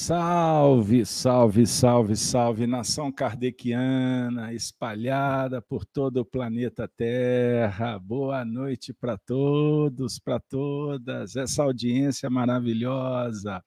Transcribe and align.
Salve, 0.00 1.04
salve, 1.04 1.66
salve, 1.66 2.14
salve, 2.14 2.68
nação 2.68 3.10
kardeciana 3.10 4.54
espalhada 4.54 5.60
por 5.60 5.84
todo 5.84 6.18
o 6.18 6.24
planeta 6.24 6.86
Terra. 6.86 7.98
Boa 7.98 8.44
noite 8.44 8.94
para 8.94 9.18
todos, 9.18 10.20
para 10.20 10.38
todas, 10.38 11.34
essa 11.34 11.64
audiência 11.64 12.30
maravilhosa. 12.30 13.62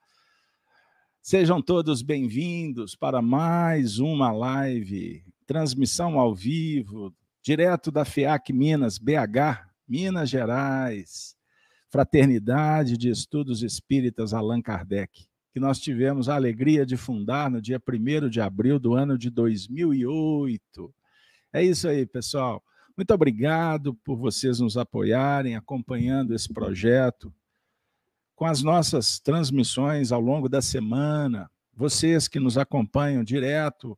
Sejam 1.21 1.61
todos 1.61 2.01
bem-vindos 2.01 2.95
para 2.95 3.21
mais 3.21 3.99
uma 3.99 4.31
live, 4.31 5.25
transmissão 5.45 6.17
ao 6.17 6.33
vivo, 6.33 7.13
direto 7.43 7.91
da 7.91 8.05
FEAC 8.05 8.53
Minas, 8.53 8.97
BH, 8.97 9.67
Minas 9.85 10.29
Gerais, 10.29 11.35
Fraternidade 11.89 12.97
de 12.97 13.09
Estudos 13.09 13.61
Espíritas 13.61 14.33
Allan 14.33 14.61
Kardec 14.61 15.29
que 15.51 15.59
nós 15.59 15.79
tivemos 15.79 16.29
a 16.29 16.35
alegria 16.35 16.85
de 16.85 16.95
fundar 16.95 17.49
no 17.49 17.61
dia 17.61 17.79
1 17.79 18.29
de 18.29 18.39
abril 18.39 18.79
do 18.79 18.93
ano 18.93 19.17
de 19.17 19.29
2008. 19.29 20.93
É 21.53 21.63
isso 21.63 21.87
aí, 21.87 22.05
pessoal. 22.05 22.63
Muito 22.95 23.13
obrigado 23.13 23.93
por 23.95 24.17
vocês 24.17 24.59
nos 24.59 24.77
apoiarem, 24.77 25.55
acompanhando 25.55 26.33
esse 26.33 26.51
projeto, 26.53 27.33
com 28.35 28.45
as 28.45 28.61
nossas 28.61 29.19
transmissões 29.19 30.11
ao 30.11 30.21
longo 30.21 30.47
da 30.47 30.61
semana. 30.61 31.49
Vocês 31.73 32.27
que 32.27 32.39
nos 32.39 32.57
acompanham 32.57 33.23
direto 33.23 33.97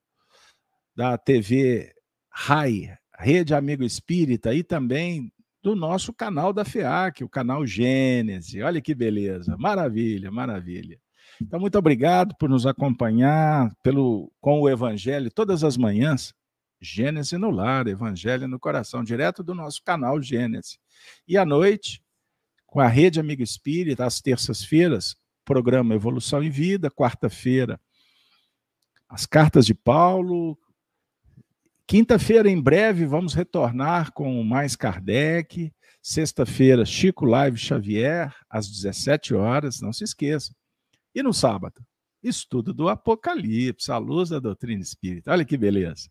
da 0.95 1.17
TV 1.17 1.93
RAI, 2.29 2.97
Rede 3.17 3.53
Amigo 3.53 3.83
Espírita, 3.83 4.53
e 4.53 4.63
também 4.63 5.31
do 5.61 5.75
nosso 5.75 6.11
canal 6.11 6.51
da 6.51 6.65
FEAC, 6.65 7.23
o 7.23 7.29
canal 7.29 7.65
Gênese. 7.65 8.61
Olha 8.61 8.81
que 8.81 8.93
beleza, 8.93 9.55
maravilha, 9.57 10.29
maravilha. 10.29 10.99
Então, 11.43 11.59
muito 11.59 11.77
obrigado 11.77 12.33
por 12.39 12.49
nos 12.49 12.65
acompanhar 12.65 13.69
pelo, 13.83 14.31
com 14.39 14.61
o 14.61 14.69
Evangelho 14.69 15.29
todas 15.29 15.61
as 15.63 15.75
manhãs. 15.75 16.33
Gênesis 16.81 17.37
no 17.39 17.49
lar, 17.49 17.85
Evangelho 17.87 18.47
no 18.47 18.59
coração, 18.59 19.03
direto 19.03 19.43
do 19.43 19.53
nosso 19.53 19.83
canal 19.83 20.21
Gênesis. 20.21 20.79
E 21.27 21.37
à 21.37 21.45
noite, 21.45 22.01
com 22.65 22.79
a 22.79 22.87
Rede 22.87 23.19
Amigo 23.19 23.43
Espírita, 23.43 24.05
às 24.05 24.21
terças-feiras, 24.21 25.17
programa 25.43 25.93
Evolução 25.93 26.41
em 26.41 26.49
Vida, 26.49 26.89
quarta-feira, 26.89 27.79
as 29.09 29.25
cartas 29.25 29.65
de 29.65 29.73
Paulo. 29.73 30.57
Quinta-feira, 31.85 32.49
em 32.49 32.59
breve, 32.59 33.05
vamos 33.05 33.33
retornar 33.33 34.13
com 34.13 34.41
mais 34.43 34.77
Kardec. 34.77 35.73
Sexta-feira, 36.01 36.85
Chico 36.85 37.25
Live 37.25 37.57
Xavier, 37.57 38.33
às 38.49 38.69
17 38.69 39.33
horas, 39.33 39.81
não 39.81 39.91
se 39.91 40.05
esqueça. 40.05 40.53
E 41.13 41.21
no 41.21 41.33
sábado, 41.33 41.85
estudo 42.21 42.73
do 42.73 42.89
Apocalipse, 42.89 43.91
a 43.91 43.97
luz 43.97 44.29
da 44.29 44.39
doutrina 44.39 44.81
espírita. 44.81 45.31
Olha 45.31 45.45
que 45.45 45.57
beleza. 45.57 46.09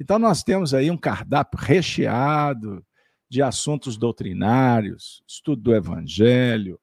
Então, 0.00 0.18
nós 0.18 0.42
temos 0.42 0.72
aí 0.72 0.90
um 0.90 0.96
cardápio 0.96 1.58
recheado 1.58 2.84
de 3.28 3.42
assuntos 3.42 3.96
doutrinários, 3.96 5.22
estudo 5.26 5.62
do 5.62 5.74
Evangelho, 5.74 6.78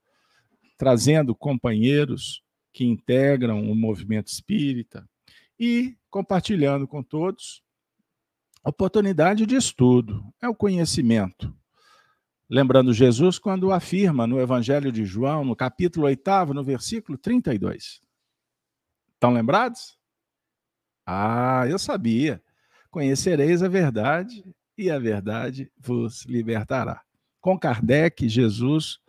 trazendo 0.77 1.35
companheiros 1.35 2.43
que 2.73 2.85
integram 2.85 3.69
o 3.69 3.75
movimento 3.75 4.27
espírita 4.27 5.07
e 5.59 5.95
compartilhando 6.09 6.87
com 6.87 7.03
todos 7.03 7.61
oportunidade 8.63 9.45
de 9.45 9.55
estudo, 9.55 10.23
é 10.41 10.47
o 10.47 10.55
conhecimento. 10.55 11.55
Lembrando 12.53 12.91
Jesus 12.91 13.39
quando 13.39 13.71
afirma 13.71 14.27
no 14.27 14.37
Evangelho 14.37 14.91
de 14.91 15.05
João, 15.05 15.45
no 15.45 15.55
capítulo 15.55 16.05
8, 16.07 16.53
no 16.53 16.61
versículo 16.61 17.17
32. 17.17 18.01
Estão 19.13 19.31
lembrados? 19.31 19.97
Ah, 21.05 21.63
eu 21.69 21.79
sabia. 21.79 22.43
Conhecereis 22.89 23.63
a 23.63 23.69
verdade 23.69 24.43
e 24.77 24.91
a 24.91 24.99
verdade 24.99 25.71
vos 25.79 26.25
libertará. 26.25 27.01
Com 27.39 27.57
Kardec, 27.57 28.27
Jesus, 28.27 28.99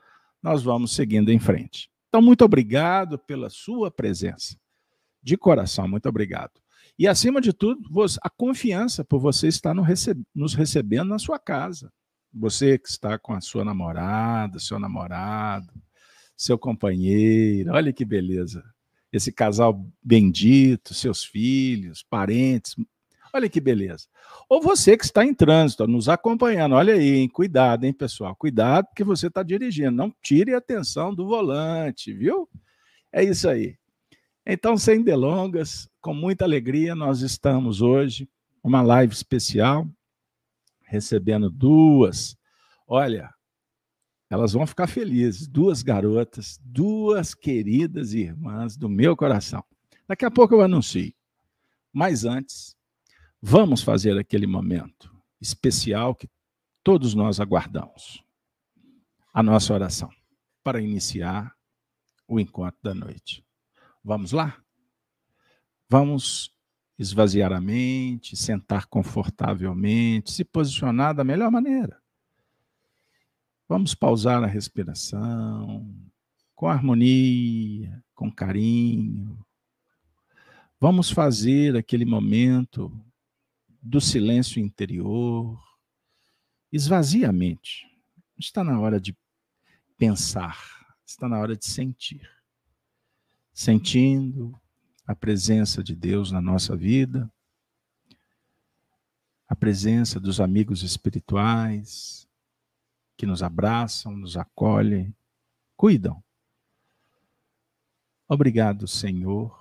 nós 0.40 0.62
vamos 0.62 0.94
seguindo 0.94 1.32
em 1.32 1.40
frente. 1.40 1.90
Então, 2.10 2.22
muito 2.22 2.44
obrigado 2.44 3.18
pela 3.18 3.50
sua 3.50 3.90
presença. 3.90 4.56
De 5.20 5.36
coração, 5.36 5.88
muito 5.88 6.08
obrigado. 6.08 6.52
E, 6.96 7.08
acima 7.08 7.40
de 7.40 7.52
tudo, 7.52 7.82
a 8.22 8.30
confiança 8.30 9.04
por 9.04 9.18
você 9.18 9.48
estar 9.48 9.74
nos 10.32 10.54
recebendo 10.54 11.08
na 11.08 11.18
sua 11.18 11.40
casa. 11.40 11.92
Você 12.32 12.78
que 12.78 12.88
está 12.88 13.18
com 13.18 13.34
a 13.34 13.40
sua 13.40 13.64
namorada, 13.64 14.58
seu 14.58 14.78
namorado, 14.78 15.72
seu 16.36 16.58
companheiro, 16.58 17.72
olha 17.72 17.92
que 17.92 18.04
beleza. 18.04 18.64
Esse 19.12 19.30
casal 19.30 19.84
bendito, 20.02 20.94
seus 20.94 21.22
filhos, 21.22 22.02
parentes, 22.02 22.74
olha 23.32 23.48
que 23.48 23.60
beleza. 23.60 24.06
Ou 24.48 24.60
você 24.60 24.96
que 24.96 25.04
está 25.04 25.24
em 25.24 25.34
trânsito, 25.34 25.86
nos 25.86 26.08
acompanhando, 26.08 26.74
olha 26.74 26.94
aí, 26.94 27.16
hein? 27.16 27.28
cuidado, 27.28 27.84
hein, 27.84 27.92
pessoal, 27.92 28.34
cuidado 28.34 28.88
que 28.96 29.04
você 29.04 29.26
está 29.26 29.42
dirigindo, 29.42 29.92
não 29.92 30.14
tire 30.22 30.54
a 30.54 30.58
atenção 30.58 31.14
do 31.14 31.26
volante, 31.26 32.12
viu? 32.12 32.48
É 33.12 33.22
isso 33.22 33.48
aí. 33.48 33.76
Então, 34.44 34.76
sem 34.76 35.02
delongas, 35.02 35.88
com 36.00 36.12
muita 36.12 36.44
alegria, 36.44 36.94
nós 36.94 37.20
estamos 37.20 37.80
hoje, 37.80 38.28
uma 38.62 38.82
live 38.82 39.12
especial, 39.12 39.86
recebendo 40.92 41.48
duas. 41.48 42.36
Olha, 42.86 43.32
elas 44.28 44.52
vão 44.52 44.66
ficar 44.66 44.86
felizes. 44.86 45.48
Duas 45.48 45.82
garotas, 45.82 46.60
duas 46.62 47.34
queridas 47.34 48.12
irmãs 48.12 48.76
do 48.76 48.90
meu 48.90 49.16
coração. 49.16 49.64
Daqui 50.06 50.26
a 50.26 50.30
pouco 50.30 50.54
eu 50.54 50.60
anuncio. 50.60 51.12
Mas 51.90 52.26
antes, 52.26 52.76
vamos 53.40 53.82
fazer 53.82 54.18
aquele 54.18 54.46
momento 54.46 55.10
especial 55.40 56.14
que 56.14 56.28
todos 56.84 57.14
nós 57.14 57.40
aguardamos. 57.40 58.22
A 59.32 59.42
nossa 59.42 59.72
oração 59.72 60.10
para 60.62 60.80
iniciar 60.80 61.54
o 62.28 62.38
encontro 62.38 62.78
da 62.82 62.94
noite. 62.94 63.42
Vamos 64.04 64.32
lá? 64.32 64.62
Vamos 65.88 66.51
esvaziar 67.02 67.52
a 67.52 67.60
mente, 67.60 68.36
sentar 68.36 68.86
confortavelmente, 68.86 70.30
se 70.30 70.44
posicionar 70.44 71.14
da 71.14 71.24
melhor 71.24 71.50
maneira. 71.50 72.00
Vamos 73.68 73.94
pausar 73.94 74.42
a 74.42 74.46
respiração 74.46 75.94
com 76.54 76.68
harmonia, 76.68 78.02
com 78.14 78.30
carinho. 78.30 79.44
Vamos 80.78 81.10
fazer 81.10 81.76
aquele 81.76 82.04
momento 82.04 82.92
do 83.80 84.00
silêncio 84.00 84.60
interior. 84.60 85.60
Esvazia 86.70 87.30
a 87.30 87.32
mente. 87.32 87.86
Está 88.38 88.62
na 88.62 88.78
hora 88.78 89.00
de 89.00 89.16
pensar, 89.96 90.58
está 91.04 91.28
na 91.28 91.38
hora 91.38 91.56
de 91.56 91.66
sentir. 91.66 92.28
Sentindo 93.52 94.60
a 95.12 95.14
presença 95.14 95.84
de 95.84 95.94
Deus 95.94 96.32
na 96.32 96.40
nossa 96.40 96.74
vida, 96.74 97.30
a 99.46 99.54
presença 99.54 100.18
dos 100.18 100.40
amigos 100.40 100.82
espirituais 100.82 102.26
que 103.14 103.26
nos 103.26 103.42
abraçam, 103.42 104.16
nos 104.16 104.38
acolhem, 104.38 105.14
cuidam. 105.76 106.24
Obrigado, 108.26 108.88
Senhor, 108.88 109.54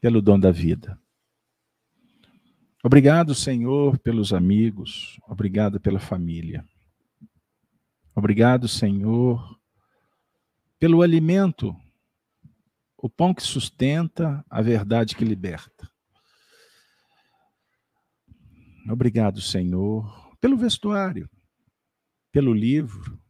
pelo 0.00 0.20
dom 0.20 0.38
da 0.38 0.50
vida. 0.50 1.00
Obrigado, 2.82 3.36
Senhor, 3.36 3.96
pelos 4.00 4.32
amigos. 4.32 5.16
Obrigado 5.28 5.78
pela 5.78 6.00
família. 6.00 6.66
Obrigado, 8.16 8.66
Senhor, 8.66 9.56
pelo 10.80 11.02
alimento 11.02 11.72
o 13.02 13.10
pão 13.10 13.34
que 13.34 13.42
sustenta, 13.42 14.44
a 14.48 14.62
verdade 14.62 15.16
que 15.16 15.24
liberta. 15.24 15.90
Obrigado, 18.88 19.40
Senhor, 19.40 20.36
pelo 20.40 20.56
vestuário, 20.56 21.28
pelo 22.30 22.54
livro, 22.54 23.20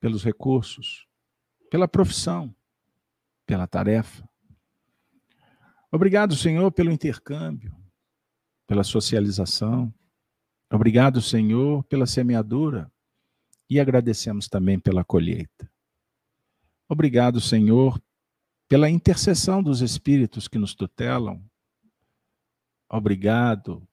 pelos 0.00 0.24
recursos, 0.24 1.06
pela 1.70 1.86
profissão, 1.86 2.54
pela 3.44 3.66
tarefa. 3.66 4.26
Obrigado, 5.90 6.34
Senhor, 6.34 6.72
pelo 6.72 6.90
intercâmbio, 6.90 7.76
pela 8.66 8.82
socialização. 8.82 9.92
Obrigado, 10.72 11.20
Senhor, 11.20 11.84
pela 11.84 12.06
semeadura 12.06 12.90
e 13.68 13.78
agradecemos 13.78 14.48
também 14.48 14.80
pela 14.80 15.04
colheita. 15.04 15.70
Obrigado, 16.88 17.38
Senhor, 17.38 18.02
pela 18.72 18.88
intercessão 18.88 19.62
dos 19.62 19.82
espíritos 19.82 20.48
que 20.48 20.56
nos 20.56 20.74
tutelam. 20.74 21.44
Obrigado 22.88 23.86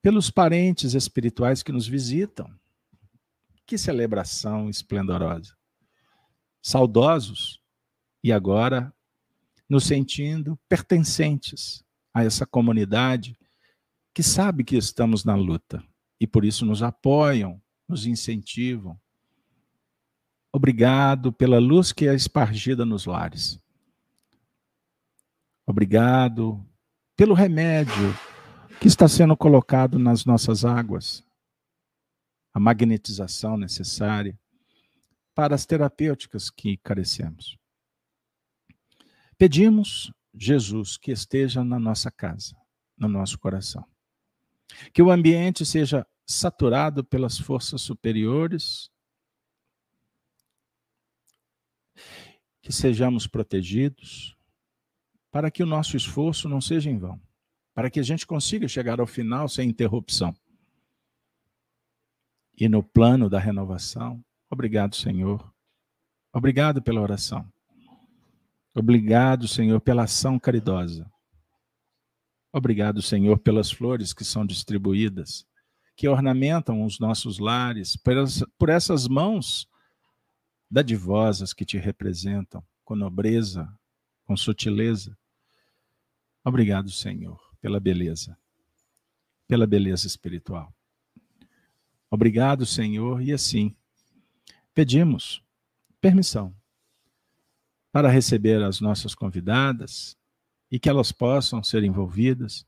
pelos 0.00 0.30
parentes 0.30 0.94
espirituais 0.94 1.62
que 1.62 1.70
nos 1.70 1.86
visitam. 1.86 2.50
Que 3.66 3.76
celebração 3.76 4.70
esplendorosa. 4.70 5.54
Saudosos 6.62 7.60
e 8.24 8.32
agora 8.32 8.90
nos 9.68 9.84
sentindo 9.84 10.58
pertencentes 10.66 11.84
a 12.14 12.24
essa 12.24 12.46
comunidade 12.46 13.36
que 14.14 14.22
sabe 14.22 14.64
que 14.64 14.78
estamos 14.78 15.26
na 15.26 15.34
luta 15.34 15.84
e 16.18 16.26
por 16.26 16.42
isso 16.42 16.64
nos 16.64 16.82
apoiam, 16.82 17.60
nos 17.86 18.06
incentivam. 18.06 18.98
Obrigado 20.52 21.32
pela 21.32 21.58
luz 21.58 21.92
que 21.92 22.06
é 22.06 22.14
espargida 22.14 22.84
nos 22.84 23.06
lares. 23.06 23.58
Obrigado 25.66 26.62
pelo 27.16 27.34
remédio 27.34 28.14
que 28.78 28.86
está 28.86 29.08
sendo 29.08 29.36
colocado 29.36 29.98
nas 29.98 30.24
nossas 30.24 30.64
águas, 30.64 31.24
a 32.52 32.60
magnetização 32.60 33.56
necessária 33.56 34.38
para 35.34 35.54
as 35.54 35.64
terapêuticas 35.64 36.50
que 36.50 36.76
carecemos. 36.78 37.56
Pedimos, 39.38 40.12
Jesus, 40.34 40.96
que 40.96 41.10
esteja 41.10 41.64
na 41.64 41.78
nossa 41.78 42.10
casa, 42.10 42.56
no 42.96 43.08
nosso 43.08 43.38
coração. 43.38 43.84
Que 44.92 45.02
o 45.02 45.10
ambiente 45.10 45.64
seja 45.64 46.06
saturado 46.26 47.02
pelas 47.02 47.38
forças 47.38 47.82
superiores, 47.82 48.90
que 52.62 52.72
sejamos 52.72 53.26
protegidos, 53.26 54.36
para 55.30 55.50
que 55.50 55.62
o 55.62 55.66
nosso 55.66 55.96
esforço 55.96 56.48
não 56.48 56.60
seja 56.60 56.88
em 56.88 56.96
vão, 56.96 57.20
para 57.74 57.90
que 57.90 57.98
a 57.98 58.02
gente 58.02 58.26
consiga 58.26 58.68
chegar 58.68 59.00
ao 59.00 59.06
final 59.06 59.48
sem 59.48 59.68
interrupção. 59.68 60.34
E 62.56 62.68
no 62.68 62.82
plano 62.82 63.28
da 63.28 63.40
renovação, 63.40 64.24
obrigado, 64.48 64.94
Senhor. 64.94 65.52
Obrigado 66.32 66.80
pela 66.80 67.00
oração. 67.00 67.50
Obrigado, 68.74 69.48
Senhor, 69.48 69.80
pela 69.80 70.04
ação 70.04 70.38
caridosa. 70.38 71.10
Obrigado, 72.52 73.02
Senhor, 73.02 73.38
pelas 73.38 73.70
flores 73.70 74.12
que 74.12 74.24
são 74.24 74.46
distribuídas, 74.46 75.44
que 75.96 76.06
ornamentam 76.06 76.84
os 76.84 77.00
nossos 77.00 77.38
lares, 77.38 77.96
por 78.58 78.68
essas 78.68 79.08
mãos 79.08 79.66
dadivosas 80.72 81.52
que 81.52 81.66
te 81.66 81.76
representam, 81.76 82.64
com 82.82 82.96
nobreza, 82.96 83.70
com 84.24 84.34
sutileza. 84.34 85.14
Obrigado, 86.42 86.90
Senhor, 86.90 87.38
pela 87.60 87.78
beleza, 87.78 88.38
pela 89.46 89.66
beleza 89.66 90.06
espiritual. 90.06 90.74
Obrigado, 92.10 92.64
Senhor, 92.64 93.20
e 93.20 93.34
assim 93.34 93.76
pedimos 94.74 95.42
permissão 96.00 96.56
para 97.92 98.08
receber 98.08 98.62
as 98.62 98.80
nossas 98.80 99.14
convidadas 99.14 100.16
e 100.70 100.80
que 100.80 100.88
elas 100.88 101.12
possam 101.12 101.62
ser 101.62 101.84
envolvidas, 101.84 102.66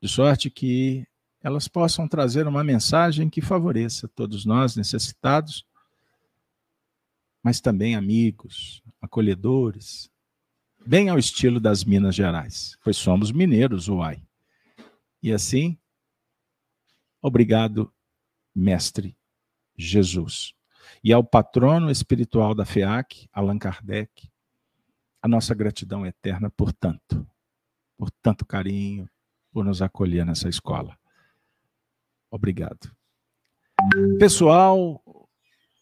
de 0.00 0.08
sorte 0.08 0.48
que 0.48 1.06
elas 1.42 1.68
possam 1.68 2.08
trazer 2.08 2.46
uma 2.46 2.64
mensagem 2.64 3.28
que 3.28 3.42
favoreça 3.42 4.08
todos 4.08 4.46
nós 4.46 4.76
necessitados, 4.76 5.66
mas 7.42 7.60
também 7.60 7.94
amigos, 7.94 8.82
acolhedores, 9.00 10.10
bem 10.86 11.08
ao 11.08 11.18
estilo 11.18 11.58
das 11.58 11.84
Minas 11.84 12.14
Gerais, 12.14 12.76
pois 12.82 12.96
somos 12.96 13.32
mineiros, 13.32 13.88
uai. 13.88 14.22
E 15.22 15.32
assim, 15.32 15.78
obrigado, 17.20 17.92
Mestre 18.54 19.16
Jesus. 19.76 20.54
E 21.02 21.12
ao 21.12 21.24
patrono 21.24 21.90
espiritual 21.90 22.54
da 22.54 22.64
FEAC, 22.64 23.28
Allan 23.32 23.58
Kardec, 23.58 24.30
a 25.20 25.28
nossa 25.28 25.54
gratidão 25.54 26.04
eterna 26.04 26.50
por 26.50 26.72
tanto, 26.72 27.26
por 27.96 28.10
tanto 28.10 28.44
carinho, 28.44 29.08
por 29.52 29.64
nos 29.64 29.82
acolher 29.82 30.24
nessa 30.24 30.48
escola. 30.48 30.98
Obrigado. 32.30 32.94
Pessoal, 34.18 35.01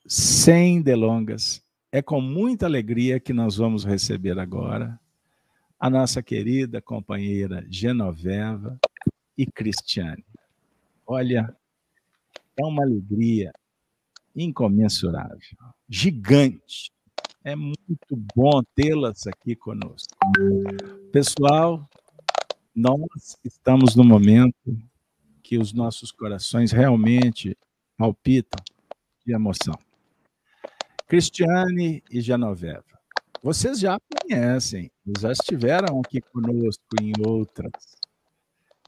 sem 0.07 0.83
delongas, 0.83 1.63
é 1.93 2.01
com 2.01 2.21
muita 2.21 2.67
alegria 2.67 3.21
que 3.21 3.33
nós 3.33 3.57
vamos 3.57 3.85
receber 3.85 4.39
agora 4.39 4.99
a 5.79 5.89
nossa 5.89 6.23
querida 6.23 6.81
companheira 6.81 7.67
Genoveva 7.69 8.79
e 9.37 9.47
Cristiane. 9.47 10.25
Olha, 11.07 11.57
é 12.57 12.65
uma 12.65 12.83
alegria 12.83 13.53
incomensurável, 14.35 15.39
gigante 15.89 16.93
é 17.43 17.57
muito 17.57 18.17
bom 18.35 18.63
tê-las 18.75 19.27
aqui 19.27 19.57
conosco. 19.57 20.15
Pessoal, 21.11 21.89
nós 22.75 23.39
estamos 23.43 23.97
no 23.97 24.05
momento 24.05 24.55
que 25.43 25.59
os 25.59 25.73
nossos 25.73 26.13
corações 26.13 26.71
realmente 26.71 27.57
palpitam 27.97 28.63
de 29.27 29.33
emoção. 29.33 29.75
Cristiane 31.11 32.05
e 32.09 32.21
Genoveva, 32.21 32.85
vocês 33.43 33.81
já 33.81 33.99
conhecem, 33.99 34.93
já 35.19 35.33
estiveram 35.33 36.01
aqui 36.01 36.21
conosco 36.21 36.85
em 37.03 37.11
outras 37.27 37.73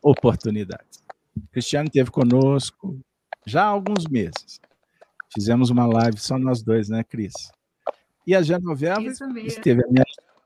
oportunidades. 0.00 1.02
Cristiane 1.50 1.88
esteve 1.88 2.12
conosco 2.12 2.96
já 3.44 3.64
há 3.64 3.66
alguns 3.66 4.06
meses. 4.06 4.60
Fizemos 5.34 5.68
uma 5.68 5.84
live 5.84 6.16
só 6.16 6.38
nós 6.38 6.62
dois, 6.62 6.88
né, 6.88 7.02
Cris? 7.02 7.32
E 8.24 8.36
a 8.36 8.42
Genoveva 8.42 9.02
esteve 9.44 9.82
a 9.82 9.88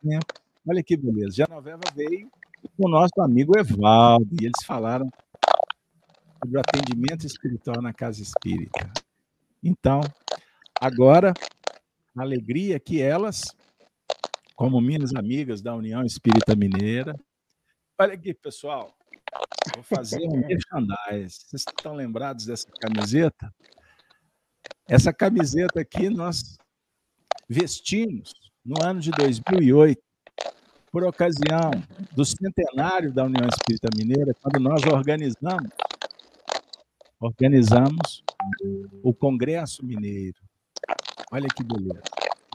minha 0.02 0.20
Olha 0.66 0.82
que 0.82 0.96
beleza. 0.96 1.36
Genoveva 1.36 1.82
veio 1.94 2.30
com 2.74 2.86
o 2.86 2.90
nosso 2.90 3.20
amigo 3.20 3.52
Evaldo 3.58 4.34
e 4.40 4.46
eles 4.46 4.64
falaram 4.64 5.10
sobre 6.42 6.56
o 6.56 6.60
atendimento 6.60 7.26
espiritual 7.26 7.82
na 7.82 7.92
casa 7.92 8.22
espírita. 8.22 8.90
Então, 9.62 10.00
agora, 10.80 11.34
alegria 12.22 12.80
que 12.80 13.00
elas, 13.00 13.54
como 14.54 14.80
minhas 14.80 15.14
amigas 15.14 15.60
da 15.60 15.74
União 15.74 16.04
Espírita 16.04 16.54
Mineira, 16.56 17.14
olha 17.98 18.14
aqui, 18.14 18.32
pessoal, 18.34 18.94
vou 19.74 19.82
fazer 19.82 20.22
um 20.22 20.36
merchandise. 20.36 21.46
Vocês 21.46 21.64
estão 21.68 21.94
lembrados 21.94 22.46
dessa 22.46 22.68
camiseta? 22.80 23.52
Essa 24.88 25.12
camiseta 25.12 25.80
aqui 25.80 26.08
nós 26.08 26.56
vestimos 27.48 28.32
no 28.64 28.82
ano 28.82 29.00
de 29.00 29.10
2008, 29.10 30.00
por 30.90 31.04
ocasião 31.04 31.70
do 32.12 32.24
centenário 32.24 33.12
da 33.12 33.24
União 33.24 33.46
Espírita 33.48 33.88
Mineira, 33.96 34.32
quando 34.40 34.58
nós 34.60 34.82
organizamos 34.84 35.70
organizamos 37.20 38.22
o 39.02 39.12
Congresso 39.14 39.84
Mineiro. 39.84 40.45
Olha 41.32 41.48
que 41.48 41.64
beleza. 41.64 42.02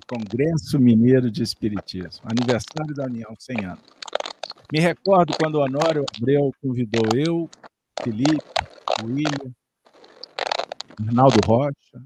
Congresso 0.08 0.80
Mineiro 0.80 1.32
de 1.32 1.44
Espiritismo, 1.44 2.26
aniversário 2.26 2.94
da 2.94 3.06
União 3.06 3.34
100 3.38 3.66
anos. 3.66 3.84
Me 4.72 4.80
recordo 4.80 5.34
quando 5.38 5.56
o 5.56 5.62
Honório 5.62 6.06
Abreu 6.18 6.52
convidou 6.62 7.04
eu, 7.14 7.50
Felipe, 8.02 8.44
William, 9.04 9.54
Arnaldo 11.00 11.40
Rocha, 11.46 12.06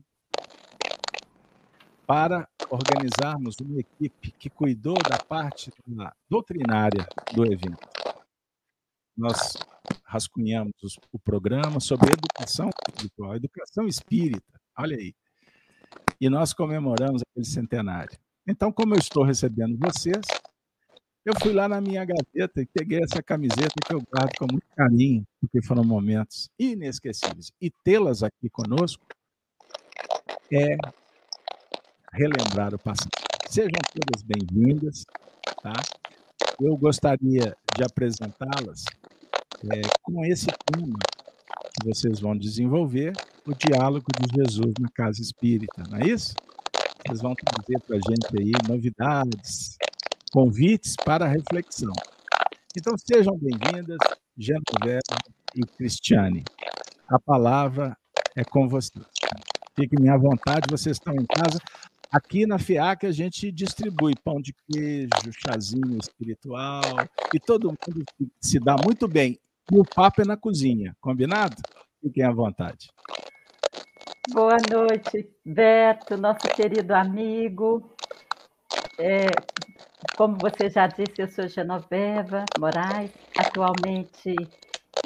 para 2.06 2.48
organizarmos 2.70 3.56
uma 3.62 3.80
equipe 3.80 4.32
que 4.32 4.50
cuidou 4.50 4.96
da 5.08 5.18
parte 5.18 5.72
doutrinária 6.30 7.08
do 7.34 7.46
evento. 7.46 7.88
Nós 9.18 9.54
rascunhamos 10.04 11.00
o 11.12 11.20
programa 11.20 11.80
sobre 11.80 12.14
educação 12.14 12.70
espiritual, 12.88 13.36
educação 13.36 13.88
espírita, 13.88 14.60
olha 14.78 14.96
aí. 14.96 15.14
E 16.20 16.30
nós 16.30 16.54
comemoramos 16.54 17.22
aquele 17.22 17.46
centenário. 17.46 18.18
Então, 18.48 18.72
como 18.72 18.94
eu 18.94 19.00
estou 19.00 19.24
recebendo 19.24 19.78
vocês, 19.78 20.22
eu 21.26 21.34
fui 21.42 21.54
lá 21.54 21.68
na 21.68 21.82
minha 21.82 22.06
gaveta 22.06 22.62
e 22.62 22.68
peguei 22.68 23.02
essa 23.02 23.22
camiseta 23.24 23.74
que 23.84 23.94
eu 23.94 24.02
guardo 24.02 24.38
com 24.38 24.46
muito 24.52 24.68
carinho, 24.76 25.26
porque 25.42 25.62
foram 25.62 25.84
momentos 25.84 26.50
inesquecíveis. 26.60 27.52
E 27.60 27.72
tê-las 27.84 28.22
aqui 28.22 28.48
conosco 28.52 29.04
é 30.54 30.78
relembrar 32.14 32.76
o 32.76 32.80
passado. 32.80 33.10
Sejam 33.50 33.72
todas 33.94 34.22
bem-vindas, 34.22 35.04
tá? 35.64 35.74
Eu 36.62 36.78
gostaria 36.78 37.58
de 37.76 37.84
apresentá-las 37.84 38.86
é, 39.64 39.82
com 40.04 40.24
esse 40.24 40.48
tema 40.72 41.00
que 41.74 41.88
vocês 41.88 42.20
vão 42.20 42.38
desenvolver, 42.38 43.14
o 43.46 43.54
diálogo 43.54 44.06
de 44.20 44.36
Jesus 44.36 44.74
na 44.80 44.90
casa 44.90 45.22
espírita, 45.22 45.84
não 45.90 46.00
é 46.00 46.08
isso? 46.08 46.34
Vocês 47.06 47.22
vão 47.22 47.36
trazer 47.36 47.80
para 47.82 47.98
a 47.98 48.00
gente 48.00 48.28
aí 48.40 48.52
novidades, 48.68 49.78
convites 50.32 50.96
para 50.96 51.28
reflexão. 51.28 51.94
Então 52.76 52.96
sejam 52.98 53.38
bem-vindas, 53.38 53.98
Genoveva 54.36 55.18
e 55.54 55.62
Cristiane. 55.62 56.44
A 57.08 57.20
palavra 57.20 57.96
é 58.36 58.44
com 58.44 58.68
vocês. 58.68 59.06
Fiquem 59.76 60.10
à 60.10 60.18
vontade, 60.18 60.68
vocês 60.70 60.98
estão 60.98 61.14
em 61.14 61.26
casa. 61.26 61.60
Aqui 62.12 62.48
na 62.48 62.58
FIAC 62.58 63.06
a 63.06 63.12
gente 63.12 63.52
distribui 63.52 64.16
pão 64.24 64.42
de 64.42 64.56
queijo, 64.68 65.10
chazinho 65.32 66.00
espiritual 66.00 66.82
e 67.34 67.40
todo 67.40 67.68
mundo 67.68 68.04
se 68.42 68.60
dá 68.60 68.76
muito 68.84 69.08
bem. 69.08 69.38
E 69.72 69.78
o 69.78 69.84
papo 69.84 70.22
é 70.22 70.26
na 70.26 70.38
cozinha, 70.38 70.96
combinado? 71.00 71.58
Fiquem 72.02 72.24
à 72.24 72.32
vontade. 72.32 72.90
Boa 74.34 74.58
noite, 74.72 75.30
Beto, 75.46 76.18
nosso 76.18 76.48
querido 76.56 76.96
amigo. 76.96 77.96
É, 79.00 79.28
como 80.18 80.36
você 80.40 80.68
já 80.68 80.88
disse, 80.88 81.22
eu 81.22 81.28
sou 81.28 81.48
Genoveva 81.48 82.44
Moraes. 82.60 83.12
Atualmente, 83.38 84.36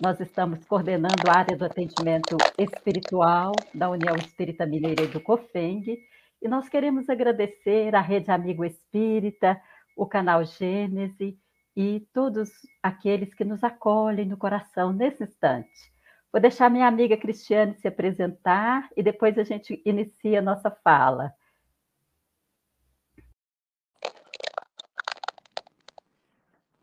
nós 0.02 0.22
estamos 0.22 0.64
coordenando 0.66 1.30
a 1.30 1.40
área 1.40 1.58
do 1.58 1.66
atendimento 1.66 2.38
espiritual 2.58 3.52
da 3.74 3.90
União 3.90 4.16
Espírita 4.16 4.66
Mineira 4.66 5.04
e 5.04 5.08
do 5.08 5.20
COFENG. 5.20 6.00
E 6.42 6.48
nós 6.48 6.70
queremos 6.70 7.10
agradecer 7.10 7.94
à 7.96 8.02
Rede 8.02 8.32
Amigo 8.32 8.64
Espírita, 8.64 9.62
o 9.98 10.08
canal 10.08 10.46
Gênese 10.46 11.38
e 11.76 12.08
todos 12.14 12.50
aqueles 12.82 13.34
que 13.34 13.44
nos 13.44 13.66
acolhem 13.66 14.26
no 14.26 14.38
coração 14.38 14.94
nesse 14.94 15.26
instante. 15.26 15.99
Vou 16.32 16.40
deixar 16.40 16.70
minha 16.70 16.88
amiga 16.88 17.18
Cristiane 17.18 17.76
se 17.76 17.88
apresentar 17.88 18.88
e 18.96 19.02
depois 19.02 19.38
a 19.38 19.44
gente 19.44 19.82
inicia 19.84 20.40
a 20.40 20.42
nossa 20.42 20.70
fala. 20.70 21.34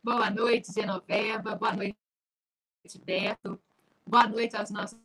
Boa 0.02 0.30
noite, 0.30 0.72
Genoveva. 0.72 1.54
Boa 1.54 1.72
noite, 1.72 1.96
Beto. 3.04 3.60
Boa 4.04 4.26
noite 4.26 4.56
aos 4.56 4.70
nossos 4.70 4.98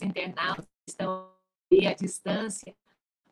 internautas 0.00 0.64
que 0.64 0.90
estão 0.90 1.32
aí 1.70 1.86
à 1.86 1.94
distância, 1.94 2.74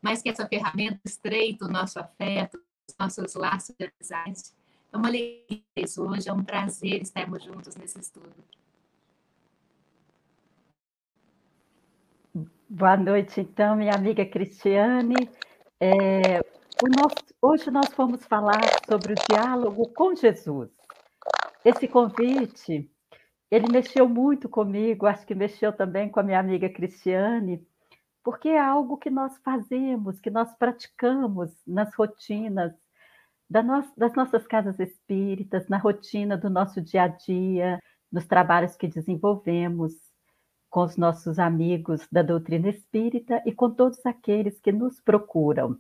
mas 0.02 0.23
que 0.23 0.29
essa 0.29 0.47
ferramenta 0.49 1.00
estreita 1.05 1.67
o 1.67 1.69
nosso 1.69 2.00
afeto, 2.00 2.61
os 2.88 2.97
nossos 2.99 3.35
laços 3.35 3.75
de 3.76 3.85
amizade 3.85 4.43
é 4.93 4.97
uma 4.97 5.09
alegria 5.09 5.62
hoje, 5.99 6.29
é 6.29 6.33
um 6.33 6.43
prazer 6.45 7.00
estarmos 7.00 7.45
juntos 7.45 7.76
nesse 7.76 8.00
estudo. 8.00 8.60
Boa 12.73 12.97
noite, 12.97 13.41
então, 13.41 13.75
minha 13.75 13.93
amiga 13.93 14.25
Cristiane. 14.25 15.29
É, 15.81 16.39
nosso, 16.97 17.17
hoje 17.43 17.69
nós 17.69 17.89
vamos 17.97 18.25
falar 18.27 18.61
sobre 18.89 19.12
o 19.12 19.17
diálogo 19.29 19.89
com 19.89 20.15
Jesus. 20.15 20.71
Esse 21.65 21.89
convite, 21.89 22.89
ele 23.50 23.73
mexeu 23.73 24.09
muito 24.09 24.49
comigo, 24.49 25.07
acho 25.07 25.27
que 25.27 25.35
mexeu 25.35 25.73
também 25.73 26.09
com 26.09 26.21
a 26.21 26.23
minha 26.23 26.39
amiga 26.39 26.69
Cristiane, 26.69 27.67
porque 28.23 28.50
é 28.50 28.61
algo 28.61 28.99
que 28.99 29.11
nós 29.11 29.37
fazemos, 29.39 30.21
que 30.21 30.31
nós 30.31 30.55
praticamos 30.55 31.50
nas 31.67 31.93
rotinas 31.93 32.73
das 33.49 34.15
nossas 34.15 34.47
casas 34.47 34.79
espíritas, 34.79 35.67
na 35.67 35.77
rotina 35.77 36.37
do 36.37 36.49
nosso 36.49 36.81
dia 36.81 37.03
a 37.03 37.09
dia, 37.09 37.81
nos 38.12 38.29
trabalhos 38.29 38.77
que 38.77 38.87
desenvolvemos 38.87 40.10
com 40.71 40.85
os 40.85 40.97
nossos 40.97 41.39
amigos 41.39 42.07
da 42.11 42.23
doutrina 42.23 42.69
espírita 42.69 43.43
e 43.45 43.53
com 43.53 43.71
todos 43.71 44.07
aqueles 44.07 44.61
que 44.61 44.71
nos 44.71 45.00
procuram. 45.00 45.77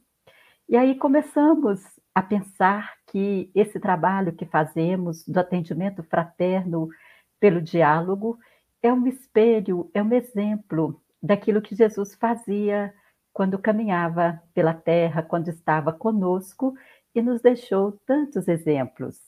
E 0.68 0.76
aí 0.76 0.96
começamos 0.96 1.80
a 2.14 2.22
pensar 2.22 2.94
que 3.06 3.50
esse 3.54 3.78
trabalho 3.78 4.32
que 4.32 4.44
fazemos 4.44 5.24
do 5.26 5.38
atendimento 5.38 6.02
fraterno 6.02 6.88
pelo 7.38 7.62
diálogo 7.62 8.38
é 8.82 8.92
um 8.92 9.06
espelho, 9.06 9.90
é 9.94 10.02
um 10.02 10.12
exemplo 10.12 11.00
daquilo 11.22 11.62
que 11.62 11.74
Jesus 11.74 12.14
fazia 12.14 12.92
quando 13.32 13.58
caminhava 13.58 14.42
pela 14.52 14.74
terra, 14.74 15.22
quando 15.22 15.48
estava 15.48 15.92
conosco 15.92 16.74
e 17.14 17.22
nos 17.22 17.40
deixou 17.40 17.92
tantos 18.06 18.48
exemplos. 18.48 19.20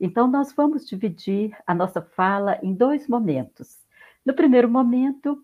Então, 0.00 0.28
nós 0.28 0.52
vamos 0.52 0.86
dividir 0.86 1.56
a 1.66 1.74
nossa 1.74 2.00
fala 2.00 2.58
em 2.62 2.72
dois 2.72 3.08
momentos. 3.08 3.78
No 4.28 4.34
primeiro 4.34 4.68
momento, 4.68 5.42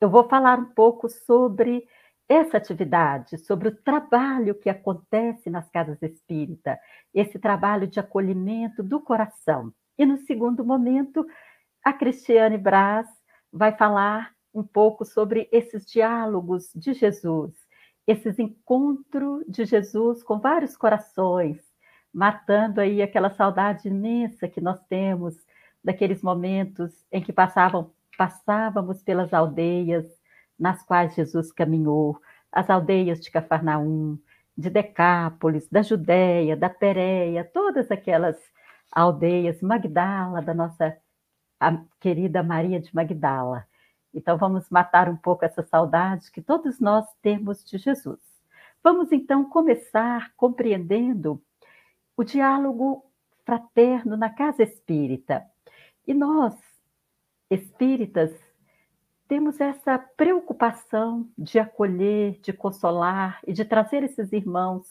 eu 0.00 0.10
vou 0.10 0.28
falar 0.28 0.58
um 0.58 0.64
pouco 0.64 1.08
sobre 1.08 1.86
essa 2.28 2.56
atividade, 2.56 3.38
sobre 3.38 3.68
o 3.68 3.76
trabalho 3.82 4.56
que 4.56 4.68
acontece 4.68 5.48
nas 5.48 5.70
casas 5.70 6.02
espírita, 6.02 6.76
esse 7.14 7.38
trabalho 7.38 7.86
de 7.86 8.00
acolhimento 8.00 8.82
do 8.82 9.00
coração. 9.00 9.72
E 9.96 10.04
no 10.04 10.18
segundo 10.18 10.64
momento, 10.64 11.24
a 11.84 11.92
Cristiane 11.92 12.58
Braz 12.58 13.06
vai 13.52 13.70
falar 13.76 14.34
um 14.52 14.64
pouco 14.64 15.04
sobre 15.04 15.48
esses 15.52 15.86
diálogos 15.86 16.72
de 16.74 16.94
Jesus, 16.94 17.54
esses 18.08 18.40
encontros 18.40 19.44
de 19.46 19.64
Jesus 19.64 20.20
com 20.24 20.40
vários 20.40 20.76
corações, 20.76 21.62
matando 22.12 22.80
aí 22.80 23.00
aquela 23.00 23.30
saudade 23.30 23.86
imensa 23.86 24.48
que 24.48 24.60
nós 24.60 24.82
temos 24.88 25.43
daqueles 25.84 26.22
momentos 26.22 27.04
em 27.12 27.22
que 27.22 27.32
passavam, 27.32 27.90
passávamos 28.16 29.02
pelas 29.02 29.34
aldeias 29.34 30.06
nas 30.58 30.82
quais 30.82 31.14
Jesus 31.14 31.52
caminhou, 31.52 32.18
as 32.50 32.70
aldeias 32.70 33.20
de 33.20 33.30
Cafarnaum, 33.30 34.18
de 34.56 34.70
Decápolis, 34.70 35.68
da 35.68 35.82
Judéia, 35.82 36.56
da 36.56 36.70
Pérea, 36.70 37.44
todas 37.44 37.90
aquelas 37.90 38.36
aldeias, 38.90 39.60
Magdala, 39.60 40.40
da 40.40 40.54
nossa 40.54 40.96
querida 42.00 42.42
Maria 42.42 42.80
de 42.80 42.94
Magdala. 42.94 43.66
Então, 44.12 44.38
vamos 44.38 44.70
matar 44.70 45.08
um 45.08 45.16
pouco 45.16 45.44
essa 45.44 45.62
saudade 45.62 46.30
que 46.30 46.40
todos 46.40 46.78
nós 46.78 47.04
temos 47.20 47.64
de 47.64 47.78
Jesus. 47.78 48.20
Vamos 48.82 49.10
então 49.10 49.44
começar 49.44 50.32
compreendendo 50.36 51.42
o 52.16 52.22
diálogo 52.22 53.04
fraterno 53.44 54.16
na 54.16 54.30
casa 54.30 54.62
espírita. 54.62 55.44
E 56.06 56.12
nós, 56.12 56.54
espíritas, 57.50 58.32
temos 59.26 59.60
essa 59.60 59.98
preocupação 59.98 61.28
de 61.36 61.58
acolher, 61.58 62.38
de 62.40 62.52
consolar 62.52 63.40
e 63.46 63.52
de 63.52 63.64
trazer 63.64 64.02
esses 64.02 64.32
irmãos 64.32 64.86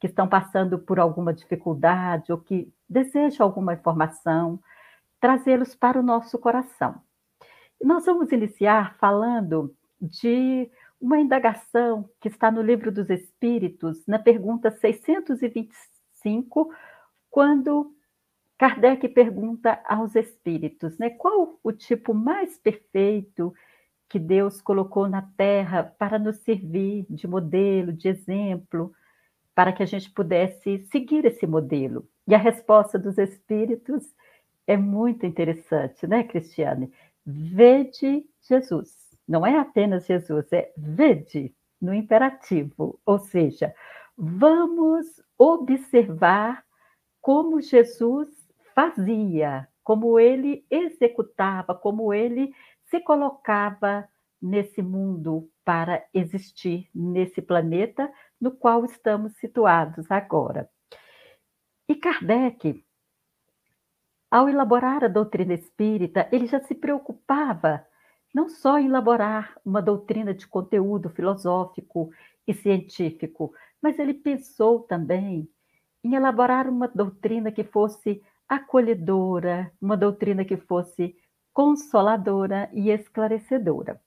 que 0.00 0.06
estão 0.06 0.28
passando 0.28 0.78
por 0.78 0.98
alguma 0.98 1.32
dificuldade 1.32 2.32
ou 2.32 2.38
que 2.38 2.72
desejam 2.88 3.46
alguma 3.46 3.74
informação, 3.74 4.60
trazê-los 5.20 5.74
para 5.74 5.98
o 5.98 6.02
nosso 6.02 6.38
coração. 6.38 7.00
Nós 7.82 8.06
vamos 8.06 8.32
iniciar 8.32 8.96
falando 8.98 9.74
de 10.00 10.70
uma 11.00 11.18
indagação 11.18 12.08
que 12.20 12.28
está 12.28 12.50
no 12.50 12.62
Livro 12.62 12.90
dos 12.90 13.10
Espíritos, 13.10 14.06
na 14.06 14.18
pergunta 14.18 14.70
625, 14.70 16.70
quando 17.30 17.94
Kardec 18.58 19.08
pergunta 19.08 19.80
aos 19.86 20.14
espíritos, 20.14 20.98
né, 20.98 21.10
qual 21.10 21.58
o 21.62 21.72
tipo 21.72 22.14
mais 22.14 22.58
perfeito 22.58 23.54
que 24.08 24.18
Deus 24.18 24.60
colocou 24.60 25.08
na 25.08 25.22
Terra 25.36 25.94
para 25.98 26.18
nos 26.18 26.36
servir 26.38 27.06
de 27.10 27.26
modelo, 27.26 27.92
de 27.92 28.08
exemplo, 28.08 28.92
para 29.54 29.72
que 29.72 29.82
a 29.82 29.86
gente 29.86 30.10
pudesse 30.10 30.78
seguir 30.90 31.24
esse 31.24 31.46
modelo. 31.46 32.08
E 32.26 32.34
a 32.34 32.38
resposta 32.38 32.98
dos 32.98 33.18
espíritos 33.18 34.14
é 34.66 34.76
muito 34.76 35.26
interessante, 35.26 36.06
né, 36.06 36.24
Cristiane? 36.24 36.92
Vede 37.24 38.24
Jesus. 38.40 39.06
Não 39.26 39.44
é 39.44 39.58
apenas 39.58 40.06
Jesus, 40.06 40.52
é 40.52 40.72
vede 40.76 41.54
no 41.80 41.92
imperativo, 41.92 42.98
ou 43.04 43.18
seja, 43.18 43.74
vamos 44.16 45.20
observar 45.36 46.64
como 47.20 47.60
Jesus 47.60 48.28
fazia, 48.76 49.66
como 49.82 50.20
ele 50.20 50.64
executava, 50.70 51.74
como 51.74 52.12
ele 52.12 52.52
se 52.84 53.00
colocava 53.00 54.06
nesse 54.40 54.82
mundo 54.82 55.50
para 55.64 56.04
existir 56.12 56.88
nesse 56.94 57.40
planeta 57.40 58.12
no 58.38 58.52
qual 58.52 58.84
estamos 58.84 59.34
situados 59.38 60.08
agora. 60.10 60.68
E 61.88 61.94
Kardec 61.94 62.84
ao 64.30 64.48
elaborar 64.48 65.04
a 65.04 65.08
doutrina 65.08 65.54
espírita, 65.54 66.28
ele 66.32 66.46
já 66.46 66.60
se 66.60 66.74
preocupava 66.74 67.86
não 68.34 68.48
só 68.48 68.78
em 68.78 68.86
elaborar 68.86 69.56
uma 69.64 69.80
doutrina 69.80 70.34
de 70.34 70.46
conteúdo 70.46 71.08
filosófico 71.08 72.10
e 72.46 72.52
científico, 72.52 73.54
mas 73.80 73.98
ele 73.98 74.12
pensou 74.12 74.80
também 74.80 75.48
em 76.04 76.14
elaborar 76.14 76.68
uma 76.68 76.88
doutrina 76.88 77.50
que 77.50 77.64
fosse 77.64 78.22
acolhedora, 78.48 79.72
uma 79.80 79.96
doutrina 79.96 80.44
que 80.44 80.56
fosse 80.56 81.16
consoladora 81.52 82.68
e 82.72 82.90
esclarecedora. 82.90 84.00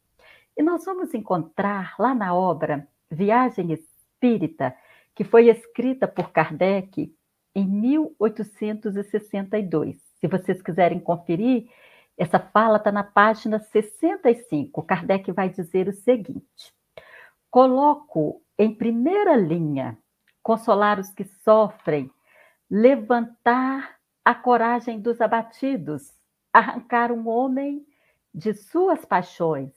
E 0.56 0.64
nós 0.64 0.86
vamos 0.86 1.14
encontrar 1.14 1.96
lá 1.98 2.14
na 2.14 2.36
obra 2.36 2.86
Viagem 3.10 3.72
Espírita, 3.72 4.76
que 5.16 5.24
foi 5.24 5.48
escrita 5.50 6.06
por 6.08 6.32
Kardec 6.32 7.12
em 7.56 7.68
1862. 7.68 9.98
Se 10.20 10.28
vocês 10.28 10.62
quiserem 10.62 11.00
conferir, 11.00 11.68
essa 12.18 12.40
fala 12.40 12.78
está 12.78 12.92
na 12.92 13.04
página 13.04 13.60
65. 13.60 14.84
Kardec 14.84 15.32
vai 15.32 15.50
dizer 15.50 15.88
o 15.88 15.94
seguinte: 15.94 16.74
coloco 17.50 18.44
em 18.58 18.76
primeira 18.76 19.36
linha, 19.36 19.98
consolar 20.44 21.00
os 21.00 21.10
que 21.12 21.24
sofrem, 21.24 22.12
levantar 22.70 23.99
a 24.30 24.36
coragem 24.36 25.02
dos 25.02 25.20
abatidos, 25.20 26.14
arrancar 26.54 27.12
um 27.12 27.28
homem 27.28 27.84
de 28.32 28.54
suas 28.54 29.04
paixões, 29.04 29.74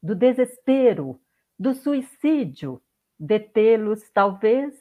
do 0.00 0.14
desespero, 0.14 1.20
do 1.58 1.74
suicídio, 1.74 2.80
detê-los, 3.18 4.08
talvez, 4.10 4.76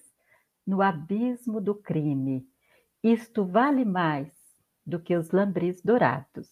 no 0.63 0.79
abismo 0.79 1.59
do 1.59 1.73
crime. 1.73 2.47
Isto 3.03 3.43
vale 3.43 3.83
mais 3.83 4.31
do 4.85 4.99
que 4.99 5.15
os 5.15 5.31
lambris 5.31 5.81
dourados. 5.81 6.47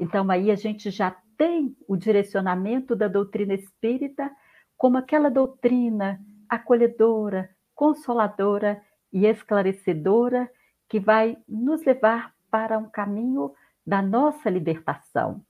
Então, 0.00 0.30
aí 0.30 0.50
a 0.50 0.56
gente 0.56 0.90
já 0.90 1.14
tem 1.36 1.76
o 1.86 1.94
direcionamento 1.94 2.96
da 2.96 3.06
doutrina 3.06 3.52
espírita 3.52 4.34
como 4.78 4.96
aquela 4.96 5.28
doutrina 5.28 6.18
acolhedora, 6.48 7.50
consoladora 7.74 8.82
e 9.12 9.26
esclarecedora 9.26 10.50
que 10.92 11.00
vai 11.00 11.38
nos 11.48 11.82
levar 11.86 12.34
para 12.50 12.76
um 12.76 12.86
caminho 12.86 13.54
da 13.84 14.02
nossa 14.02 14.50
libertação. 14.50 15.42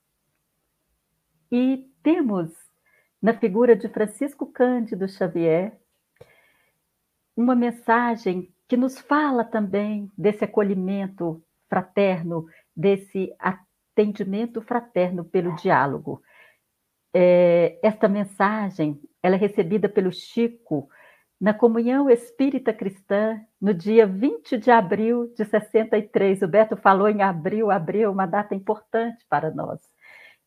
E 1.50 1.90
temos 2.00 2.52
na 3.20 3.34
figura 3.34 3.74
de 3.74 3.88
Francisco 3.88 4.46
Cândido 4.46 5.08
Xavier 5.08 5.76
uma 7.36 7.56
mensagem 7.56 8.54
que 8.68 8.76
nos 8.76 9.00
fala 9.00 9.42
também 9.44 10.08
desse 10.16 10.44
acolhimento 10.44 11.42
fraterno, 11.68 12.46
desse 12.74 13.34
atendimento 13.36 14.62
fraterno 14.62 15.24
pelo 15.24 15.56
diálogo. 15.56 16.22
É, 17.12 17.80
esta 17.82 18.08
mensagem 18.08 19.02
ela 19.20 19.34
é 19.34 19.38
recebida 19.38 19.88
pelo 19.88 20.12
Chico 20.12 20.88
na 21.42 21.52
Comunhão 21.52 22.08
Espírita 22.08 22.72
Cristã 22.72 23.44
no 23.60 23.74
dia 23.74 24.06
20 24.06 24.58
de 24.58 24.70
abril 24.70 25.26
de 25.36 25.44
63. 25.44 26.40
O 26.40 26.46
Beto 26.46 26.76
falou 26.76 27.08
em 27.08 27.20
abril, 27.20 27.68
abril 27.68 28.04
é 28.04 28.08
uma 28.08 28.26
data 28.26 28.54
importante 28.54 29.26
para 29.28 29.50
nós. 29.50 29.80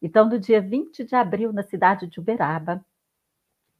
Então, 0.02 0.24
no 0.24 0.40
dia 0.40 0.62
20 0.62 1.04
de 1.04 1.14
abril, 1.14 1.52
na 1.52 1.64
cidade 1.64 2.08
de 2.08 2.18
Uberaba, 2.18 2.82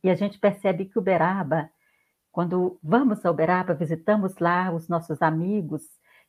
e 0.04 0.10
a 0.10 0.16
gente 0.16 0.38
percebe 0.38 0.84
que 0.84 1.00
Uberaba 1.00 1.70
quando 2.34 2.78
vamos 2.84 3.26
a 3.26 3.32
Uberaba, 3.32 3.74
visitamos 3.74 4.36
lá 4.40 4.70
os 4.70 4.90
nossos 4.90 5.22
amigos, 5.22 5.84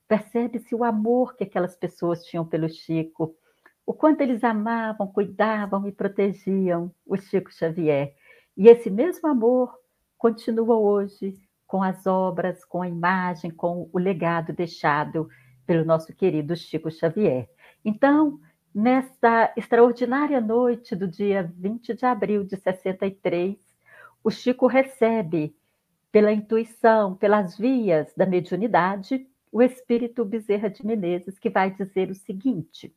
percebe-se 0.07 0.73
o 0.73 0.85
amor 0.85 1.35
que 1.35 1.43
aquelas 1.43 1.75
pessoas 1.75 2.25
tinham 2.25 2.47
pelo 2.47 2.69
Chico, 2.69 3.35
o 3.85 3.93
quanto 3.93 4.21
eles 4.21 4.45
amavam, 4.45 5.09
cuidavam 5.09 5.85
e 5.89 5.91
protegiam 5.91 6.95
o 7.05 7.17
Chico 7.17 7.53
Xavier. 7.53 8.15
E 8.57 8.69
esse 8.69 8.89
mesmo 8.89 9.29
amor 9.29 9.77
continua 10.27 10.77
hoje 10.77 11.39
com 11.69 11.85
as 11.85 12.05
obras, 12.05 12.65
com 12.65 12.83
a 12.83 12.89
imagem, 12.89 13.49
com 13.49 13.89
o 13.93 13.97
legado 13.97 14.53
deixado 14.53 15.29
pelo 15.65 15.85
nosso 15.85 16.13
querido 16.13 16.57
Chico 16.57 16.91
Xavier. 16.91 17.49
Então, 17.85 18.41
nesta 18.75 19.53
extraordinária 19.57 20.41
noite 20.41 20.97
do 20.97 21.07
dia 21.07 21.49
20 21.57 21.95
de 21.95 22.05
abril 22.05 22.43
de 22.43 22.57
63, 22.57 23.57
o 24.25 24.29
Chico 24.29 24.67
recebe 24.67 25.55
pela 26.11 26.33
intuição, 26.33 27.15
pelas 27.15 27.57
vias 27.57 28.13
da 28.17 28.27
mediunidade, 28.27 29.29
o 29.53 29.63
espírito 29.63 30.25
Bezerra 30.25 30.69
de 30.69 30.85
Menezes, 30.85 31.39
que 31.39 31.49
vai 31.49 31.71
dizer 31.71 32.11
o 32.11 32.17
seguinte: 32.17 32.93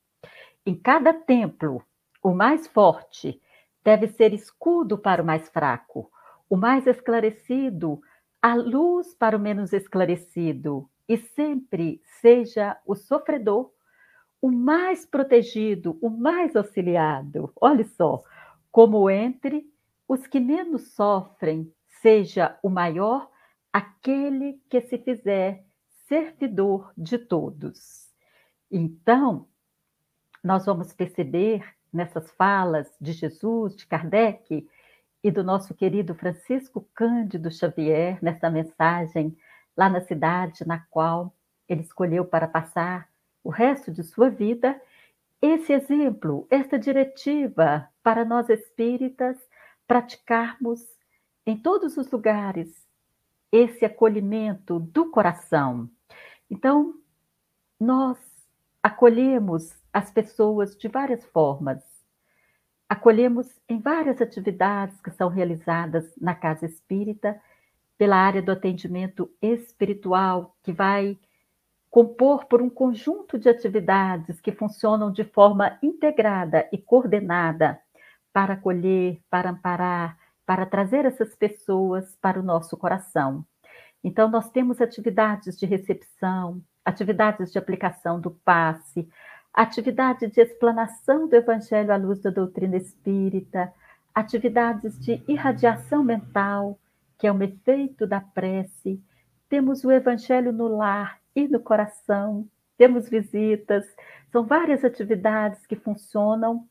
em 0.66 0.74
cada 0.74 1.14
templo, 1.14 1.80
o 2.24 2.34
mais 2.34 2.66
forte 2.66 3.40
deve 3.84 4.08
ser 4.08 4.34
escudo 4.34 4.98
para 4.98 5.22
o 5.22 5.24
mais 5.24 5.48
fraco, 5.48 6.10
o 6.50 6.56
mais 6.56 6.86
esclarecido, 6.86 8.02
a 8.42 8.54
luz 8.54 9.14
para 9.14 9.36
o 9.36 9.40
menos 9.40 9.72
esclarecido, 9.72 10.90
e 11.08 11.16
sempre 11.16 12.02
seja 12.20 12.76
o 12.84 12.94
sofredor 12.94 13.70
o 14.42 14.50
mais 14.50 15.04
protegido, 15.04 15.98
o 16.00 16.08
mais 16.08 16.56
auxiliado. 16.56 17.52
Olhe 17.60 17.84
só, 17.84 18.22
como 18.72 19.10
entre 19.10 19.70
os 20.08 20.26
que 20.26 20.40
menos 20.40 20.92
sofrem 20.92 21.72
seja 22.00 22.58
o 22.62 22.70
maior 22.70 23.30
aquele 23.72 24.60
que 24.68 24.80
se 24.80 24.98
fizer 24.98 25.64
servidor 26.08 26.92
de 26.96 27.18
todos. 27.18 28.08
Então, 28.70 29.46
nós 30.42 30.64
vamos 30.64 30.92
perceber 30.92 31.62
nessas 31.92 32.30
falas 32.32 32.90
de 33.00 33.12
Jesus, 33.12 33.76
de 33.76 33.86
Kardec 33.86 34.66
e 35.22 35.30
do 35.30 35.44
nosso 35.44 35.74
querido 35.74 36.14
Francisco 36.14 36.86
Cândido 36.94 37.50
Xavier, 37.50 38.18
nessa 38.22 38.48
mensagem 38.48 39.36
lá 39.76 39.88
na 39.88 40.00
cidade 40.00 40.66
na 40.66 40.78
qual 40.90 41.34
ele 41.68 41.82
escolheu 41.82 42.24
para 42.24 42.48
passar 42.48 43.08
o 43.42 43.50
resto 43.50 43.90
de 43.90 44.02
sua 44.02 44.28
vida, 44.28 44.80
esse 45.40 45.72
exemplo, 45.72 46.46
esta 46.50 46.78
diretiva 46.78 47.88
para 48.02 48.24
nós 48.24 48.48
espíritas 48.48 49.36
praticarmos 49.86 50.80
em 51.46 51.56
todos 51.56 51.96
os 51.96 52.10
lugares 52.10 52.86
esse 53.50 53.84
acolhimento 53.84 54.78
do 54.78 55.10
coração. 55.10 55.90
Então, 56.50 56.94
nós 57.78 58.18
acolhemos 58.82 59.74
as 59.92 60.10
pessoas 60.10 60.76
de 60.76 60.88
várias 60.88 61.24
formas. 61.26 61.89
Acolhemos 62.90 63.46
em 63.68 63.78
várias 63.78 64.20
atividades 64.20 65.00
que 65.00 65.12
são 65.12 65.28
realizadas 65.28 66.12
na 66.20 66.34
casa 66.34 66.66
espírita, 66.66 67.40
pela 67.96 68.16
área 68.16 68.42
do 68.42 68.50
atendimento 68.50 69.30
espiritual, 69.40 70.56
que 70.60 70.72
vai 70.72 71.16
compor 71.88 72.46
por 72.46 72.60
um 72.60 72.68
conjunto 72.68 73.38
de 73.38 73.48
atividades 73.48 74.40
que 74.40 74.50
funcionam 74.50 75.12
de 75.12 75.22
forma 75.22 75.78
integrada 75.80 76.68
e 76.72 76.78
coordenada 76.78 77.80
para 78.32 78.54
acolher, 78.54 79.20
para 79.30 79.50
amparar, 79.50 80.18
para 80.44 80.66
trazer 80.66 81.04
essas 81.04 81.36
pessoas 81.36 82.16
para 82.16 82.40
o 82.40 82.42
nosso 82.42 82.76
coração. 82.76 83.46
Então, 84.02 84.28
nós 84.28 84.50
temos 84.50 84.80
atividades 84.80 85.56
de 85.56 85.64
recepção, 85.64 86.60
atividades 86.84 87.52
de 87.52 87.58
aplicação 87.58 88.20
do 88.20 88.32
passe, 88.32 89.08
atividade 89.52 90.26
de 90.28 90.40
explanação 90.40 91.28
do 91.28 91.34
Evangelho 91.34 91.92
à 91.92 91.96
luz 91.96 92.20
da 92.20 92.30
doutrina 92.30 92.76
espírita, 92.76 93.72
atividades 94.14 94.98
de 94.98 95.22
irradiação 95.26 96.02
mental, 96.02 96.78
que 97.18 97.26
é 97.26 97.32
um 97.32 97.42
efeito 97.42 98.06
da 98.06 98.20
prece, 98.20 99.00
temos 99.48 99.84
o 99.84 99.90
Evangelho 99.90 100.52
no 100.52 100.68
lar 100.68 101.18
e 101.34 101.48
no 101.48 101.60
coração, 101.60 102.48
temos 102.78 103.08
visitas, 103.08 103.84
são 104.30 104.44
várias 104.44 104.84
atividades 104.84 105.66
que 105.66 105.76
funcionam 105.76 106.66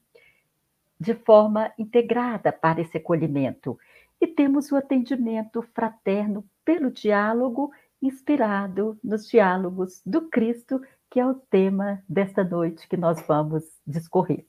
de 1.00 1.14
forma 1.14 1.72
integrada 1.78 2.52
para 2.52 2.82
esse 2.82 2.98
acolhimento. 2.98 3.78
E 4.20 4.28
temos 4.28 4.72
o 4.72 4.76
atendimento 4.76 5.62
fraterno 5.74 6.44
pelo 6.66 6.92
diálogo, 6.92 7.72
inspirado 8.02 8.98
nos 9.04 9.28
diálogos 9.28 10.02
do 10.06 10.30
Cristo, 10.30 10.82
que 11.10 11.20
é 11.20 11.26
o 11.26 11.34
tema 11.34 12.04
desta 12.08 12.44
noite 12.44 12.88
que 12.88 12.98
nós 12.98 13.22
vamos 13.28 13.64
discorrer. 13.86 14.46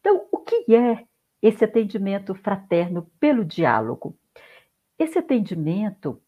Então, 0.00 0.26
o 0.30 0.38
que 0.38 0.74
é 0.74 1.04
esse 1.40 1.64
atendimento 1.64 2.34
fraterno 2.34 3.10
pelo 3.18 3.44
diálogo? 3.44 4.16
Esse 4.98 5.18
atendimento, 5.18 6.20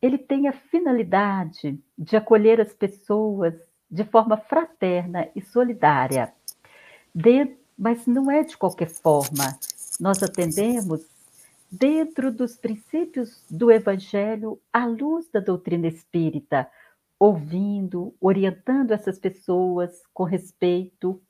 ele 0.00 0.18
tem 0.18 0.46
a 0.46 0.52
finalidade 0.52 1.78
de 1.96 2.16
acolher 2.16 2.60
as 2.60 2.72
pessoas 2.72 3.54
de 3.90 4.04
forma 4.04 4.36
fraterna 4.36 5.28
e 5.34 5.40
solidária, 5.40 6.32
mas 7.76 8.06
não 8.06 8.30
é 8.30 8.42
de 8.42 8.56
qualquer 8.56 8.90
forma. 8.90 9.58
Nós 9.98 10.22
atendemos 10.22 11.06
dentro 11.70 12.30
dos 12.30 12.56
princípios 12.56 13.44
do 13.50 13.70
Evangelho 13.70 14.60
à 14.72 14.86
luz 14.86 15.28
da 15.30 15.40
doutrina 15.40 15.86
espírita, 15.86 16.70
ouvindo, 17.18 18.14
orientando 18.20 18.92
essas 18.92 19.18
pessoas 19.18 20.02
com 20.14 20.24
respeito, 20.24 21.20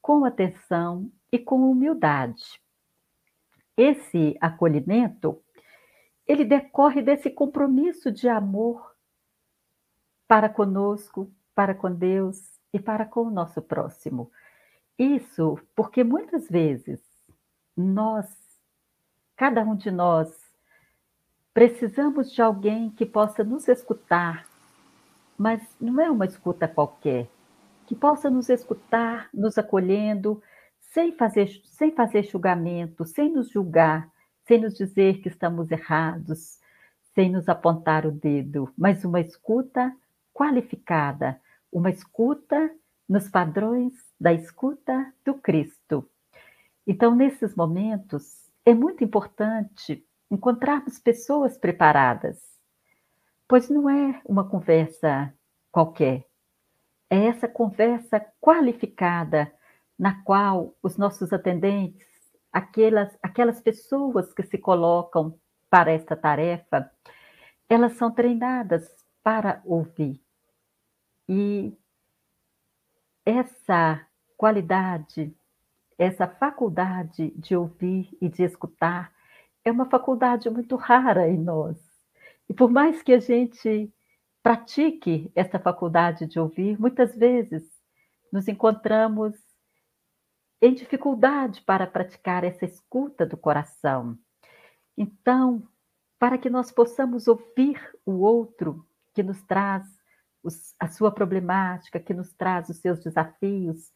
com 0.00 0.24
atenção 0.24 1.10
e 1.32 1.38
com 1.38 1.70
humildade. 1.70 2.60
Esse 3.76 4.36
acolhimento, 4.40 5.42
ele 6.26 6.44
decorre 6.44 7.00
desse 7.00 7.30
compromisso 7.30 8.12
de 8.12 8.28
amor 8.28 8.94
para 10.28 10.48
conosco, 10.48 11.32
para 11.54 11.74
com 11.74 11.92
Deus 11.92 12.60
e 12.72 12.78
para 12.78 13.04
com 13.04 13.22
o 13.22 13.30
nosso 13.30 13.62
próximo. 13.62 14.30
Isso 14.98 15.58
porque 15.74 16.04
muitas 16.04 16.48
vezes 16.48 17.00
nós, 17.76 18.28
cada 19.34 19.62
um 19.62 19.74
de 19.74 19.90
nós, 19.90 20.28
precisamos 21.54 22.30
de 22.32 22.42
alguém 22.42 22.90
que 22.90 23.06
possa 23.06 23.42
nos 23.42 23.66
escutar, 23.66 24.46
mas 25.40 25.62
não 25.80 25.98
é 25.98 26.10
uma 26.10 26.26
escuta 26.26 26.68
qualquer, 26.68 27.26
que 27.86 27.94
possa 27.94 28.28
nos 28.28 28.50
escutar, 28.50 29.30
nos 29.32 29.56
acolhendo, 29.56 30.42
sem 30.92 31.16
fazer, 31.16 31.48
sem 31.64 31.92
fazer 31.92 32.24
julgamento, 32.24 33.06
sem 33.06 33.32
nos 33.32 33.48
julgar, 33.48 34.06
sem 34.46 34.60
nos 34.60 34.74
dizer 34.74 35.22
que 35.22 35.28
estamos 35.28 35.70
errados, 35.70 36.60
sem 37.14 37.32
nos 37.32 37.48
apontar 37.48 38.04
o 38.04 38.12
dedo, 38.12 38.70
mas 38.76 39.02
uma 39.02 39.18
escuta 39.18 39.96
qualificada, 40.34 41.40
uma 41.72 41.88
escuta 41.88 42.70
nos 43.08 43.26
padrões 43.26 43.94
da 44.20 44.34
escuta 44.34 45.10
do 45.24 45.32
Cristo. 45.32 46.06
Então, 46.86 47.14
nesses 47.14 47.54
momentos, 47.54 48.50
é 48.62 48.74
muito 48.74 49.02
importante 49.02 50.06
encontrarmos 50.30 50.98
pessoas 50.98 51.56
preparadas, 51.56 52.59
pois 53.50 53.68
não 53.68 53.90
é 53.90 54.22
uma 54.24 54.48
conversa 54.48 55.34
qualquer, 55.72 56.24
é 57.10 57.26
essa 57.26 57.48
conversa 57.48 58.24
qualificada 58.40 59.52
na 59.98 60.22
qual 60.22 60.76
os 60.80 60.96
nossos 60.96 61.32
atendentes, 61.32 62.06
aquelas, 62.52 63.18
aquelas 63.20 63.60
pessoas 63.60 64.32
que 64.32 64.44
se 64.44 64.56
colocam 64.56 65.36
para 65.68 65.90
esta 65.90 66.14
tarefa, 66.14 66.88
elas 67.68 67.94
são 67.94 68.12
treinadas 68.12 68.88
para 69.20 69.60
ouvir. 69.64 70.22
E 71.28 71.76
essa 73.26 74.00
qualidade, 74.36 75.36
essa 75.98 76.28
faculdade 76.28 77.32
de 77.32 77.56
ouvir 77.56 78.16
e 78.20 78.28
de 78.28 78.44
escutar 78.44 79.12
é 79.64 79.72
uma 79.72 79.86
faculdade 79.86 80.48
muito 80.48 80.76
rara 80.76 81.28
em 81.28 81.36
nós. 81.36 81.89
E 82.50 82.52
por 82.52 82.68
mais 82.68 83.00
que 83.00 83.12
a 83.12 83.20
gente 83.20 83.94
pratique 84.42 85.30
essa 85.36 85.56
faculdade 85.56 86.26
de 86.26 86.40
ouvir, 86.40 86.80
muitas 86.80 87.14
vezes 87.14 87.62
nos 88.32 88.48
encontramos 88.48 89.36
em 90.60 90.74
dificuldade 90.74 91.62
para 91.62 91.86
praticar 91.86 92.42
essa 92.42 92.64
escuta 92.64 93.24
do 93.24 93.36
coração. 93.36 94.18
Então, 94.98 95.62
para 96.18 96.36
que 96.36 96.50
nós 96.50 96.72
possamos 96.72 97.28
ouvir 97.28 97.80
o 98.04 98.18
outro 98.18 98.84
que 99.14 99.22
nos 99.22 99.40
traz 99.42 99.86
os, 100.42 100.74
a 100.80 100.88
sua 100.88 101.12
problemática, 101.12 102.00
que 102.00 102.12
nos 102.12 102.32
traz 102.32 102.68
os 102.68 102.78
seus 102.78 102.98
desafios, 102.98 103.92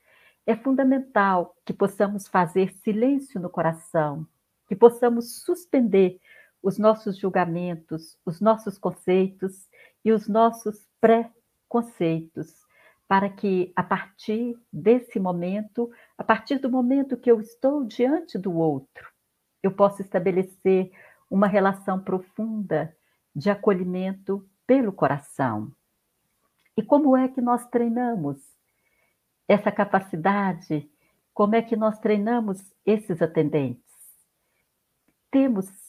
é 0.47 0.55
fundamental 0.55 1.57
que 1.65 1.73
possamos 1.73 2.29
fazer 2.29 2.73
silêncio 2.75 3.41
no 3.41 3.51
coração, 3.51 4.25
que 4.69 4.77
possamos 4.77 5.43
suspender 5.43 6.21
os 6.65 6.79
nossos 6.79 7.19
julgamentos, 7.19 8.17
os 8.25 8.41
nossos 8.41 8.79
conceitos 8.79 9.69
e 10.03 10.11
os 10.11 10.27
nossos 10.27 10.89
pré-conceitos, 10.99 12.65
para 13.07 13.29
que 13.29 13.71
a 13.77 13.83
partir 13.83 14.59
desse 14.73 15.21
momento, 15.21 15.91
a 16.17 16.25
partir 16.25 16.57
do 16.57 16.71
momento 16.71 17.19
que 17.19 17.31
eu 17.31 17.39
estou 17.39 17.85
diante 17.85 18.39
do 18.39 18.57
outro, 18.57 19.13
eu 19.63 19.73
possa 19.73 20.01
estabelecer 20.01 20.91
uma 21.31 21.47
relação 21.47 22.03
profunda 22.03 22.97
de 23.37 23.51
acolhimento 23.51 24.49
pelo 24.67 24.91
coração. 24.91 25.71
E 26.75 26.83
como 26.83 27.15
é 27.15 27.29
que 27.29 27.43
nós 27.43 27.67
treinamos 27.67 28.39
essa 29.47 29.71
capacidade? 29.71 30.91
Como 31.35 31.55
é 31.55 31.61
que 31.61 31.77
nós 31.77 31.99
treinamos 31.99 32.73
esses 32.87 33.21
atendentes? 33.21 33.85
Temos 35.31 35.84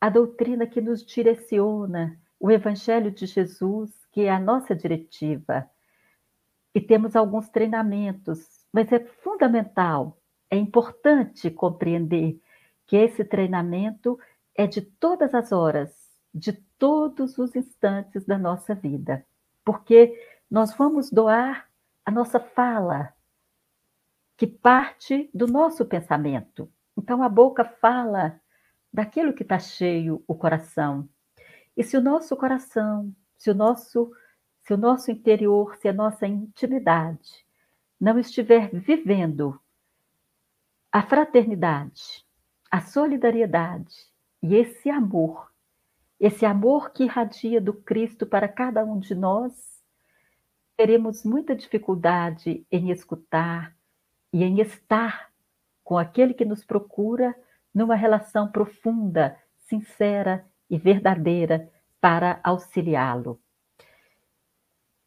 a 0.00 0.08
doutrina 0.08 0.66
que 0.66 0.80
nos 0.80 1.04
direciona, 1.04 2.20
o 2.38 2.50
Evangelho 2.50 3.10
de 3.10 3.26
Jesus, 3.26 3.92
que 4.12 4.22
é 4.22 4.30
a 4.30 4.38
nossa 4.38 4.74
diretiva. 4.74 5.68
E 6.74 6.80
temos 6.80 7.16
alguns 7.16 7.48
treinamentos, 7.48 8.66
mas 8.72 8.92
é 8.92 9.00
fundamental, 9.00 10.18
é 10.50 10.56
importante 10.56 11.50
compreender 11.50 12.40
que 12.86 12.96
esse 12.96 13.24
treinamento 13.24 14.18
é 14.54 14.66
de 14.66 14.80
todas 14.80 15.34
as 15.34 15.52
horas, 15.52 15.92
de 16.32 16.52
todos 16.78 17.38
os 17.38 17.56
instantes 17.56 18.24
da 18.26 18.38
nossa 18.38 18.74
vida, 18.74 19.24
porque 19.64 20.14
nós 20.50 20.74
vamos 20.74 21.10
doar 21.10 21.68
a 22.04 22.10
nossa 22.10 22.38
fala, 22.38 23.12
que 24.36 24.46
parte 24.46 25.30
do 25.34 25.46
nosso 25.46 25.84
pensamento. 25.86 26.70
Então 26.96 27.22
a 27.22 27.28
boca 27.28 27.64
fala 27.64 28.40
daquilo 28.96 29.34
que 29.34 29.42
está 29.42 29.58
cheio 29.58 30.24
o 30.26 30.34
coração. 30.34 31.06
E 31.76 31.84
se 31.84 31.98
o 31.98 32.00
nosso 32.00 32.34
coração, 32.34 33.14
se 33.36 33.50
o 33.50 33.54
nosso, 33.54 34.10
se 34.62 34.72
o 34.72 34.78
nosso 34.78 35.10
interior, 35.10 35.76
se 35.76 35.86
a 35.86 35.92
nossa 35.92 36.26
intimidade 36.26 37.46
não 38.00 38.18
estiver 38.18 38.70
vivendo 38.72 39.60
a 40.90 41.02
fraternidade, 41.02 42.24
a 42.70 42.80
solidariedade 42.80 43.94
e 44.42 44.54
esse 44.54 44.88
amor, 44.88 45.52
esse 46.18 46.46
amor 46.46 46.90
que 46.90 47.04
irradia 47.04 47.60
do 47.60 47.74
Cristo 47.74 48.26
para 48.26 48.48
cada 48.48 48.82
um 48.82 48.98
de 48.98 49.14
nós, 49.14 49.84
teremos 50.74 51.22
muita 51.22 51.54
dificuldade 51.54 52.66
em 52.72 52.90
escutar 52.90 53.76
e 54.32 54.42
em 54.42 54.58
estar 54.58 55.30
com 55.84 55.98
aquele 55.98 56.32
que 56.32 56.46
nos 56.46 56.64
procura 56.64 57.36
numa 57.76 57.94
relação 57.94 58.50
profunda, 58.50 59.36
sincera 59.68 60.46
e 60.70 60.78
verdadeira 60.78 61.70
para 62.00 62.40
auxiliá-lo. 62.42 63.38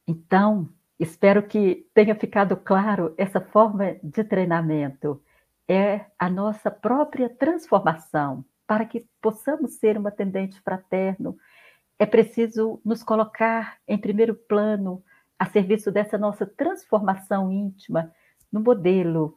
Então, 0.07 0.69
espero 0.99 1.41
que 1.47 1.89
tenha 1.95 2.13
ficado 2.13 2.55
claro 2.55 3.15
essa 3.17 3.41
forma 3.41 3.95
de 4.03 4.23
treinamento 4.23 5.19
é 5.67 6.05
a 6.19 6.29
nossa 6.29 6.69
própria 6.69 7.27
transformação. 7.27 8.45
Para 8.67 8.85
que 8.85 9.03
possamos 9.19 9.79
ser 9.79 9.97
um 9.97 10.05
atendente 10.05 10.61
fraterno, 10.61 11.35
é 11.97 12.05
preciso 12.05 12.79
nos 12.85 13.01
colocar 13.01 13.79
em 13.87 13.97
primeiro 13.97 14.35
plano 14.35 15.03
a 15.39 15.47
serviço 15.47 15.91
dessa 15.91 16.19
nossa 16.19 16.45
transformação 16.45 17.51
íntima 17.51 18.13
no 18.51 18.59
modelo 18.59 19.35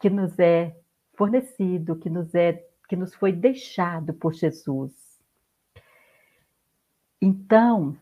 que 0.00 0.08
nos 0.08 0.38
é 0.38 0.74
fornecido, 1.16 1.96
que 1.96 2.10
nos 2.10 2.34
é 2.34 2.64
que 2.88 2.96
nos 2.96 3.14
foi 3.14 3.32
deixado 3.32 4.14
por 4.14 4.32
Jesus. 4.32 4.92
Então, 7.20 7.96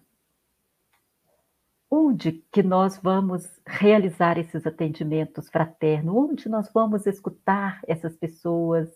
onde 1.91 2.33
que 2.53 2.63
nós 2.63 2.99
vamos 2.99 3.49
realizar 3.67 4.37
esses 4.39 4.67
atendimentos 4.67 5.49
fraternos? 5.49 6.15
Onde 6.15 6.49
nós 6.49 6.71
vamos 6.73 7.07
escutar 7.07 7.81
essas 7.87 8.17
pessoas 8.17 8.91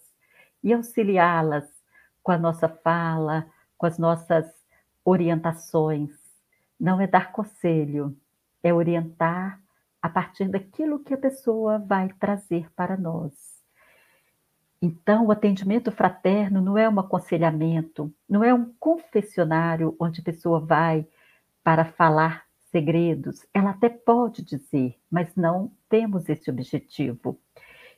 e 0.63 0.73
auxiliá-las 0.73 1.67
com 2.23 2.33
a 2.33 2.39
nossa 2.39 2.69
fala, 2.69 3.47
com 3.79 3.87
as 3.87 3.99
nossas 3.99 4.47
orientações? 5.05 6.11
Não 6.79 7.01
é 7.01 7.07
dar 7.07 7.33
conselho, 7.33 8.17
é 8.63 8.75
orientar 8.75 9.63
a 10.03 10.09
partir 10.09 10.49
daquilo 10.49 11.03
que 11.03 11.15
a 11.15 11.19
pessoa 11.19 11.79
vai 11.79 12.13
trazer 12.21 12.71
para 12.73 12.97
nós. 12.97 13.58
Então, 14.81 15.27
o 15.27 15.33
atendimento 15.33 15.91
fraterno 15.91 16.61
não 16.61 16.79
é 16.79 16.89
um 16.89 17.01
aconselhamento, 17.01 18.13
não 18.29 18.45
é 18.45 18.55
um 18.55 18.73
confessionário 18.79 19.97
onde 19.99 20.21
a 20.21 20.25
pessoa 20.25 20.61
vai 20.61 21.07
para 21.65 21.85
falar 21.85 22.49
segredos, 22.71 23.47
ela 23.53 23.71
até 23.71 23.89
pode 23.89 24.43
dizer, 24.43 24.95
mas 25.11 25.35
não 25.35 25.73
temos 25.89 26.29
esse 26.29 26.51
objetivo. 26.51 27.39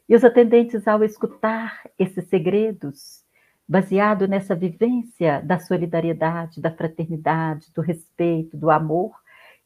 E 0.09 0.15
os 0.15 0.25
atendentes, 0.25 0.89
ao 0.89 1.05
escutar 1.05 1.83
esses 1.99 2.25
segredos, 2.29 3.25
baseado 3.69 4.27
nessa 4.27 4.55
vivência 4.55 5.41
da 5.43 5.59
solidariedade, 5.59 6.61
da 6.61 6.71
fraternidade, 6.71 7.73
do 7.73 7.81
respeito, 7.81 8.57
do 8.57 8.71
amor, 8.71 9.15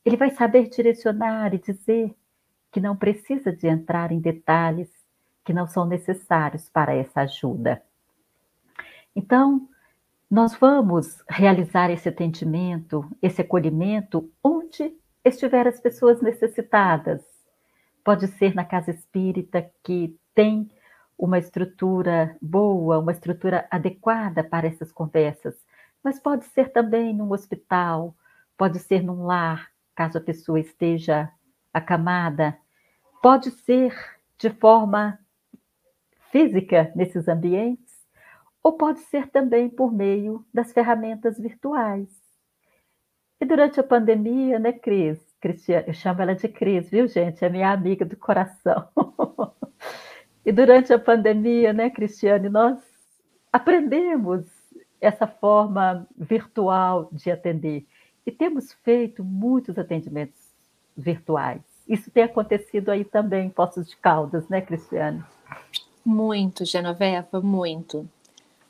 ele 0.04 0.16
vai 0.16 0.30
saber 0.30 0.68
direcionar 0.68 1.54
e 1.54 1.58
dizer 1.58 2.14
que 2.70 2.80
não 2.80 2.96
precisa 2.96 3.52
de 3.52 3.66
entrar 3.66 4.12
em 4.12 4.20
detalhes 4.20 4.90
que 5.44 5.52
não 5.52 5.66
são 5.66 5.84
necessários 5.84 6.68
para 6.68 6.94
essa 6.94 7.20
ajuda. 7.20 7.82
Então, 9.14 9.68
nós 10.30 10.54
vamos 10.54 11.22
realizar 11.28 11.90
esse 11.90 12.08
atendimento, 12.08 13.08
esse 13.22 13.42
acolhimento, 13.42 14.28
onde 14.42 14.92
estiver 15.24 15.68
as 15.68 15.78
pessoas 15.78 16.20
necessitadas. 16.20 17.22
Pode 18.02 18.26
ser 18.28 18.54
na 18.54 18.64
casa 18.64 18.90
espírita 18.90 19.70
que 19.82 20.18
tem 20.34 20.70
uma 21.16 21.38
estrutura 21.38 22.36
boa, 22.42 22.98
uma 22.98 23.12
estrutura 23.12 23.66
adequada 23.70 24.42
para 24.42 24.66
essas 24.66 24.90
conversas, 24.90 25.54
mas 26.02 26.18
pode 26.18 26.44
ser 26.46 26.70
também 26.70 27.14
num 27.14 27.30
hospital, 27.32 28.14
pode 28.58 28.78
ser 28.78 29.02
num 29.02 29.24
lar, 29.24 29.70
caso 29.94 30.18
a 30.18 30.20
pessoa 30.20 30.58
esteja 30.58 31.30
acamada, 31.72 32.58
pode 33.22 33.50
ser 33.50 33.94
de 34.36 34.50
forma 34.50 35.18
física 36.34 36.90
nesses 36.96 37.28
ambientes, 37.28 37.94
ou 38.60 38.72
pode 38.72 38.98
ser 39.02 39.28
também 39.28 39.68
por 39.68 39.92
meio 39.92 40.44
das 40.52 40.72
ferramentas 40.72 41.38
virtuais. 41.38 42.08
E 43.40 43.44
durante 43.44 43.78
a 43.78 43.84
pandemia, 43.84 44.58
né, 44.58 44.72
Cris? 44.72 45.20
Cristiane, 45.40 45.84
eu 45.86 45.94
chamo 45.94 46.22
ela 46.22 46.34
de 46.34 46.48
Cris, 46.48 46.90
viu, 46.90 47.06
gente? 47.06 47.44
É 47.44 47.48
minha 47.48 47.70
amiga 47.70 48.04
do 48.04 48.16
coração. 48.16 48.88
e 50.44 50.50
durante 50.50 50.92
a 50.92 50.98
pandemia, 50.98 51.72
né, 51.72 51.88
Cristiane, 51.88 52.48
nós 52.48 52.80
aprendemos 53.52 54.44
essa 55.00 55.28
forma 55.28 56.04
virtual 56.18 57.10
de 57.12 57.30
atender. 57.30 57.86
E 58.26 58.32
temos 58.32 58.72
feito 58.82 59.22
muitos 59.22 59.78
atendimentos 59.78 60.40
virtuais. 60.96 61.62
Isso 61.86 62.10
tem 62.10 62.24
acontecido 62.24 62.90
aí 62.90 63.04
também 63.04 63.46
em 63.46 63.50
Poços 63.50 63.88
de 63.88 63.96
Caldas, 63.98 64.48
né, 64.48 64.60
Cristiane? 64.60 65.22
Muito, 66.04 66.64
Genoveva, 66.64 67.40
muito. 67.40 68.08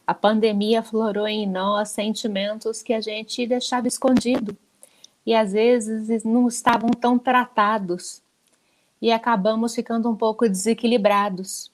A 0.06 0.14
pandemia 0.14 0.82
florou 0.82 1.26
em 1.26 1.48
nós 1.48 1.88
sentimentos 1.88 2.82
que 2.82 2.92
a 2.92 3.00
gente 3.00 3.46
deixava 3.46 3.88
escondido 3.88 4.56
e 5.26 5.34
às 5.34 5.52
vezes 5.52 6.22
não 6.22 6.46
estavam 6.46 6.90
tão 6.90 7.18
tratados 7.18 8.22
e 9.00 9.10
acabamos 9.10 9.74
ficando 9.74 10.10
um 10.10 10.16
pouco 10.16 10.48
desequilibrados. 10.48 11.70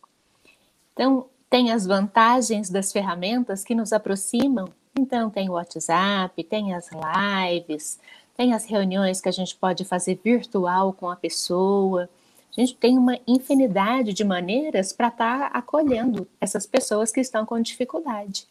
Então, 0.92 1.26
tem 1.48 1.72
as 1.72 1.86
vantagens 1.86 2.70
das 2.70 2.92
ferramentas 2.92 3.64
que 3.64 3.74
nos 3.74 3.92
aproximam. 3.92 4.68
Então, 4.98 5.28
tem 5.28 5.48
o 5.48 5.54
WhatsApp, 5.54 6.42
tem 6.44 6.74
as 6.74 6.88
lives, 6.92 7.98
tem 8.36 8.54
as 8.54 8.64
reuniões 8.64 9.20
que 9.20 9.28
a 9.28 9.32
gente 9.32 9.56
pode 9.56 9.84
fazer 9.84 10.20
virtual 10.22 10.92
com 10.92 11.10
a 11.10 11.16
pessoa. 11.16 12.08
A 12.56 12.60
gente 12.60 12.76
tem 12.76 12.98
uma 12.98 13.18
infinidade 13.26 14.12
de 14.12 14.24
maneiras 14.24 14.92
para 14.92 15.08
estar 15.08 15.50
tá 15.50 15.58
acolhendo 15.58 16.28
essas 16.40 16.66
pessoas 16.66 17.12
que 17.12 17.20
estão 17.20 17.46
com 17.46 17.60
dificuldade. 17.60 18.48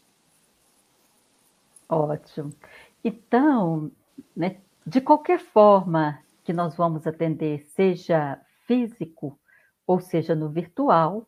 Ótimo. 1.88 2.52
Então, 3.04 3.90
né, 4.34 4.56
de 4.86 5.00
qualquer 5.00 5.38
forma 5.38 6.18
que 6.44 6.52
nós 6.52 6.76
vamos 6.76 7.06
atender, 7.06 7.66
seja 7.74 8.40
físico 8.66 9.38
ou 9.86 10.00
seja 10.00 10.34
no 10.34 10.48
virtual, 10.48 11.26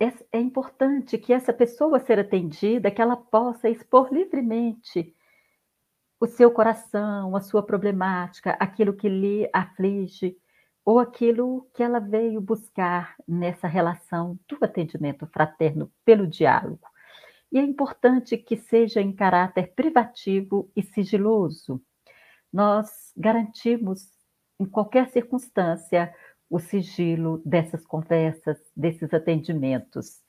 é, 0.00 0.12
é 0.32 0.40
importante 0.40 1.18
que 1.18 1.32
essa 1.32 1.52
pessoa 1.52 2.00
ser 2.00 2.18
atendida, 2.18 2.90
que 2.90 3.02
ela 3.02 3.16
possa 3.16 3.68
expor 3.68 4.12
livremente 4.12 5.14
o 6.20 6.26
seu 6.26 6.50
coração, 6.50 7.36
a 7.36 7.40
sua 7.40 7.62
problemática, 7.62 8.52
aquilo 8.52 8.94
que 8.94 9.08
lhe 9.08 9.48
aflige, 9.52 10.36
ou 10.84 10.98
aquilo 10.98 11.66
que 11.72 11.82
ela 11.82 11.98
veio 11.98 12.40
buscar 12.40 13.16
nessa 13.26 13.66
relação 13.66 14.38
do 14.48 14.58
atendimento 14.60 15.26
fraterno 15.26 15.90
pelo 16.04 16.26
diálogo. 16.26 16.86
E 17.50 17.58
é 17.58 17.62
importante 17.62 18.36
que 18.36 18.56
seja 18.56 19.00
em 19.00 19.12
caráter 19.12 19.72
privativo 19.74 20.70
e 20.76 20.82
sigiloso. 20.82 21.80
Nós 22.52 23.12
garantimos, 23.16 24.10
em 24.60 24.66
qualquer 24.66 25.08
circunstância, 25.08 26.14
o 26.50 26.58
sigilo 26.58 27.40
dessas 27.44 27.86
conversas, 27.86 28.58
desses 28.76 29.14
atendimentos. 29.14 30.20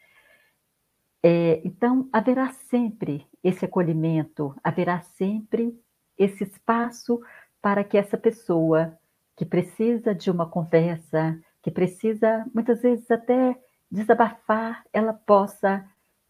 É, 1.22 1.62
então, 1.66 2.08
haverá 2.14 2.52
sempre 2.52 3.28
esse 3.44 3.66
acolhimento, 3.66 4.56
haverá 4.64 5.02
sempre 5.02 5.78
esse 6.18 6.44
espaço 6.44 7.20
para 7.62 7.84
que 7.84 7.98
essa 7.98 8.18
pessoa 8.18 8.98
que 9.36 9.46
precisa 9.46 10.14
de 10.16 10.32
uma 10.32 10.48
conversa, 10.48 11.40
que 11.62 11.70
precisa 11.70 12.46
muitas 12.54 12.82
vezes 12.82 13.10
até 13.10 13.56
desabafar, 13.92 14.84
ela 14.94 15.14
possa 15.14 15.86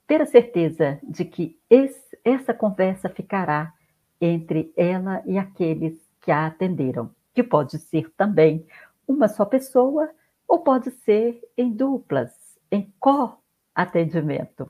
ter 0.07 0.21
a 0.21 0.25
certeza 0.25 0.99
de 1.03 1.25
que 1.25 1.59
esse, 1.69 2.17
essa 2.23 2.53
conversa 2.53 3.09
ficará 3.09 3.73
entre 4.19 4.71
ela 4.75 5.21
e 5.25 5.37
aqueles 5.37 5.99
que 6.21 6.31
a 6.31 6.47
atenderam, 6.47 7.13
que 7.33 7.43
pode 7.43 7.77
ser 7.77 8.11
também 8.15 8.65
uma 9.07 9.27
só 9.27 9.45
pessoa 9.45 10.09
ou 10.47 10.59
pode 10.59 10.91
ser 10.91 11.41
em 11.57 11.71
duplas, 11.71 12.31
em 12.71 12.93
co-atendimento. 12.99 14.69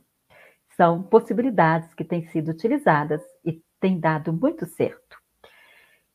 São 0.75 1.03
possibilidades 1.03 1.93
que 1.93 2.03
têm 2.03 2.25
sido 2.27 2.49
utilizadas 2.49 3.21
e 3.45 3.63
têm 3.79 3.99
dado 3.99 4.33
muito 4.33 4.65
certo. 4.65 5.17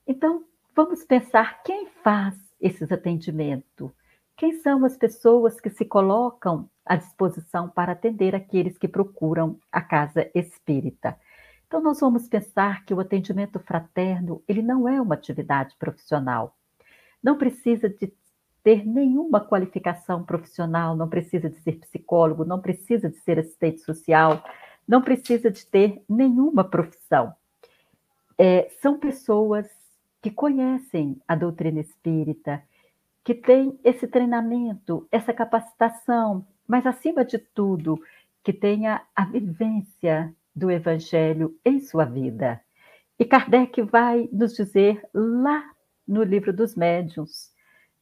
Então, 0.06 0.44
vamos 0.74 1.04
pensar 1.04 1.62
quem 1.62 1.86
faz 2.02 2.34
esses 2.60 2.90
atendimentos. 2.90 3.90
Quem 4.36 4.52
são 4.60 4.84
as 4.84 4.96
pessoas 4.96 5.60
que 5.60 5.70
se 5.70 5.84
colocam 5.84 6.68
à 6.84 6.96
disposição 6.96 7.68
para 7.68 7.92
atender 7.92 8.34
aqueles 8.34 8.78
que 8.78 8.88
procuram 8.88 9.58
a 9.70 9.80
casa 9.80 10.30
espírita? 10.34 11.18
Então, 11.66 11.80
nós 11.80 12.00
vamos 12.00 12.26
pensar 12.28 12.84
que 12.84 12.94
o 12.94 13.00
atendimento 13.00 13.60
fraterno 13.60 14.42
ele 14.48 14.62
não 14.62 14.88
é 14.88 15.00
uma 15.00 15.14
atividade 15.14 15.76
profissional 15.78 16.56
não 17.22 17.36
precisa 17.36 17.88
de 17.88 18.12
ter 18.62 18.86
nenhuma 18.86 19.40
qualificação 19.40 20.22
profissional, 20.22 20.96
não 20.96 21.08
precisa 21.08 21.48
de 21.48 21.56
ser 21.60 21.78
psicólogo, 21.78 22.44
não 22.44 22.60
precisa 22.60 23.08
de 23.08 23.16
ser 23.18 23.38
assistente 23.38 23.80
social, 23.80 24.42
não 24.86 25.00
precisa 25.00 25.50
de 25.50 25.64
ter 25.66 26.02
nenhuma 26.08 26.64
profissão. 26.64 27.34
É, 28.38 28.68
são 28.80 28.98
pessoas 28.98 29.66
que 30.22 30.30
conhecem 30.30 31.20
a 31.26 31.34
doutrina 31.34 31.80
espírita, 31.80 32.62
que 33.24 33.34
têm 33.34 33.78
esse 33.84 34.06
treinamento, 34.06 35.06
essa 35.10 35.32
capacitação, 35.32 36.46
mas 36.66 36.86
acima 36.86 37.24
de 37.24 37.38
tudo, 37.38 38.00
que 38.42 38.52
tenha 38.52 39.02
a 39.14 39.24
vivência 39.24 40.34
do 40.54 40.70
evangelho 40.70 41.58
em 41.64 41.80
sua 41.80 42.04
vida. 42.04 42.60
E 43.18 43.24
Kardec 43.24 43.82
vai 43.82 44.28
nos 44.32 44.54
dizer 44.54 45.06
lá 45.12 45.62
no 46.06 46.22
livro 46.22 46.52
dos 46.52 46.74
médiuns, 46.74 47.50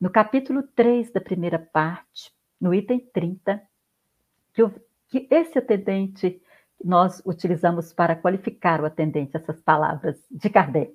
no 0.00 0.10
capítulo 0.10 0.62
3 0.62 1.10
da 1.10 1.20
primeira 1.20 1.58
parte, 1.58 2.32
no 2.60 2.72
item 2.72 3.00
30, 3.12 3.60
que, 4.52 4.62
o, 4.62 4.72
que 5.08 5.26
esse 5.30 5.58
atendente, 5.58 6.40
nós 6.82 7.20
utilizamos 7.26 7.92
para 7.92 8.14
qualificar 8.14 8.80
o 8.80 8.86
atendente, 8.86 9.36
essas 9.36 9.60
palavras 9.60 10.24
de 10.30 10.48
Kardec, 10.48 10.94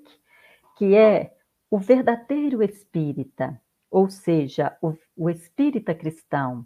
que 0.75 0.95
é 0.95 1.35
o 1.69 1.77
verdadeiro 1.77 2.61
espírita, 2.61 3.59
ou 3.89 4.09
seja, 4.09 4.77
o, 4.81 4.93
o 5.15 5.29
espírita 5.29 5.93
cristão, 5.93 6.65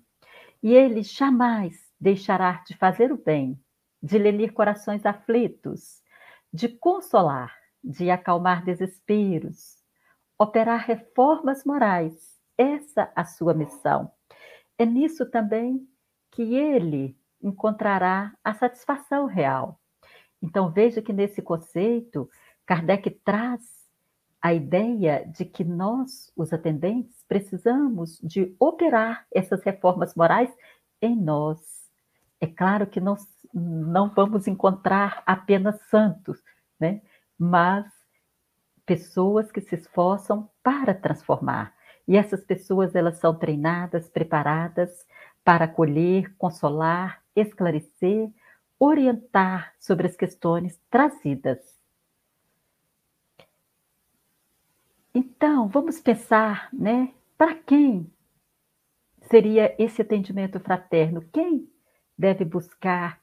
e 0.62 0.74
ele 0.74 1.04
jamais 1.04 1.76
deixará 2.00 2.64
de 2.66 2.76
fazer 2.76 3.12
o 3.12 3.18
bem, 3.18 3.60
de 4.02 4.18
lenir 4.18 4.54
corações 4.54 5.06
aflitos, 5.06 6.02
de 6.54 6.70
consolar, 6.70 7.56
de 7.84 8.10
acalmar 8.10 8.64
desesperos, 8.64 9.84
operar 10.38 10.86
reformas 10.86 11.64
morais. 11.64 12.38
Essa 12.58 13.12
a 13.16 13.24
sua 13.24 13.54
missão. 13.54 14.12
É 14.78 14.86
nisso 14.86 15.30
também 15.30 15.88
que 16.32 16.56
ele 16.56 17.18
encontrará 17.42 18.34
a 18.44 18.54
satisfação 18.54 19.26
real. 19.26 19.80
Então 20.42 20.72
veja 20.72 21.02
que 21.02 21.14
nesse 21.14 21.42
conceito 21.42 22.30
Kardec 22.66 23.10
traz 23.24 23.62
a 24.42 24.54
ideia 24.54 25.26
de 25.26 25.46
que 25.46 25.64
nós, 25.64 26.32
os 26.36 26.54
atendentes, 26.54 27.24
precisamos 27.28 28.20
de 28.22 28.56
operar 28.60 29.26
essas 29.34 29.64
reformas 29.64 30.16
morais 30.16 30.50
em 31.02 31.16
nós. 31.16 31.60
É 32.40 32.48
claro 32.48 32.88
que 32.88 33.00
nós 33.00 33.26
não 33.54 34.10
vamos 34.10 34.48
encontrar 34.48 35.24
apenas 35.26 35.82
santos, 35.90 36.42
né? 36.80 37.02
mas 37.38 37.86
pessoas 38.86 39.52
que 39.52 39.62
se 39.62 39.76
esforçam 39.76 40.50
para 40.64 40.94
transformar. 40.94 41.74
E 42.08 42.16
essas 42.16 42.44
pessoas 42.44 42.96
elas 42.96 43.18
são 43.18 43.36
treinadas, 43.36 44.10
preparadas 44.10 45.06
para 45.44 45.66
acolher, 45.66 46.34
consolar, 46.38 47.22
esclarecer, 47.36 48.30
orientar 48.80 49.74
sobre 49.80 50.08
as 50.08 50.16
questões 50.16 50.80
trazidas. 50.90 51.77
Então, 55.20 55.68
vamos 55.68 56.00
pensar, 56.00 56.70
né? 56.72 57.12
Para 57.36 57.56
quem 57.56 58.08
seria 59.24 59.76
esse 59.82 60.00
atendimento 60.00 60.60
fraterno? 60.60 61.24
Quem 61.34 61.68
deve 62.16 62.46
buscar 62.46 63.20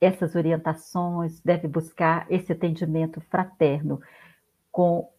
essas 0.00 0.34
orientações, 0.34 1.38
deve 1.40 1.68
buscar 1.68 2.26
esse 2.30 2.50
atendimento 2.50 3.20
fraterno? 3.20 4.00
com 4.70 5.12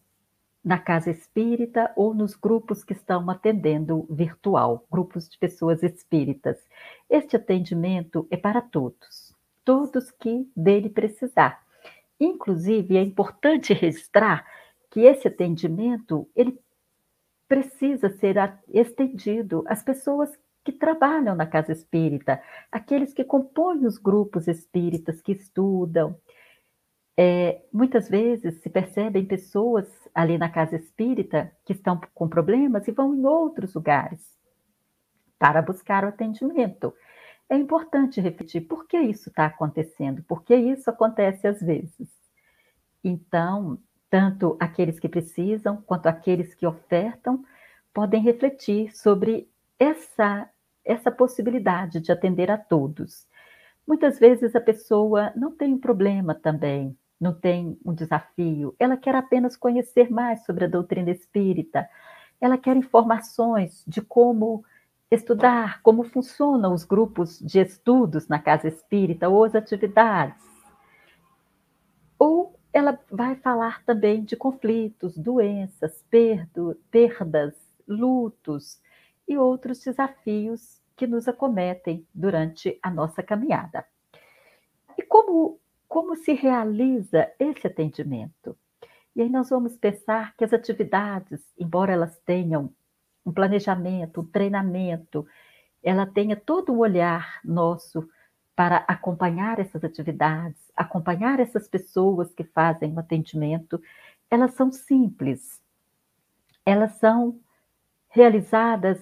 na 0.64 0.80
casa 0.80 1.12
espírita 1.12 1.92
ou 1.94 2.12
nos 2.12 2.34
grupos 2.34 2.82
que 2.82 2.92
estão 2.92 3.30
atendendo 3.30 4.04
virtual, 4.10 4.84
grupos 4.90 5.28
de 5.28 5.38
pessoas 5.38 5.84
espíritas. 5.84 6.58
Este 7.08 7.36
atendimento 7.36 8.26
é 8.32 8.36
para 8.36 8.60
todos, 8.60 9.32
todos 9.64 10.10
que 10.10 10.50
dele 10.56 10.88
precisar. 10.88 11.62
Inclusive, 12.18 12.96
é 12.96 13.02
importante 13.02 13.72
registrar 13.74 14.44
que 14.94 15.00
esse 15.00 15.26
atendimento 15.26 16.30
ele 16.36 16.56
precisa 17.48 18.08
ser 18.10 18.36
estendido 18.72 19.64
às 19.66 19.82
pessoas 19.82 20.30
que 20.62 20.70
trabalham 20.70 21.34
na 21.34 21.44
casa 21.46 21.72
espírita, 21.72 22.40
aqueles 22.70 23.12
que 23.12 23.24
compõem 23.24 23.86
os 23.86 23.98
grupos 23.98 24.46
espíritas, 24.46 25.20
que 25.20 25.32
estudam, 25.32 26.16
é, 27.16 27.60
muitas 27.72 28.08
vezes 28.08 28.62
se 28.62 28.70
percebem 28.70 29.26
pessoas 29.26 29.88
ali 30.14 30.38
na 30.38 30.48
casa 30.48 30.76
espírita 30.76 31.50
que 31.64 31.72
estão 31.72 32.00
com 32.14 32.28
problemas 32.28 32.86
e 32.86 32.92
vão 32.92 33.16
em 33.16 33.26
outros 33.26 33.74
lugares 33.74 34.38
para 35.36 35.60
buscar 35.60 36.04
o 36.04 36.08
atendimento. 36.08 36.94
é 37.48 37.56
importante 37.56 38.20
refletir 38.20 38.60
por 38.60 38.86
que 38.86 38.96
isso 38.96 39.28
está 39.28 39.46
acontecendo, 39.46 40.22
por 40.22 40.44
que 40.44 40.54
isso 40.54 40.88
acontece 40.88 41.48
às 41.48 41.60
vezes. 41.60 42.08
Então, 43.02 43.78
tanto 44.14 44.56
aqueles 44.60 45.00
que 45.00 45.08
precisam 45.08 45.82
quanto 45.84 46.06
aqueles 46.06 46.54
que 46.54 46.64
ofertam 46.64 47.44
podem 47.92 48.22
refletir 48.22 48.96
sobre 48.96 49.50
essa, 49.76 50.48
essa 50.84 51.10
possibilidade 51.10 51.98
de 51.98 52.12
atender 52.12 52.48
a 52.48 52.56
todos. 52.56 53.26
Muitas 53.84 54.20
vezes 54.20 54.54
a 54.54 54.60
pessoa 54.60 55.32
não 55.34 55.50
tem 55.50 55.74
um 55.74 55.80
problema 55.80 56.32
também, 56.32 56.96
não 57.20 57.34
tem 57.34 57.76
um 57.84 57.92
desafio, 57.92 58.72
ela 58.78 58.96
quer 58.96 59.16
apenas 59.16 59.56
conhecer 59.56 60.08
mais 60.12 60.44
sobre 60.44 60.66
a 60.66 60.68
doutrina 60.68 61.10
espírita, 61.10 61.90
ela 62.40 62.56
quer 62.56 62.76
informações 62.76 63.82
de 63.84 64.00
como 64.00 64.64
estudar, 65.10 65.82
como 65.82 66.04
funcionam 66.04 66.72
os 66.72 66.84
grupos 66.84 67.40
de 67.40 67.58
estudos 67.58 68.28
na 68.28 68.38
casa 68.38 68.68
espírita 68.68 69.28
ou 69.28 69.42
as 69.42 69.56
atividades. 69.56 70.40
Ou 72.16 72.53
ela 72.74 72.98
vai 73.08 73.36
falar 73.36 73.84
também 73.84 74.24
de 74.24 74.34
conflitos, 74.34 75.16
doenças, 75.16 76.04
perdo, 76.10 76.76
perdas, 76.90 77.54
lutos 77.86 78.82
e 79.28 79.38
outros 79.38 79.78
desafios 79.78 80.82
que 80.96 81.06
nos 81.06 81.28
acometem 81.28 82.04
durante 82.12 82.76
a 82.82 82.90
nossa 82.90 83.22
caminhada. 83.22 83.86
E 84.98 85.02
como, 85.02 85.60
como 85.86 86.16
se 86.16 86.32
realiza 86.32 87.30
esse 87.38 87.64
atendimento? 87.68 88.56
E 89.14 89.22
aí 89.22 89.28
nós 89.28 89.50
vamos 89.50 89.76
pensar 89.76 90.34
que 90.36 90.42
as 90.44 90.52
atividades, 90.52 91.40
embora 91.56 91.92
elas 91.92 92.18
tenham 92.26 92.74
um 93.24 93.32
planejamento, 93.32 94.20
um 94.20 94.26
treinamento, 94.26 95.24
ela 95.80 96.06
tenha 96.06 96.34
todo 96.34 96.72
o 96.72 96.78
olhar 96.78 97.38
nosso 97.44 98.08
para 98.56 98.78
acompanhar 98.88 99.58
essas 99.58 99.82
atividades, 99.82 100.60
acompanhar 100.76 101.40
essas 101.40 101.66
pessoas 101.68 102.32
que 102.32 102.44
fazem 102.44 102.92
o 102.92 103.00
atendimento, 103.00 103.82
elas 104.30 104.54
são 104.54 104.70
simples, 104.70 105.60
elas 106.64 106.92
são 106.92 107.38
realizadas 108.08 108.98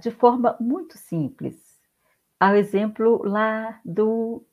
de 0.00 0.10
forma 0.10 0.56
muito 0.60 0.96
simples. 0.96 1.56
Ao 2.38 2.54
exemplo 2.54 3.22
lá 3.24 3.80
do, 3.84 4.44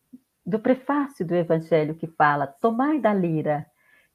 do 0.46 0.60
prefácio 0.60 1.26
do 1.26 1.36
Evangelho 1.36 1.96
que 1.96 2.08
fala: 2.08 2.48
tomai 2.48 3.00
da 3.00 3.14
lira. 3.14 3.66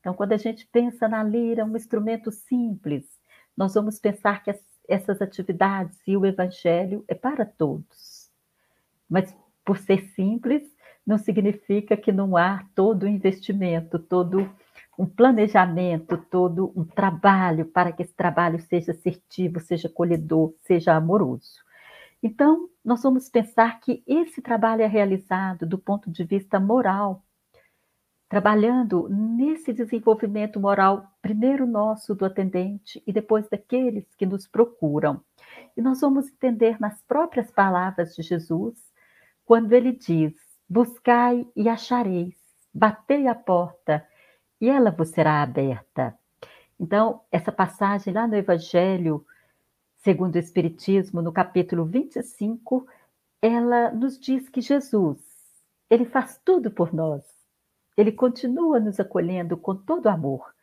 Então, 0.00 0.14
quando 0.14 0.32
a 0.32 0.36
gente 0.36 0.66
pensa 0.66 1.08
na 1.08 1.22
lira, 1.22 1.64
um 1.64 1.76
instrumento 1.76 2.32
simples, 2.32 3.04
nós 3.56 3.74
vamos 3.74 3.98
pensar 3.98 4.42
que 4.42 4.50
as, 4.50 4.60
essas 4.88 5.22
atividades 5.22 5.96
e 6.06 6.16
o 6.16 6.26
Evangelho 6.26 7.04
é 7.06 7.14
para 7.14 7.44
todos. 7.44 8.09
Mas, 9.10 9.36
por 9.64 9.76
ser 9.76 10.02
simples, 10.14 10.62
não 11.06 11.18
significa 11.18 11.96
que 11.96 12.12
não 12.12 12.36
há 12.36 12.64
todo 12.74 13.02
o 13.02 13.08
investimento, 13.08 13.98
todo 13.98 14.48
um 14.98 15.06
planejamento, 15.06 16.18
todo 16.30 16.72
um 16.76 16.84
trabalho 16.84 17.64
para 17.64 17.90
que 17.90 18.02
esse 18.02 18.14
trabalho 18.14 18.60
seja 18.60 18.92
assertivo, 18.92 19.58
seja 19.58 19.88
acolhedor, 19.88 20.54
seja 20.62 20.94
amoroso. 20.94 21.58
Então, 22.22 22.68
nós 22.84 23.02
vamos 23.02 23.28
pensar 23.28 23.80
que 23.80 24.02
esse 24.06 24.42
trabalho 24.42 24.82
é 24.82 24.86
realizado 24.86 25.66
do 25.66 25.78
ponto 25.78 26.10
de 26.10 26.22
vista 26.22 26.60
moral, 26.60 27.24
trabalhando 28.28 29.08
nesse 29.08 29.72
desenvolvimento 29.72 30.60
moral, 30.60 31.10
primeiro 31.22 31.66
nosso 31.66 32.14
do 32.14 32.24
atendente 32.24 33.02
e 33.06 33.12
depois 33.12 33.48
daqueles 33.48 34.04
que 34.14 34.26
nos 34.26 34.46
procuram. 34.46 35.22
E 35.76 35.80
nós 35.80 36.00
vamos 36.00 36.28
entender 36.28 36.78
nas 36.78 37.02
próprias 37.02 37.50
palavras 37.50 38.14
de 38.14 38.22
Jesus, 38.22 38.89
quando 39.50 39.72
ele 39.72 39.90
diz: 39.90 40.32
Buscai 40.68 41.44
e 41.56 41.68
achareis, 41.68 42.36
batei 42.72 43.26
a 43.26 43.34
porta 43.34 44.06
e 44.60 44.70
ela 44.70 44.92
vos 44.92 45.08
será 45.08 45.42
aberta. 45.42 46.16
Então, 46.78 47.22
essa 47.32 47.50
passagem 47.50 48.14
lá 48.14 48.28
no 48.28 48.36
Evangelho, 48.36 49.26
segundo 49.96 50.36
o 50.36 50.38
Espiritismo, 50.38 51.20
no 51.20 51.32
capítulo 51.32 51.84
25, 51.84 52.86
ela 53.42 53.90
nos 53.90 54.20
diz 54.20 54.48
que 54.48 54.60
Jesus, 54.60 55.18
ele 55.90 56.04
faz 56.04 56.40
tudo 56.44 56.70
por 56.70 56.94
nós. 56.94 57.24
Ele 57.96 58.12
continua 58.12 58.78
nos 58.78 59.00
acolhendo 59.00 59.56
com 59.56 59.74
todo 59.74 60.08
amor. 60.08 60.54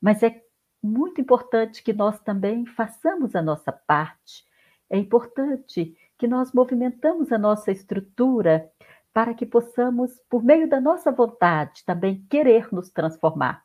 Mas 0.00 0.20
é 0.20 0.42
muito 0.82 1.20
importante 1.20 1.80
que 1.80 1.92
nós 1.92 2.18
também 2.18 2.66
façamos 2.66 3.36
a 3.36 3.40
nossa 3.40 3.70
parte. 3.70 4.44
É 4.90 4.98
importante 4.98 5.96
que 6.22 6.28
nós 6.28 6.52
movimentamos 6.52 7.32
a 7.32 7.36
nossa 7.36 7.72
estrutura 7.72 8.70
para 9.12 9.34
que 9.34 9.44
possamos, 9.44 10.12
por 10.30 10.44
meio 10.44 10.68
da 10.68 10.80
nossa 10.80 11.10
vontade, 11.10 11.84
também 11.84 12.24
querer 12.30 12.72
nos 12.72 12.90
transformar. 12.90 13.64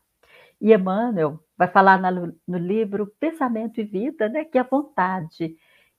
E 0.59 0.73
Emmanuel 0.73 1.39
vai 1.55 1.67
falar 1.67 2.01
no, 2.11 2.57
livro 2.57 3.13
Pensamento 3.19 3.79
e 3.79 3.83
Vida, 3.83 4.27
né, 4.27 4.43
que 4.43 4.57
a 4.57 4.63
vontade 4.63 5.55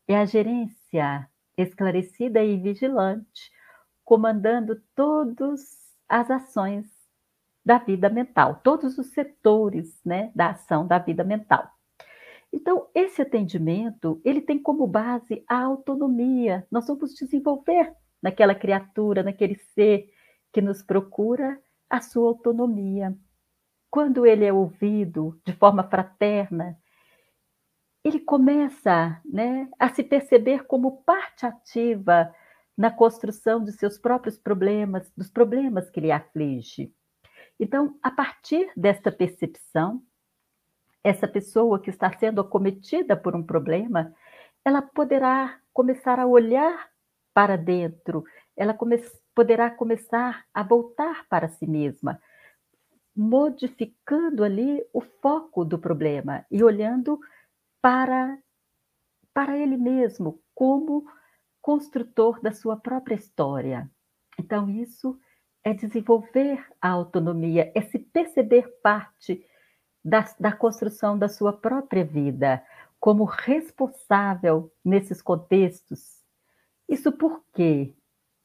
é 0.08 0.18
a 0.18 0.24
gerência 0.24 1.30
esclarecida 1.56 2.42
e 2.42 2.56
vigilante, 2.56 3.52
comandando 4.04 4.82
todas 4.96 5.60
as 6.08 6.28
ações 6.28 6.86
da 7.64 7.78
vida 7.78 8.08
mental, 8.08 8.60
todos 8.64 8.98
os 8.98 9.12
setores 9.12 10.00
né, 10.04 10.32
da 10.34 10.50
ação 10.50 10.84
da 10.84 10.98
vida 10.98 11.22
mental. 11.22 11.70
Então, 12.52 12.88
esse 12.94 13.20
atendimento, 13.20 14.20
ele 14.24 14.40
tem 14.40 14.58
como 14.60 14.86
base 14.86 15.44
a 15.48 15.62
autonomia. 15.62 16.66
Nós 16.70 16.86
vamos 16.86 17.14
desenvolver 17.14 17.94
naquela 18.22 18.54
criatura, 18.54 19.22
naquele 19.22 19.56
ser 19.74 20.08
que 20.52 20.60
nos 20.60 20.82
procura, 20.82 21.60
a 21.90 22.00
sua 22.00 22.28
autonomia. 22.28 23.16
Quando 23.90 24.26
ele 24.26 24.44
é 24.44 24.52
ouvido 24.52 25.40
de 25.46 25.52
forma 25.54 25.82
fraterna, 25.82 26.78
ele 28.04 28.20
começa 28.20 29.20
né, 29.24 29.68
a 29.78 29.88
se 29.88 30.02
perceber 30.02 30.66
como 30.66 31.02
parte 31.02 31.46
ativa 31.46 32.32
na 32.76 32.90
construção 32.90 33.62
de 33.64 33.72
seus 33.72 33.98
próprios 33.98 34.38
problemas, 34.38 35.10
dos 35.16 35.30
problemas 35.30 35.90
que 35.90 36.00
lhe 36.00 36.12
aflige. 36.12 36.92
Então, 37.58 37.98
a 38.02 38.10
partir 38.10 38.70
desta 38.76 39.10
percepção, 39.10 40.02
essa 41.02 41.26
pessoa 41.26 41.80
que 41.80 41.90
está 41.90 42.10
sendo 42.18 42.40
acometida 42.40 43.16
por 43.16 43.34
um 43.34 43.42
problema, 43.42 44.14
ela 44.64 44.82
poderá 44.82 45.58
começar 45.72 46.18
a 46.18 46.26
olhar 46.26 46.88
para 47.32 47.56
dentro, 47.56 48.24
ela 48.56 48.74
come 48.74 49.00
poderá 49.34 49.70
começar 49.70 50.44
a 50.52 50.64
voltar 50.64 51.24
para 51.28 51.48
si 51.48 51.64
mesma, 51.64 52.20
modificando 53.14 54.42
ali 54.42 54.84
o 54.92 55.00
foco 55.00 55.64
do 55.64 55.78
problema 55.78 56.44
e 56.50 56.64
olhando 56.64 57.20
para, 57.80 58.36
para 59.32 59.56
ele 59.56 59.76
mesmo 59.76 60.42
como 60.52 61.06
construtor 61.62 62.40
da 62.42 62.50
sua 62.50 62.76
própria 62.76 63.14
história. 63.14 63.88
Então, 64.36 64.68
isso 64.68 65.16
é 65.62 65.72
desenvolver 65.72 66.66
a 66.80 66.88
autonomia, 66.88 67.70
é 67.74 67.80
se 67.82 67.98
perceber 67.98 68.66
parte 68.82 69.44
da, 70.08 70.24
da 70.38 70.52
construção 70.52 71.18
da 71.18 71.28
sua 71.28 71.52
própria 71.52 72.04
vida, 72.04 72.62
como 73.00 73.24
responsável 73.24 74.72
nesses 74.84 75.22
contextos 75.22 76.18
isso 76.88 77.12
porque 77.12 77.94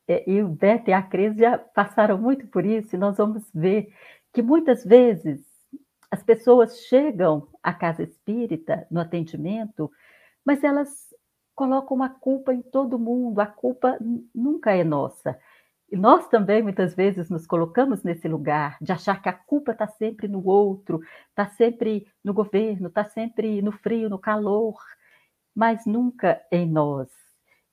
é, 0.08 0.30
e 0.30 0.44
o 0.44 0.50
Beto 0.50 0.90
e 0.90 0.94
a 0.94 1.02
Cris 1.02 1.36
já 1.38 1.58
passaram 1.58 2.18
muito 2.18 2.46
por 2.48 2.66
isso, 2.66 2.96
e 2.96 3.00
nós 3.00 3.18
vamos 3.18 3.50
ver 3.54 3.94
que 4.34 4.42
muitas 4.42 4.84
vezes 4.84 5.42
as 6.12 6.22
pessoas 6.22 6.80
chegam 6.82 7.48
à 7.64 7.74
casa 7.74 8.04
espírita 8.04 8.86
no 8.92 9.00
atendimento, 9.00 9.90
mas 10.46 10.64
elas 10.64 11.14
colocam 11.56 12.04
a 12.04 12.10
culpa 12.10 12.54
em 12.54 12.62
todo 12.62 13.00
mundo, 13.00 13.40
a 13.40 13.46
culpa 13.46 13.98
nunca 14.36 14.72
é 14.76 14.84
nossa. 14.84 15.40
E 15.92 15.96
nós 15.96 16.28
também, 16.28 16.64
muitas 16.64 16.96
vezes, 16.96 17.30
nos 17.30 17.46
colocamos 17.46 18.04
nesse 18.04 18.28
lugar 18.28 18.78
de 18.82 18.92
achar 18.92 19.22
que 19.22 19.30
a 19.30 19.34
culpa 19.34 19.74
está 19.74 19.88
sempre 19.88 20.28
no 20.28 20.46
outro, 20.46 21.02
está 21.30 21.48
sempre 21.48 22.08
no 22.24 22.34
governo, 22.34 22.88
está 22.88 23.06
sempre 23.06 23.62
no 23.62 23.72
frio, 23.72 24.10
no 24.10 24.18
calor, 24.18 24.76
mas 25.56 25.86
nunca 25.86 26.42
em 26.52 26.68
nós. 26.68 27.10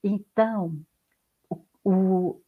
Então, 0.04 0.78
o, 1.48 1.64
o, 1.84 2.42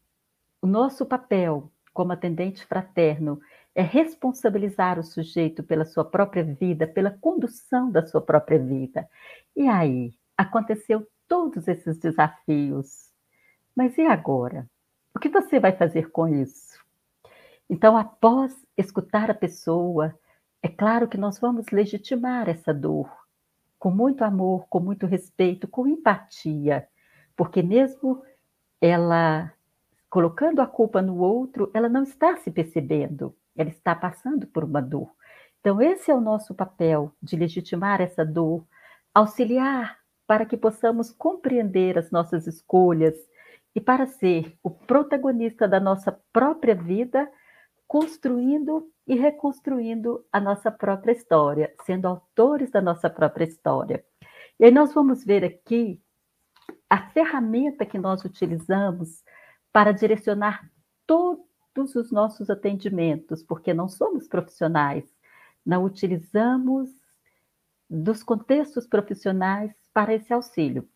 o 0.60 0.66
nosso 0.66 1.06
papel 1.06 1.70
como 1.92 2.12
atendente 2.12 2.64
fraterno 2.66 3.40
é 3.74 3.82
responsabilizar 3.82 4.98
o 4.98 5.02
sujeito 5.02 5.62
pela 5.62 5.84
sua 5.84 6.04
própria 6.04 6.44
vida, 6.44 6.86
pela 6.86 7.10
condução 7.10 7.90
da 7.90 8.06
sua 8.06 8.20
própria 8.20 8.58
vida. 8.58 9.08
E 9.56 9.66
aí, 9.66 10.12
aconteceu 10.36 11.06
todos 11.26 11.68
esses 11.68 11.98
desafios. 11.98 13.10
Mas 13.74 13.96
e 13.96 14.02
agora? 14.02 14.68
O 15.14 15.18
que 15.18 15.28
você 15.28 15.60
vai 15.60 15.72
fazer 15.72 16.10
com 16.10 16.28
isso? 16.28 16.78
Então, 17.68 17.96
após 17.96 18.54
escutar 18.76 19.30
a 19.30 19.34
pessoa, 19.34 20.14
é 20.62 20.68
claro 20.68 21.08
que 21.08 21.16
nós 21.16 21.38
vamos 21.38 21.66
legitimar 21.70 22.48
essa 22.48 22.72
dor 22.72 23.10
com 23.78 23.90
muito 23.90 24.22
amor, 24.24 24.66
com 24.68 24.80
muito 24.80 25.06
respeito, 25.06 25.66
com 25.66 25.86
empatia 25.86 26.88
porque 27.36 27.62
mesmo 27.62 28.22
ela 28.80 29.52
colocando 30.10 30.60
a 30.60 30.66
culpa 30.66 31.00
no 31.00 31.18
outro, 31.18 31.70
ela 31.72 31.88
não 31.88 32.02
está 32.02 32.36
se 32.36 32.50
percebendo, 32.50 33.34
ela 33.56 33.70
está 33.70 33.94
passando 33.94 34.46
por 34.46 34.62
uma 34.62 34.82
dor. 34.82 35.10
Então, 35.60 35.80
esse 35.80 36.10
é 36.10 36.14
o 36.14 36.20
nosso 36.20 36.54
papel 36.54 37.12
de 37.22 37.36
legitimar 37.36 38.00
essa 38.00 38.24
dor, 38.24 38.64
auxiliar 39.14 39.98
para 40.26 40.44
que 40.44 40.56
possamos 40.56 41.10
compreender 41.10 41.98
as 41.98 42.10
nossas 42.10 42.46
escolhas 42.46 43.14
e 43.74 43.80
para 43.80 44.06
ser 44.06 44.56
o 44.62 44.70
protagonista 44.70 45.66
da 45.66 45.80
nossa 45.80 46.12
própria 46.32 46.74
vida, 46.74 47.30
construindo 47.86 48.90
e 49.06 49.14
reconstruindo 49.14 50.24
a 50.32 50.40
nossa 50.40 50.70
própria 50.70 51.12
história, 51.12 51.74
sendo 51.84 52.06
autores 52.06 52.70
da 52.70 52.80
nossa 52.80 53.10
própria 53.10 53.44
história. 53.44 54.04
E 54.58 54.64
aí 54.64 54.70
nós 54.70 54.94
vamos 54.94 55.24
ver 55.24 55.44
aqui 55.44 56.00
a 56.88 57.10
ferramenta 57.10 57.86
que 57.86 57.98
nós 57.98 58.24
utilizamos 58.24 59.24
para 59.72 59.92
direcionar 59.92 60.70
todos 61.06 61.94
os 61.96 62.12
nossos 62.12 62.50
atendimentos, 62.50 63.42
porque 63.42 63.72
não 63.72 63.88
somos 63.88 64.28
profissionais, 64.28 65.04
não 65.64 65.84
utilizamos 65.84 66.90
dos 67.88 68.22
contextos 68.22 68.86
profissionais 68.86 69.72
para 69.92 70.14
esse 70.14 70.32
auxílio. 70.32 70.88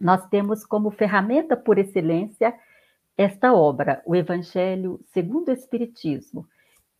Nós 0.00 0.26
temos 0.28 0.64
como 0.64 0.90
ferramenta 0.90 1.56
por 1.56 1.78
excelência 1.78 2.54
esta 3.16 3.52
obra, 3.52 4.02
o 4.06 4.14
Evangelho 4.14 5.00
segundo 5.12 5.48
o 5.48 5.52
Espiritismo. 5.52 6.46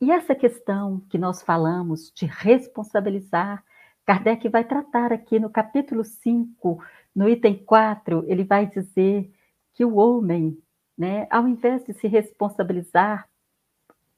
E 0.01 0.11
essa 0.11 0.35
questão 0.35 1.01
que 1.11 1.19
nós 1.19 1.43
falamos 1.43 2.13
de 2.15 2.27
responsabilizar, 2.27 3.63
Kardec 4.05 4.49
vai 4.49 4.65
tratar 4.65 5.13
aqui 5.13 5.39
no 5.39 5.51
capítulo 5.51 6.05
5, 6.05 6.83
no 7.15 7.29
item 7.29 7.65
4, 7.65 8.25
ele 8.27 8.45
vai 8.45 8.67
dizer 8.67 9.31
que 9.75 9.85
o 9.85 9.97
homem, 9.97 10.59
né, 10.97 11.27
ao 11.31 11.47
invés 11.47 11.85
de 11.85 11.93
se 11.93 12.09
responsabilizar 12.09 13.29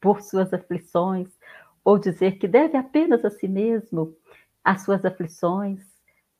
por 0.00 0.22
suas 0.22 0.52
aflições, 0.52 1.28
ou 1.84 1.98
dizer 1.98 2.38
que 2.38 2.46
deve 2.46 2.76
apenas 2.76 3.24
a 3.24 3.30
si 3.30 3.48
mesmo 3.48 4.14
as 4.62 4.82
suas 4.82 5.04
aflições, 5.04 5.80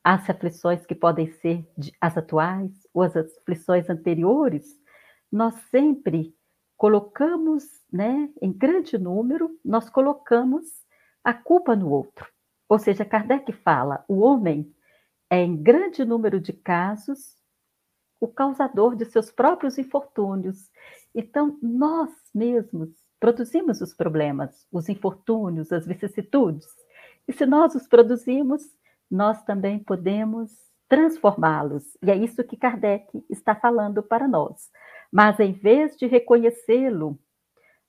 as 0.03 0.29
aflições 0.29 0.85
que 0.87 0.95
podem 0.95 1.31
ser 1.35 1.67
as 2.01 2.17
atuais 2.17 2.71
ou 2.93 3.03
as 3.03 3.17
aflições 3.17 3.89
anteriores, 3.91 4.81
nós 5.31 5.55
sempre 5.71 6.35
colocamos, 6.77 7.65
né, 7.93 8.31
em 8.41 8.53
grande 8.53 8.97
número, 8.97 9.59
nós 9.65 9.91
colocamos 9.91 10.65
a 11.23 11.35
culpa 11.35 11.77
no 11.77 11.91
outro. 11.91 12.27
Ou 12.69 12.79
seja, 12.79 13.05
Kardec 13.05 13.53
fala, 13.53 14.05
o 14.09 14.21
homem 14.21 14.75
é 15.29 15.43
em 15.43 15.57
grande 15.57 16.05
número 16.05 16.41
de 16.41 16.53
casos 16.53 17.37
o 18.19 18.29
causador 18.29 18.97
de 18.97 19.05
seus 19.07 19.31
próprios 19.31 19.79
infortúnios. 19.79 20.71
Então, 21.15 21.59
nós 21.63 22.11
mesmos 22.35 22.91
produzimos 23.19 23.81
os 23.81 23.95
problemas, 23.95 24.67
os 24.73 24.89
infortúnios, 24.89 25.73
as 25.73 25.87
vicissitudes. 25.87 26.67
E 27.29 27.33
se 27.33 27.45
nós 27.45 27.75
os 27.75 27.87
produzimos, 27.87 28.63
nós 29.11 29.43
também 29.43 29.79
podemos 29.79 30.51
transformá-los. 30.89 31.97
E 32.03 32.11
é 32.11 32.17
isso 32.17 32.45
que 32.45 32.57
Kardec 32.57 33.25
está 33.29 33.55
falando 33.55 34.03
para 34.03 34.27
nós. 34.27 34.71
Mas 35.11 35.39
em 35.41 35.53
vez 35.53 35.97
de 35.97 36.07
reconhecê-lo, 36.07 37.19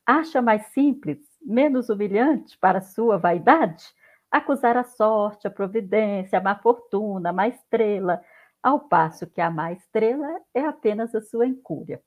acha 0.06 0.42
mais 0.42 0.68
simples, 0.68 1.20
menos 1.42 1.90
humilhante 1.90 2.58
para 2.58 2.82
sua 2.82 3.18
vaidade 3.18 3.86
acusar 4.32 4.78
a 4.78 4.84
sorte, 4.86 5.46
a 5.46 5.52
providência, 5.52 6.40
a 6.40 6.42
má 6.42 6.56
fortuna, 6.56 7.30
a 7.30 7.34
má 7.34 7.50
estrela, 7.50 8.22
ao 8.64 8.80
passo 8.80 9.28
que 9.28 9.42
a 9.42 9.52
má 9.52 9.74
estrela 9.74 10.40
é 10.54 10.62
apenas 10.62 11.14
a 11.14 11.22
sua 11.22 11.46
incúria. 11.46 12.02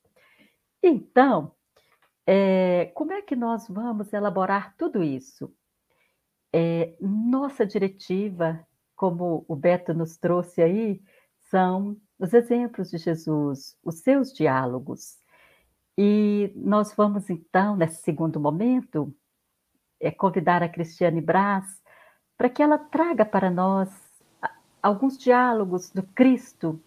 Então, 0.83 1.53
é, 2.27 2.91
como 2.95 3.13
é 3.13 3.21
que 3.21 3.37
nós 3.37 3.69
vamos 3.69 4.13
elaborar 4.13 4.75
tudo 4.79 5.03
isso? 5.03 5.53
É, 6.53 6.97
nossa 7.01 7.67
diretiva 7.67 8.65
como 9.05 9.45
o 9.47 9.55
Beto 9.55 9.93
nos 9.93 10.17
trouxe 10.17 10.63
aí, 10.63 10.99
são 11.51 11.95
os 12.19 12.33
exemplos 12.33 12.91
de 12.91 12.97
Jesus, 12.97 13.77
os 13.85 13.97
seus 13.97 14.33
diálogos. 14.33 15.19
E 15.99 16.51
nós 16.57 16.95
vamos, 16.95 17.29
então, 17.29 17.77
nesse 17.77 18.01
segundo 18.01 18.41
momento, 18.41 19.15
é, 20.01 20.11
convidar 20.11 20.63
a 20.63 20.71
Cristiane 20.71 21.21
Brás 21.21 21.83
para 22.39 22.49
que 22.49 22.63
ela 22.63 22.79
traga 22.79 23.27
para 23.27 23.51
nós 23.51 23.91
alguns 24.83 25.19
diálogos 25.19 25.91
do 25.91 26.03
Cristo, 26.03 26.81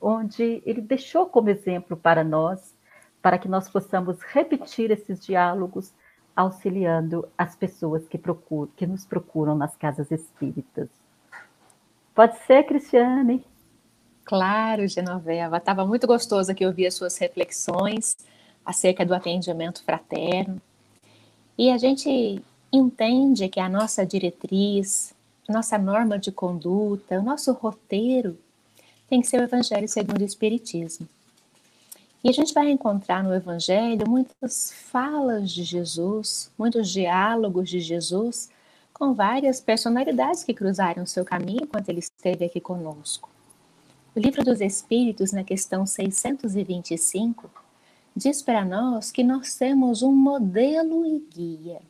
onde 0.00 0.62
ele 0.64 0.80
deixou 0.80 1.26
como 1.26 1.50
exemplo 1.50 1.96
para 1.96 2.22
nós, 2.22 2.72
para 3.20 3.36
que 3.36 3.48
nós 3.48 3.68
possamos 3.68 4.22
repetir 4.22 4.92
esses 4.92 5.26
diálogos, 5.26 5.92
auxiliando 6.36 7.28
as 7.36 7.56
pessoas 7.56 8.06
que, 8.06 8.16
procuram, 8.16 8.70
que 8.76 8.86
nos 8.86 9.04
procuram 9.04 9.56
nas 9.56 9.74
casas 9.74 10.12
espíritas. 10.12 11.01
Pode 12.14 12.38
ser, 12.46 12.64
Cristiane? 12.64 13.42
Claro, 14.24 14.86
Genoveva. 14.86 15.56
Estava 15.56 15.86
muito 15.86 16.06
gostoso 16.06 16.52
aqui 16.52 16.66
ouvir 16.66 16.86
as 16.86 16.94
suas 16.94 17.16
reflexões 17.16 18.16
acerca 18.64 19.04
do 19.04 19.14
atendimento 19.14 19.82
fraterno. 19.82 20.60
E 21.56 21.70
a 21.70 21.78
gente 21.78 22.42
entende 22.70 23.48
que 23.48 23.60
a 23.60 23.68
nossa 23.68 24.04
diretriz, 24.04 25.14
nossa 25.48 25.78
norma 25.78 26.18
de 26.18 26.30
conduta, 26.30 27.18
o 27.18 27.22
nosso 27.22 27.52
roteiro 27.52 28.38
tem 29.08 29.20
que 29.20 29.26
ser 29.26 29.40
o 29.40 29.44
Evangelho 29.44 29.88
segundo 29.88 30.20
o 30.20 30.24
Espiritismo. 30.24 31.08
E 32.22 32.28
a 32.28 32.32
gente 32.32 32.54
vai 32.54 32.70
encontrar 32.70 33.24
no 33.24 33.34
Evangelho 33.34 34.08
muitas 34.08 34.72
falas 34.90 35.50
de 35.50 35.64
Jesus, 35.64 36.50
muitos 36.58 36.90
diálogos 36.90 37.68
de 37.68 37.80
Jesus 37.80 38.50
com 39.02 39.14
várias 39.14 39.60
personalidades 39.60 40.44
que 40.44 40.54
cruzaram 40.54 41.04
seu 41.04 41.24
caminho 41.24 41.64
enquanto 41.64 41.88
ele 41.88 41.98
esteve 41.98 42.44
aqui 42.44 42.60
conosco. 42.60 43.28
O 44.14 44.20
Livro 44.20 44.44
dos 44.44 44.60
Espíritos, 44.60 45.32
na 45.32 45.42
questão 45.42 45.84
625, 45.84 47.50
diz 48.14 48.42
para 48.42 48.64
nós 48.64 49.10
que 49.10 49.24
nós 49.24 49.56
temos 49.56 50.04
um 50.04 50.12
modelo 50.12 51.04
e 51.04 51.18
guia, 51.18 51.82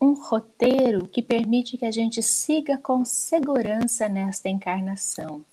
um 0.00 0.12
roteiro 0.12 1.08
que 1.08 1.20
permite 1.20 1.76
que 1.76 1.84
a 1.84 1.90
gente 1.90 2.22
siga 2.22 2.78
com 2.78 3.04
segurança 3.04 4.08
nesta 4.08 4.48
encarnação. 4.48 5.44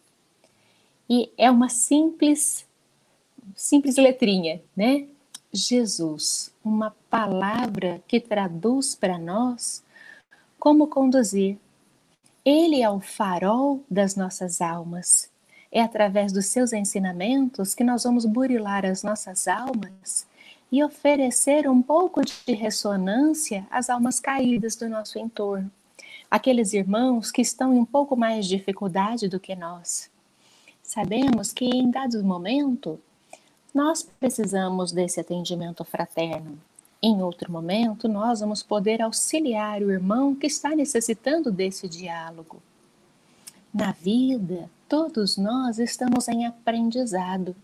E 1.10 1.32
é 1.40 1.50
uma 1.50 1.70
simples, 1.70 2.68
simples 3.56 3.98
letrinha, 3.98 4.62
né? 4.76 5.08
Jesus, 5.52 6.54
uma 6.64 6.96
palavra 7.10 8.00
que 8.08 8.20
traduz 8.20 8.94
para 8.94 9.18
nós 9.18 9.87
como 10.60 10.88
conduzir. 10.88 11.58
Ele 12.44 12.82
é 12.82 12.90
o 12.90 13.00
farol 13.00 13.84
das 13.90 14.16
nossas 14.16 14.62
almas. 14.62 15.30
É 15.72 15.82
através 15.82 16.32
dos 16.32 16.46
seus 16.46 16.72
ensinamentos 16.72 17.76
que 17.76 17.84
nós 17.84 18.04
vamos 18.04 18.26
burilar 18.26 18.86
as 18.86 19.04
nossas 19.04 19.48
almas 19.48 20.26
e 20.72 20.84
oferecer 20.84 21.70
um 21.70 21.82
pouco 21.82 22.22
de 22.24 22.54
ressonância 22.54 23.66
às 23.70 23.90
almas 23.90 24.20
caídas 24.20 24.76
do 24.76 24.90
nosso 24.90 25.18
entorno, 25.18 25.72
aqueles 26.30 26.74
irmãos 26.74 27.32
que 27.32 27.42
estão 27.42 27.74
em 27.74 27.80
um 27.80 27.86
pouco 27.86 28.16
mais 28.16 28.46
de 28.46 28.58
dificuldade 28.58 29.28
do 29.28 29.40
que 29.40 29.56
nós. 29.56 30.10
Sabemos 30.84 31.52
que 31.52 31.66
em 31.66 31.90
dado 31.90 32.24
momento 32.24 33.00
nós 33.74 34.04
precisamos 34.20 34.92
desse 34.92 35.20
atendimento 35.20 35.84
fraterno, 35.84 36.58
em 37.02 37.22
outro 37.22 37.52
momento, 37.52 38.08
nós 38.08 38.40
vamos 38.40 38.64
poder 38.64 39.02
auxiliar 39.02 39.82
o 39.82 39.92
irmão 39.92 40.34
que 40.34 40.48
está 40.48 40.76
necessitando 40.76 41.52
desse 41.52 41.88
diálogo. 41.88 42.62
Na 43.74 43.92
vida, 43.92 44.70
todos 44.90 45.38
nós 45.38 45.78
estamos 45.78 46.28
em 46.28 46.46
aprendizado. 46.46 47.56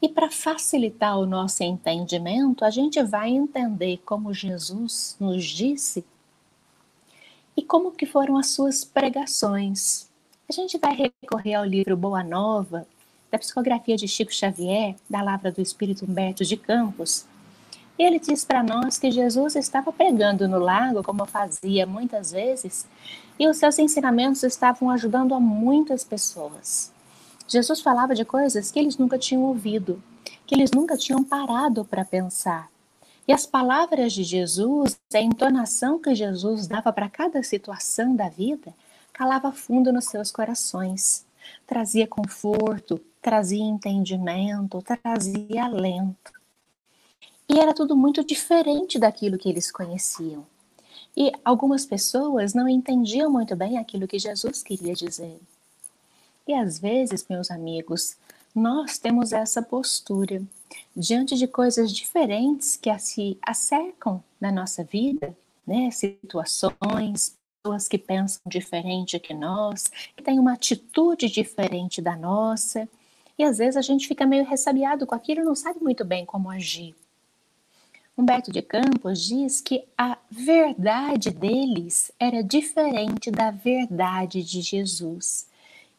E 0.00 0.08
para 0.08 0.30
facilitar 0.30 1.18
o 1.18 1.24
nosso 1.24 1.62
entendimento, 1.62 2.64
a 2.64 2.70
gente 2.70 3.02
vai 3.02 3.30
entender 3.30 3.98
como 4.04 4.34
Jesus 4.34 5.16
nos 5.18 5.44
disse 5.44 6.04
e 7.56 7.62
como 7.62 7.92
que 7.92 8.04
foram 8.04 8.36
as 8.36 8.48
suas 8.48 8.84
pregações. 8.84 10.10
A 10.48 10.52
gente 10.52 10.76
vai 10.76 10.94
recorrer 10.94 11.54
ao 11.54 11.64
livro 11.64 11.96
Boa 11.96 12.22
Nova, 12.22 12.86
da 13.30 13.38
psicografia 13.38 13.96
de 13.96 14.06
Chico 14.06 14.34
Xavier, 14.34 14.96
da 15.08 15.22
Lavra 15.22 15.50
do 15.50 15.62
Espírito 15.62 16.04
Humberto 16.04 16.44
de 16.44 16.56
Campos, 16.56 17.26
ele 17.98 18.18
diz 18.18 18.44
para 18.44 18.62
nós 18.62 18.98
que 18.98 19.10
Jesus 19.10 19.54
estava 19.54 19.92
pregando 19.92 20.48
no 20.48 20.58
lago, 20.58 21.02
como 21.02 21.26
fazia 21.26 21.86
muitas 21.86 22.32
vezes, 22.32 22.86
e 23.38 23.46
os 23.46 23.56
seus 23.56 23.78
ensinamentos 23.78 24.42
estavam 24.42 24.90
ajudando 24.90 25.34
a 25.34 25.40
muitas 25.40 26.02
pessoas. 26.02 26.92
Jesus 27.46 27.80
falava 27.80 28.14
de 28.14 28.24
coisas 28.24 28.70
que 28.70 28.78
eles 28.78 28.96
nunca 28.96 29.18
tinham 29.18 29.42
ouvido, 29.42 30.02
que 30.46 30.54
eles 30.54 30.70
nunca 30.70 30.96
tinham 30.96 31.22
parado 31.22 31.84
para 31.84 32.04
pensar. 32.04 32.68
E 33.26 33.32
as 33.32 33.46
palavras 33.46 34.12
de 34.12 34.24
Jesus, 34.24 34.98
a 35.12 35.20
entonação 35.20 35.98
que 35.98 36.14
Jesus 36.14 36.66
dava 36.66 36.92
para 36.92 37.08
cada 37.08 37.42
situação 37.42 38.16
da 38.16 38.28
vida, 38.28 38.74
calava 39.12 39.52
fundo 39.52 39.92
nos 39.92 40.06
seus 40.06 40.32
corações. 40.32 41.24
trazia 41.66 42.06
conforto, 42.06 43.00
trazia 43.20 43.64
entendimento, 43.64 44.82
trazia 44.82 45.64
alento. 45.64 46.41
E 47.48 47.58
era 47.58 47.74
tudo 47.74 47.96
muito 47.96 48.24
diferente 48.24 48.98
daquilo 48.98 49.38
que 49.38 49.48
eles 49.48 49.70
conheciam. 49.70 50.46
E 51.16 51.32
algumas 51.44 51.84
pessoas 51.84 52.54
não 52.54 52.68
entendiam 52.68 53.30
muito 53.30 53.54
bem 53.54 53.78
aquilo 53.78 54.08
que 54.08 54.18
Jesus 54.18 54.62
queria 54.62 54.94
dizer. 54.94 55.38
E 56.46 56.54
às 56.54 56.78
vezes, 56.78 57.26
meus 57.28 57.50
amigos, 57.50 58.16
nós 58.54 58.98
temos 58.98 59.32
essa 59.32 59.62
postura 59.62 60.42
diante 60.96 61.36
de 61.36 61.46
coisas 61.46 61.92
diferentes 61.92 62.76
que 62.76 62.96
se 62.98 63.38
acercam 63.42 64.22
na 64.40 64.50
nossa 64.50 64.82
vida, 64.82 65.36
né? 65.66 65.90
Situações, 65.90 67.36
pessoas 67.62 67.86
que 67.88 67.98
pensam 67.98 68.40
diferente 68.46 69.18
que 69.20 69.32
nós, 69.32 69.84
que 70.16 70.22
têm 70.22 70.38
uma 70.38 70.54
atitude 70.54 71.28
diferente 71.28 72.02
da 72.02 72.16
nossa. 72.16 72.88
E 73.38 73.44
às 73.44 73.58
vezes 73.58 73.76
a 73.76 73.82
gente 73.82 74.08
fica 74.08 74.26
meio 74.26 74.44
ressabiado 74.44 75.06
com 75.06 75.14
aquilo 75.14 75.44
não 75.44 75.54
sabe 75.54 75.80
muito 75.80 76.04
bem 76.04 76.26
como 76.26 76.50
agir. 76.50 76.94
Humberto 78.16 78.52
de 78.52 78.60
Campos 78.60 79.22
diz 79.22 79.62
que 79.62 79.84
a 79.96 80.18
verdade 80.30 81.30
deles 81.30 82.12
era 82.20 82.44
diferente 82.44 83.30
da 83.30 83.50
verdade 83.50 84.42
de 84.42 84.60
Jesus. 84.60 85.48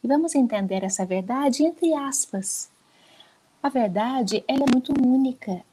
E 0.03 0.07
vamos 0.07 0.35
entender 0.35 0.83
essa 0.83 1.05
verdade 1.07 1.63
entre 1.63 1.91
aspas. 1.95 2.69
A 3.63 3.67
verdade 3.67 4.43
ela 4.47 4.63
é 4.63 4.71
muito 4.71 4.93
única. 5.01 5.63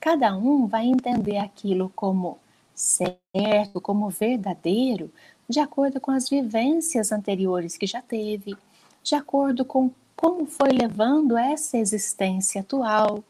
Cada 0.00 0.34
um 0.34 0.66
vai 0.66 0.86
entender 0.86 1.36
aquilo 1.36 1.92
como 1.94 2.38
certo, 2.74 3.78
como 3.78 4.08
verdadeiro, 4.08 5.12
de 5.46 5.60
acordo 5.60 6.00
com 6.00 6.12
as 6.12 6.30
vivências 6.30 7.12
anteriores 7.12 7.76
que 7.76 7.86
já 7.86 8.00
teve, 8.00 8.56
de 9.02 9.14
acordo 9.14 9.66
com 9.66 9.90
como 10.16 10.46
foi 10.46 10.70
levando 10.70 11.36
essa 11.36 11.76
existência 11.76 12.62
atual, 12.62 13.22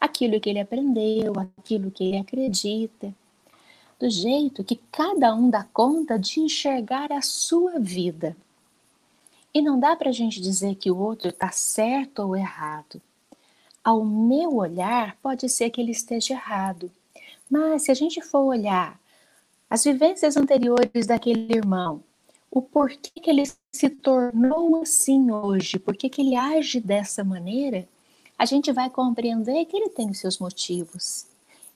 aquilo 0.00 0.40
que 0.40 0.50
ele 0.50 0.60
aprendeu, 0.60 1.32
aquilo 1.38 1.90
que 1.90 2.04
ele 2.04 2.18
acredita, 2.18 3.14
do 3.98 4.08
jeito 4.08 4.64
que 4.64 4.80
cada 4.92 5.34
um 5.34 5.50
dá 5.50 5.64
conta 5.64 6.18
de 6.18 6.40
enxergar 6.40 7.12
a 7.12 7.20
sua 7.20 7.78
vida. 7.78 8.36
E 9.52 9.60
não 9.60 9.78
dá 9.78 9.96
para 9.96 10.10
a 10.10 10.12
gente 10.12 10.40
dizer 10.40 10.76
que 10.76 10.90
o 10.90 10.98
outro 10.98 11.30
está 11.30 11.50
certo 11.50 12.20
ou 12.20 12.36
errado. 12.36 13.00
Ao 13.82 14.04
meu 14.04 14.56
olhar, 14.56 15.16
pode 15.22 15.48
ser 15.48 15.70
que 15.70 15.80
ele 15.80 15.92
esteja 15.92 16.34
errado, 16.34 16.90
mas 17.50 17.84
se 17.84 17.90
a 17.90 17.94
gente 17.94 18.20
for 18.20 18.42
olhar 18.42 19.00
as 19.70 19.84
vivências 19.84 20.36
anteriores 20.36 21.06
daquele 21.06 21.52
irmão, 21.54 22.02
o 22.50 22.62
porquê 22.62 23.20
que 23.20 23.30
ele 23.30 23.44
se 23.72 23.90
tornou 23.90 24.80
assim 24.80 25.30
hoje, 25.30 25.78
por 25.78 25.96
que 25.96 26.10
ele 26.20 26.36
age 26.36 26.80
dessa 26.80 27.22
maneira, 27.22 27.86
a 28.38 28.44
gente 28.44 28.70
vai 28.70 28.88
compreender 28.88 29.64
que 29.64 29.76
ele 29.76 29.88
tem 29.88 30.08
os 30.08 30.18
seus 30.18 30.38
motivos. 30.38 31.26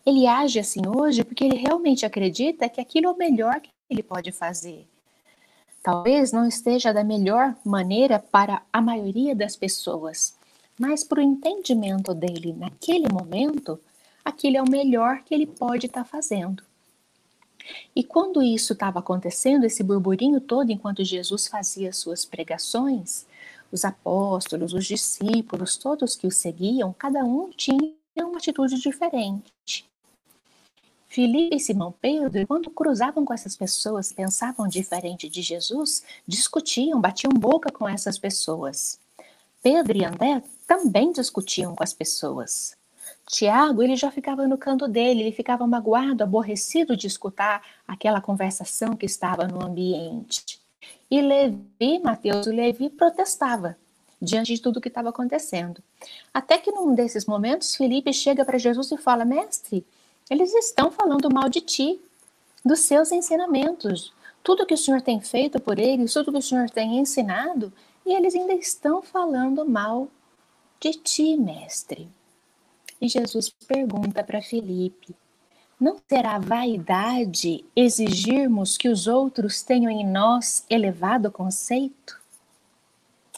Ele 0.07 0.27
age 0.27 0.61
assim 0.61 0.83
hoje 0.87 1.25
porque 1.25 1.45
ele 1.45 1.57
realmente 1.57 2.07
acredita 2.07 2.69
que 2.69 2.81
aquilo 2.81 3.09
é 3.09 3.11
o 3.11 3.17
melhor 3.17 3.61
que 3.61 3.71
ele 3.91 4.03
pode 4.03 4.31
fazer. 4.31 4.87
Talvez 5.83 6.31
não 6.31 6.47
esteja 6.47 6.93
da 6.93 7.03
melhor 7.03 7.57
maneira 7.65 8.21
para 8.21 8.63
a 8.73 8.81
maioria 8.81 9.35
das 9.35 9.57
pessoas, 9.57 10.37
mas 10.79 11.03
para 11.03 11.19
o 11.19 11.23
entendimento 11.23 12.15
dele 12.15 12.53
naquele 12.53 13.13
momento, 13.13 13.81
aquilo 14.25 14.57
é 14.59 14.63
o 14.63 14.71
melhor 14.71 15.23
que 15.25 15.35
ele 15.35 15.47
pode 15.47 15.87
estar 15.87 16.05
tá 16.05 16.09
fazendo. 16.09 16.63
E 17.95 18.05
quando 18.05 18.43
isso 18.43 18.73
estava 18.73 19.01
acontecendo, 19.01 19.65
esse 19.65 19.83
burburinho 19.83 20.41
todo, 20.41 20.71
enquanto 20.71 21.05
Jesus 21.05 21.49
fazia 21.49 21.93
suas 21.93 22.25
pregações, 22.25 23.27
os 23.73 23.85
apóstolos, 23.85 24.75
os 24.75 24.85
discípulos, 24.85 25.77
todos 25.77 26.15
que 26.15 26.27
o 26.27 26.31
seguiam, 26.31 26.93
cada 26.93 27.25
um 27.25 27.51
tinha 27.51 27.95
uma 28.17 28.37
atitude 28.37 28.79
diferente. 28.79 29.91
Filipe 31.09 31.57
e 31.57 31.61
Simão 31.61 31.93
Pedro, 32.01 32.47
quando 32.47 32.71
cruzavam 32.71 33.25
com 33.25 33.35
essas 33.35 33.57
pessoas, 33.57 34.13
pensavam 34.13 34.69
diferente 34.69 35.29
de 35.29 35.43
Jesus, 35.43 36.03
discutiam, 36.27 37.01
batiam 37.01 37.33
boca 37.33 37.71
com 37.71 37.89
essas 37.89 38.19
pessoas. 38.19 38.99
Pedro 39.63 39.99
e 39.99 40.05
André 40.05 40.43
também 40.67 41.13
discutiam 41.13 41.75
com 41.75 41.83
as 41.83 41.93
pessoas. 41.93 42.77
Tiago, 43.27 43.83
ele 43.83 43.95
já 43.95 44.11
ficava 44.11 44.47
no 44.47 44.57
canto 44.57 44.89
dele, 44.89 45.21
ele 45.21 45.33
ficava 45.33 45.67
magoado, 45.67 46.25
aborrecido 46.25 46.97
de 46.97 47.07
escutar 47.07 47.63
aquela 47.87 48.21
conversação 48.21 48.97
que 48.97 49.05
estava 49.05 49.47
no 49.47 49.63
ambiente. 49.63 50.62
E 51.11 51.21
Levi, 51.21 51.99
Mateus, 52.03 52.47
o 52.47 52.51
Levi 52.51 52.89
protestava 52.91 53.77
diante 54.21 54.55
de 54.55 54.63
tudo 54.63 54.81
que 54.81 54.89
estava 54.89 55.09
acontecendo. 55.09 55.83
Até 56.33 56.59
que 56.59 56.71
num 56.71 56.95
desses 56.95 57.27
momentos, 57.27 57.75
Felipe 57.75 58.13
chega 58.13 58.45
para 58.45 58.59
Jesus 58.59 58.91
e 58.93 58.97
fala: 58.97 59.25
Mestre, 59.25 59.85
eles 60.31 60.55
estão 60.55 60.91
falando 60.91 61.33
mal 61.33 61.49
de 61.49 61.61
ti, 61.61 62.01
dos 62.65 62.81
seus 62.81 63.11
ensinamentos, 63.11 64.13
tudo 64.43 64.65
que 64.67 64.75
o 64.75 64.79
Senhor 64.79 65.03
tem 65.03 65.21
feito 65.21 65.61
por 65.61 65.79
eles, 65.79 66.13
tudo 66.13 66.33
que 66.33 66.39
o 66.39 66.43
Senhor 66.43 66.71
tem 66.71 66.99
ensinado, 66.99 67.73
e 68.07 68.15
eles 68.15 68.35
ainda 68.35 68.55
estão 68.55 69.03
falando 69.03 69.69
mal 69.69 70.09
de 70.81 70.93
ti, 70.93 71.37
mestre. 71.37 72.09
E 73.01 73.09
Jesus 73.09 73.51
pergunta 73.67 74.23
para 74.23 74.41
Felipe: 74.41 75.15
não 75.83 75.97
será 76.09 76.39
vaidade 76.39 77.65
exigirmos 77.75 78.79
que 78.79 78.89
os 78.89 79.09
outros 79.09 79.63
tenham 79.63 79.91
em 79.91 80.07
nós 80.07 80.65
elevado 80.71 81.29
conceito? 81.29 82.21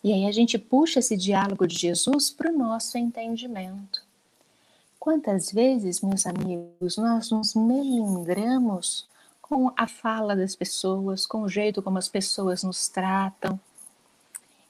E 0.03 0.13
aí 0.13 0.27
a 0.27 0.33
gente 0.33 0.59
puxa 0.59 0.99
esse 0.99 1.17
diálogo 1.17 1.67
de 1.67 1.75
Jesus 1.75 2.31
para 2.31 2.53
o 2.53 2.59
nosso 2.59 2.99
entendimento. 2.99 4.03
Quantas 5.01 5.51
vezes, 5.51 6.03
meus 6.03 6.27
amigos, 6.27 6.99
nós 6.99 7.31
nos 7.31 7.55
melindramos 7.55 9.09
com 9.41 9.73
a 9.75 9.89
fala 9.89 10.37
das 10.37 10.55
pessoas, 10.55 11.25
com 11.25 11.43
o 11.43 11.49
jeito 11.49 11.83
como 11.83 11.97
as 11.97 12.11
pessoas 12.11 12.63
nos 12.63 12.89
tratam. 12.89 13.59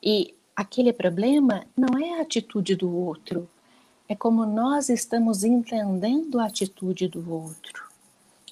E 0.00 0.32
aquele 0.54 0.92
problema 0.92 1.66
não 1.76 1.98
é 1.98 2.20
a 2.20 2.22
atitude 2.22 2.76
do 2.76 2.96
outro, 2.96 3.48
é 4.08 4.14
como 4.14 4.44
nós 4.44 4.88
estamos 4.88 5.44
entendendo 5.44 6.38
a 6.38 6.46
atitude 6.46 7.08
do 7.08 7.32
outro. 7.32 7.88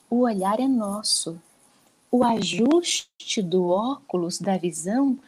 O 0.09 0.21
olhar 0.21 0.59
é 0.59 0.67
nosso. 0.67 1.41
O 2.11 2.25
ajuste 2.25 3.43
do 3.43 3.69
óculos 3.69 4.39
da 4.39 4.57
visão 4.57 5.19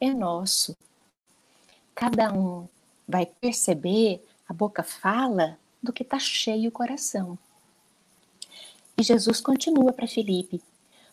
é 0.00 0.12
nosso. 0.12 0.76
Cada 1.94 2.32
um 2.32 2.66
vai 3.06 3.26
perceber, 3.26 4.24
a 4.48 4.54
boca 4.54 4.82
fala 4.82 5.58
do 5.82 5.92
que 5.92 6.02
está 6.02 6.18
cheio 6.18 6.68
o 6.68 6.72
coração. 6.72 7.38
E 8.96 9.02
Jesus 9.02 9.40
continua 9.40 9.92
para 9.92 10.08
Felipe: 10.08 10.62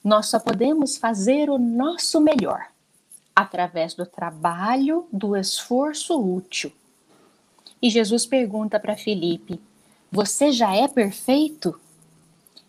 Nós 0.04 0.28
só 0.28 0.40
podemos 0.40 0.98
fazer 0.98 1.50
o 1.50 1.58
nosso 1.58 2.22
melhor 2.22 2.68
através 3.36 3.94
do 3.94 4.06
trabalho, 4.06 5.08
do 5.12 5.36
esforço 5.36 6.20
útil 6.20 6.72
e 7.82 7.90
Jesus 7.90 8.26
pergunta 8.26 8.80
para 8.80 8.96
Felipe: 8.96 9.60
Você 10.12 10.52
já 10.52 10.76
é 10.76 10.88
perfeito? 10.88 11.80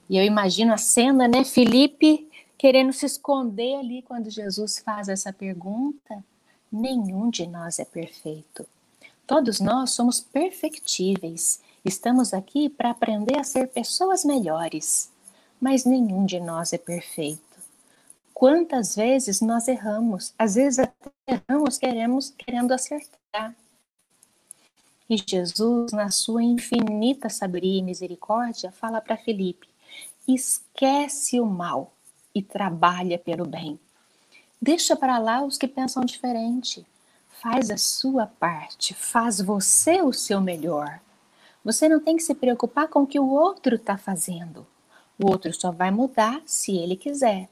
E 0.09 0.17
eu 0.17 0.25
imagino 0.25 0.73
a 0.73 0.79
cena, 0.79 1.29
né? 1.29 1.45
Felipe 1.45 2.29
querendo 2.57 2.93
se 2.93 3.07
esconder 3.07 3.77
ali 3.77 4.03
quando 4.03 4.31
Jesus 4.31 4.79
faz 4.79 5.09
essa 5.09 5.33
pergunta. 5.33 6.25
Nenhum 6.71 7.29
de 7.29 7.47
nós 7.47 7.79
é 7.79 7.85
perfeito. 7.85 8.67
Todos 9.27 9.61
nós 9.61 9.91
somos 9.91 10.21
perfectíveis. 10.21 11.61
Estamos 11.85 12.33
aqui 12.33 12.69
para 12.69 12.91
aprender 12.91 13.39
a 13.39 13.45
ser 13.45 13.69
pessoas 13.69 14.25
melhores. 14.25 15.11
Mas 15.61 15.85
nenhum 15.85 16.25
de 16.25 16.41
nós 16.41 16.73
é 16.73 16.79
perfeito. 16.79 17.41
Quantas 18.33 18.97
vezes 18.97 19.41
nós 19.41 19.69
erramos? 19.69 20.35
Às 20.39 20.55
vezes 20.55 20.79
até 20.79 21.11
erramos 21.27 21.79
queremos, 21.79 22.31
querendo 22.31 22.73
acertar. 22.73 23.55
E 25.13 25.23
Jesus, 25.27 25.93
na 25.93 26.11
sua 26.11 26.43
infinita 26.43 27.29
sabedoria 27.29 27.81
e 27.81 27.83
misericórdia, 27.83 28.73
fala 28.73 28.99
para 28.99 29.15
Felipe: 29.15 29.69
esquece 30.27 31.39
o 31.39 31.45
mal 31.45 31.93
e 32.35 32.43
trabalha 32.43 33.19
pelo 33.19 33.45
bem. 33.45 33.79
Deixa 34.59 34.97
para 34.97 35.19
lá 35.19 35.45
os 35.45 35.59
que 35.59 35.69
pensam 35.69 36.03
diferente. 36.03 36.87
Faz 37.29 37.71
a 37.71 37.77
sua 37.77 38.27
parte, 38.27 38.95
faz 38.95 39.39
você 39.39 40.01
o 40.01 40.15
seu 40.15 40.41
melhor. 40.41 40.99
Você 41.63 41.91
não 41.91 42.01
tem 42.01 42.17
que 42.17 42.23
se 42.23 42.35
preocupar 42.35 42.89
com 42.89 43.03
o 43.03 43.07
que 43.07 43.21
o 43.21 43.29
outro 43.29 43.77
está 43.77 43.99
fazendo. 43.99 44.67
O 45.23 45.31
outro 45.31 45.53
só 45.53 45.71
vai 45.71 45.91
mudar 45.91 46.41
se 46.47 46.75
ele 46.75 46.97
quiser. 46.97 47.51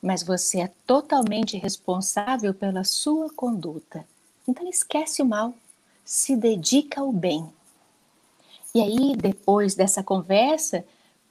Mas 0.00 0.22
você 0.22 0.62
é 0.62 0.72
totalmente 0.86 1.58
responsável 1.58 2.54
pela 2.54 2.82
sua 2.82 3.28
conduta. 3.34 4.06
Então 4.46 4.66
esquece 4.66 5.20
o 5.20 5.26
mal 5.26 5.52
se 6.08 6.34
dedica 6.34 7.02
ao 7.02 7.12
bem. 7.12 7.52
E 8.74 8.80
aí, 8.80 9.14
depois 9.14 9.74
dessa 9.74 10.02
conversa, 10.02 10.82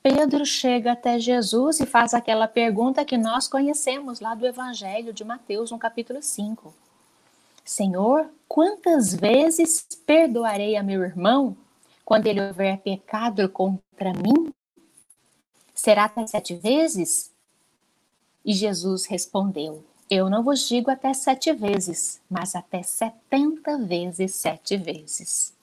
Pedro 0.03 0.45
chega 0.45 0.91
até 0.91 1.17
Jesus 1.17 1.79
e 1.79 1.85
faz 1.87 2.13
aquela 2.13 2.47
pergunta 2.47 3.03
que 3.03 3.17
nós 3.17 3.47
conhecemos 3.47 4.19
lá 4.19 4.35
do 4.35 4.45
Evangelho 4.45 5.11
de 5.11 5.23
Mateus, 5.23 5.71
no 5.71 5.79
capítulo 5.79 6.21
5. 6.21 6.71
Senhor, 7.65 8.29
quantas 8.47 9.15
vezes 9.15 9.83
perdoarei 10.05 10.75
a 10.75 10.83
meu 10.83 11.01
irmão 11.01 11.57
quando 12.05 12.27
ele 12.27 12.39
houver 12.39 12.77
pecado 12.77 13.49
contra 13.49 14.13
mim? 14.13 14.53
Será 15.73 16.05
até 16.05 16.27
sete 16.27 16.53
vezes? 16.53 17.31
E 18.45 18.53
Jesus 18.53 19.07
respondeu: 19.07 19.83
Eu 20.09 20.29
não 20.29 20.41
vos 20.41 20.65
digo 20.69 20.89
até 20.89 21.13
sete 21.13 21.51
vezes, 21.51 22.21
mas 22.29 22.55
até 22.55 22.81
setenta 22.81 23.77
vezes 23.77 24.35
sete 24.35 24.77
vezes. 24.77 25.53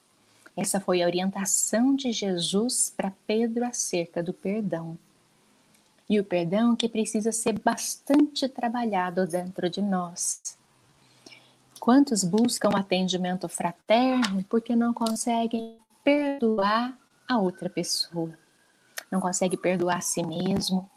Essa 0.55 0.79
foi 0.79 1.01
a 1.01 1.07
orientação 1.07 1.95
de 1.95 2.11
Jesus 2.11 2.93
para 2.95 3.11
Pedro 3.25 3.65
acerca 3.65 4.21
do 4.21 4.31
perdão. 4.31 4.97
E 6.07 6.19
o 6.19 6.23
perdão 6.23 6.75
que 6.75 6.87
precisa 6.87 7.31
ser 7.31 7.59
bastante 7.59 8.47
trabalhado 8.47 9.25
dentro 9.25 9.67
de 9.67 9.81
nós. 9.81 10.55
Quantos 11.79 12.23
buscam 12.23 12.69
atendimento 12.69 13.49
fraterno 13.49 14.45
porque 14.47 14.75
não 14.75 14.93
conseguem 14.93 15.75
perdoar 16.03 16.95
a 17.27 17.39
outra 17.39 17.67
pessoa? 17.67 18.37
Não 19.11 19.19
consegue 19.19 19.57
perdoar 19.57 19.97
a 19.97 20.01
si 20.01 20.23
mesmo, 20.23 20.89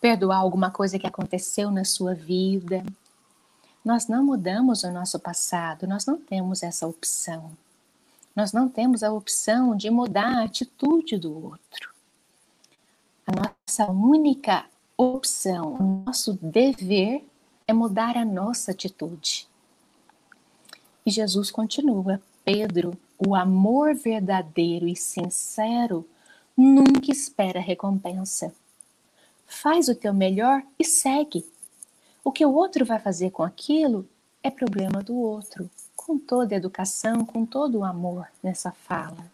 perdoar 0.00 0.38
alguma 0.38 0.70
coisa 0.70 0.98
que 0.98 1.06
aconteceu 1.06 1.70
na 1.70 1.84
sua 1.84 2.14
vida. 2.14 2.84
Nós 3.84 4.06
não 4.08 4.24
mudamos 4.24 4.82
o 4.82 4.90
nosso 4.90 5.18
passado, 5.18 5.86
nós 5.86 6.06
não 6.06 6.18
temos 6.18 6.62
essa 6.62 6.86
opção. 6.86 7.50
Nós 8.34 8.52
não 8.52 8.68
temos 8.68 9.02
a 9.02 9.12
opção 9.12 9.76
de 9.76 9.90
mudar 9.90 10.38
a 10.38 10.44
atitude 10.44 11.18
do 11.18 11.46
outro. 11.46 11.90
A 13.26 13.32
nossa 13.32 13.90
única 13.90 14.64
opção, 14.96 15.74
o 15.74 16.04
nosso 16.06 16.34
dever 16.34 17.26
é 17.66 17.72
mudar 17.72 18.16
a 18.16 18.24
nossa 18.24 18.70
atitude. 18.70 19.48
E 21.04 21.10
Jesus 21.10 21.50
continua: 21.50 22.20
Pedro, 22.44 22.96
o 23.18 23.34
amor 23.34 23.94
verdadeiro 23.94 24.88
e 24.88 24.96
sincero 24.96 26.06
nunca 26.56 27.10
espera 27.10 27.60
recompensa. 27.60 28.52
Faz 29.50 29.88
o 29.88 29.94
teu 29.96 30.14
melhor 30.14 30.62
e 30.78 30.84
segue. 30.84 31.44
O 32.22 32.30
que 32.30 32.46
o 32.46 32.54
outro 32.54 32.84
vai 32.84 33.00
fazer 33.00 33.30
com 33.30 33.42
aquilo 33.42 34.08
é 34.42 34.50
problema 34.50 35.02
do 35.02 35.16
outro 35.16 35.68
com 35.96 36.16
toda 36.16 36.54
a 36.54 36.56
educação, 36.56 37.26
com 37.26 37.44
todo 37.44 37.78
o 37.78 37.84
amor 37.84 38.28
nessa 38.42 38.70
fala. 38.70 39.30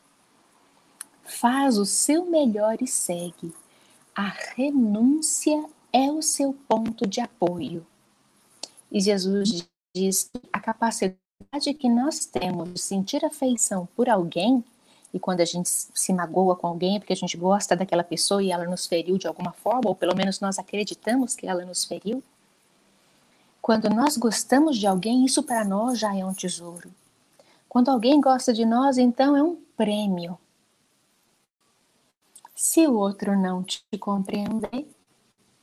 Faz 1.23 1.77
o 1.77 1.85
seu 1.85 2.25
melhor 2.25 2.79
e 2.81 2.87
segue. 2.87 3.55
A 4.14 4.29
renúncia 4.57 5.64
é 5.93 6.11
o 6.11 6.23
seu 6.23 6.55
ponto 6.67 7.07
de 7.07 7.21
apoio. 7.21 7.87
E 8.91 9.01
Jesus 9.01 9.69
diz 9.95 10.31
que 10.33 10.41
a 10.51 10.59
capacidade 10.59 11.75
que 11.79 11.89
nós 11.91 12.25
temos 12.25 12.73
de 12.73 12.81
sentir 12.81 13.25
afeição 13.25 13.87
por 13.95 14.09
alguém, 14.09 14.64
e 15.17 15.19
quando 15.19 15.41
a 15.41 15.47
gente 15.47 15.67
se 15.71 16.12
magoa 16.12 16.55
com 16.55 16.67
alguém 16.67 16.97
é 16.97 16.99
porque 16.99 17.14
a 17.14 17.17
gente 17.17 17.39
gosta 17.39 17.75
daquela 17.75 18.05
pessoa 18.05 18.43
e 18.43 18.51
ela 18.53 18.67
nos 18.67 18.87
feriu 18.87 19.17
de 19.17 19.27
alguma 19.27 19.51
forma, 19.51 19.89
ou 19.89 19.95
pelo 19.95 20.14
menos 20.14 20.41
nós 20.41 20.59
acreditamos 20.59 21.35
que 21.35 21.47
ela 21.47 21.64
nos 21.64 21.87
feriu, 21.87 22.23
quando 23.62 23.89
nós 23.89 24.19
gostamos 24.19 24.77
de 24.77 24.87
alguém, 24.87 25.25
isso 25.25 25.43
para 25.43 25.64
nós 25.64 25.99
já 25.99 26.14
é 26.14 26.23
um 26.23 26.35
tesouro. 26.35 26.91
Quando 27.67 27.91
alguém 27.91 28.21
gosta 28.21 28.53
de 28.53 28.67
nós, 28.67 28.99
então 28.99 29.35
é 29.35 29.43
um 29.43 29.57
prêmio. 29.75 30.39
Se 32.55 32.87
o 32.87 32.95
outro 32.95 33.35
não 33.39 33.64
te 33.64 33.83
compreender, 33.99 34.87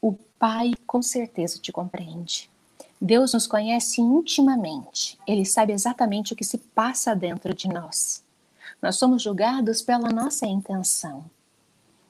o 0.02 0.14
Pai 0.40 0.74
com 0.88 1.04
certeza 1.04 1.60
te 1.60 1.72
compreende. 1.72 2.50
Deus 3.00 3.34
nos 3.34 3.46
conhece 3.46 4.02
intimamente. 4.02 5.20
Ele 5.28 5.46
sabe 5.46 5.74
exatamente 5.74 6.34
o 6.34 6.36
que 6.36 6.44
se 6.44 6.58
passa 6.58 7.16
dentro 7.16 7.54
de 7.54 7.68
nós. 7.68 8.23
Nós 8.84 8.98
somos 8.98 9.24
julgados 9.24 9.82
pela 9.82 10.10
nossa 10.10 10.46
intenção. 10.46 11.26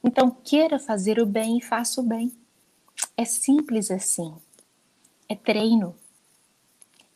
Então, 0.03 0.29
queira 0.43 0.77
fazer 0.77 1.19
o 1.19 1.25
bem 1.25 1.59
e 1.59 1.61
faça 1.61 2.01
o 2.01 2.03
bem. 2.03 2.33
É 3.15 3.23
simples 3.23 3.89
assim 3.89 4.33
é 5.33 5.35
treino. 5.35 5.95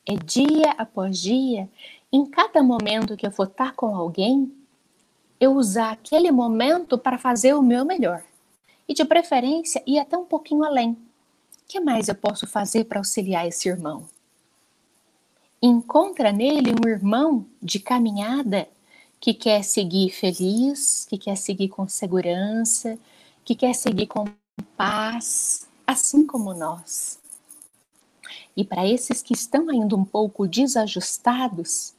É 0.05 0.15
dia 0.15 0.71
após 0.77 1.19
dia, 1.19 1.69
em 2.11 2.25
cada 2.25 2.63
momento 2.63 3.17
que 3.17 3.27
eu 3.27 3.31
for 3.31 3.47
estar 3.47 3.73
com 3.73 3.95
alguém, 3.95 4.51
eu 5.39 5.53
usar 5.53 5.91
aquele 5.91 6.31
momento 6.31 6.97
para 6.97 7.17
fazer 7.17 7.53
o 7.53 7.61
meu 7.61 7.85
melhor. 7.85 8.23
E 8.87 8.93
de 8.93 9.03
preferência, 9.05 9.83
ir 9.85 9.99
até 9.99 10.17
um 10.17 10.25
pouquinho 10.25 10.63
além. 10.63 10.91
O 10.91 10.97
que 11.67 11.79
mais 11.79 12.07
eu 12.07 12.15
posso 12.15 12.47
fazer 12.47 12.85
para 12.85 12.99
auxiliar 12.99 13.45
esse 13.45 13.67
irmão? 13.67 14.05
Encontra 15.61 16.31
nele 16.31 16.71
um 16.71 16.87
irmão 16.87 17.45
de 17.61 17.79
caminhada 17.79 18.67
que 19.19 19.33
quer 19.33 19.63
seguir 19.63 20.11
feliz, 20.11 21.05
que 21.09 21.17
quer 21.17 21.35
seguir 21.35 21.69
com 21.69 21.87
segurança, 21.87 22.97
que 23.43 23.55
quer 23.55 23.73
seguir 23.73 24.07
com 24.07 24.25
paz, 24.75 25.67
assim 25.85 26.25
como 26.25 26.53
nós. 26.53 27.19
E 28.55 28.63
para 28.63 28.87
esses 28.87 29.21
que 29.21 29.33
estão 29.33 29.69
ainda 29.69 29.95
um 29.95 30.05
pouco 30.05 30.47
desajustados, 30.47 31.93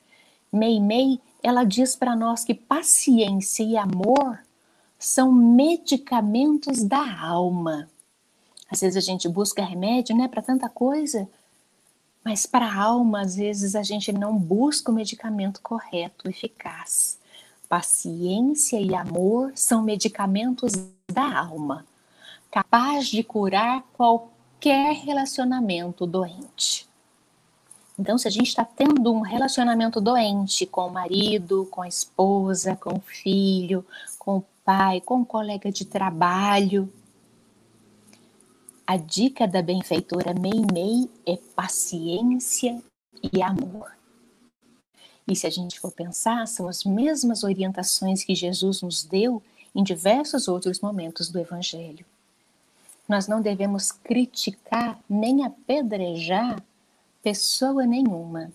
Mei 0.53 1.21
ela 1.43 1.65
diz 1.65 1.95
para 1.95 2.17
nós 2.17 2.45
que 2.45 2.55
paciência 2.55 3.63
e 3.63 3.77
amor 3.77 4.41
são 4.99 5.31
medicamentos 5.31 6.83
da 6.83 7.21
alma. 7.21 7.89
Às 8.69 8.81
vezes 8.81 8.97
a 8.97 9.01
gente 9.01 9.29
busca 9.29 9.65
remédio, 9.65 10.17
né, 10.17 10.27
para 10.27 10.43
tanta 10.43 10.69
coisa, 10.69 11.29
mas 12.25 12.47
para 12.47 12.67
a 12.67 12.83
alma, 12.83 13.23
às 13.23 13.37
vezes 13.37 13.75
a 13.75 13.83
gente 13.83 14.13
não 14.13 14.37
busca 14.39 14.91
o 14.91 14.95
medicamento 14.95 15.61
correto, 15.63 16.29
eficaz. 16.29 17.19
Paciência 17.69 18.81
e 18.81 18.95
amor 18.95 19.53
são 19.55 19.83
medicamentos 19.83 20.73
da 21.13 21.39
alma, 21.39 21.87
capaz 22.51 23.09
de 23.09 23.23
curar 23.23 23.83
qualquer 23.93 24.95
relacionamento 24.95 26.07
doente. 26.07 26.89
Então, 27.99 28.17
se 28.17 28.29
a 28.29 28.31
gente 28.31 28.47
está 28.47 28.65
tendo 28.65 29.13
um 29.13 29.21
relacionamento 29.21 30.01
doente 30.01 30.65
com 30.65 30.87
o 30.87 30.93
marido, 30.93 31.67
com 31.71 31.83
a 31.83 31.89
esposa, 31.89 32.77
com 32.77 32.95
o 32.95 33.01
filho, 33.01 33.85
com 34.19 34.37
o 34.37 34.45
pai, 34.65 35.01
com 35.01 35.23
o 35.23 35.27
colega 35.27 35.73
de 35.73 35.85
trabalho, 35.85 36.93
a 38.89 38.97
dica 38.97 39.47
da 39.47 39.61
benfeitora 39.61 40.33
Mei 40.33 40.65
Mei 40.73 41.11
é 41.27 41.37
paciência 41.55 42.83
e 43.23 43.43
amor. 43.43 43.93
E 45.31 45.37
se 45.37 45.47
a 45.47 45.51
gente 45.51 45.79
for 45.79 45.93
pensar, 45.93 46.49
são 46.49 46.67
as 46.67 46.85
mesmas 46.85 47.45
orientações 47.45 48.25
que 48.25 48.35
Jesus 48.35 48.81
nos 48.81 49.05
deu 49.05 49.43
em 49.75 49.83
diversos 49.83 50.49
outros 50.49 50.81
momentos 50.81 51.29
do 51.29 51.39
Evangelho. 51.39 52.07
Nós 53.07 53.29
não 53.29 53.43
devemos 53.43 53.93
criticar 53.93 54.99
nem 55.07 55.45
apedrejar 55.45 56.65
pessoa 57.23 57.85
nenhuma. 57.85 58.51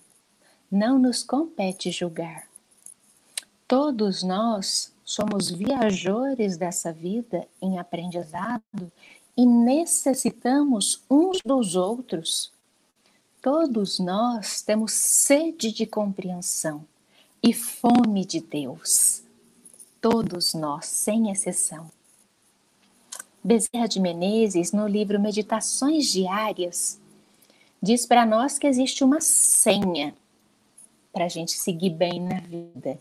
Não 0.68 0.98
nos 0.98 1.22
compete 1.22 1.92
julgar. 1.92 2.48
Todos 3.68 4.24
nós 4.24 4.92
somos 5.04 5.48
viajores 5.48 6.56
dessa 6.56 6.92
vida 6.92 7.46
em 7.62 7.78
aprendizado 7.78 8.90
e 9.36 9.44
necessitamos 9.44 11.02
uns 11.10 11.38
dos 11.44 11.76
outros. 11.76 12.52
Todos 13.42 13.98
nós 13.98 14.62
temos 14.62 14.92
sede 14.92 15.72
de 15.72 15.86
compreensão 15.86 16.84
e 17.42 17.52
fome 17.52 18.24
de 18.24 18.40
Deus. 18.40 19.22
Todos 20.00 20.54
nós, 20.54 20.86
sem 20.86 21.30
exceção. 21.30 21.90
Bezerra 23.42 23.86
de 23.86 24.00
Menezes, 24.00 24.72
no 24.72 24.86
livro 24.86 25.20
Meditações 25.20 26.06
Diárias, 26.06 26.98
diz 27.82 28.06
para 28.06 28.24
nós 28.24 28.58
que 28.58 28.66
existe 28.66 29.04
uma 29.04 29.20
senha 29.20 30.14
para 31.12 31.26
a 31.26 31.28
gente 31.28 31.52
seguir 31.52 31.90
bem 31.90 32.20
na 32.20 32.40
vida. 32.40 32.98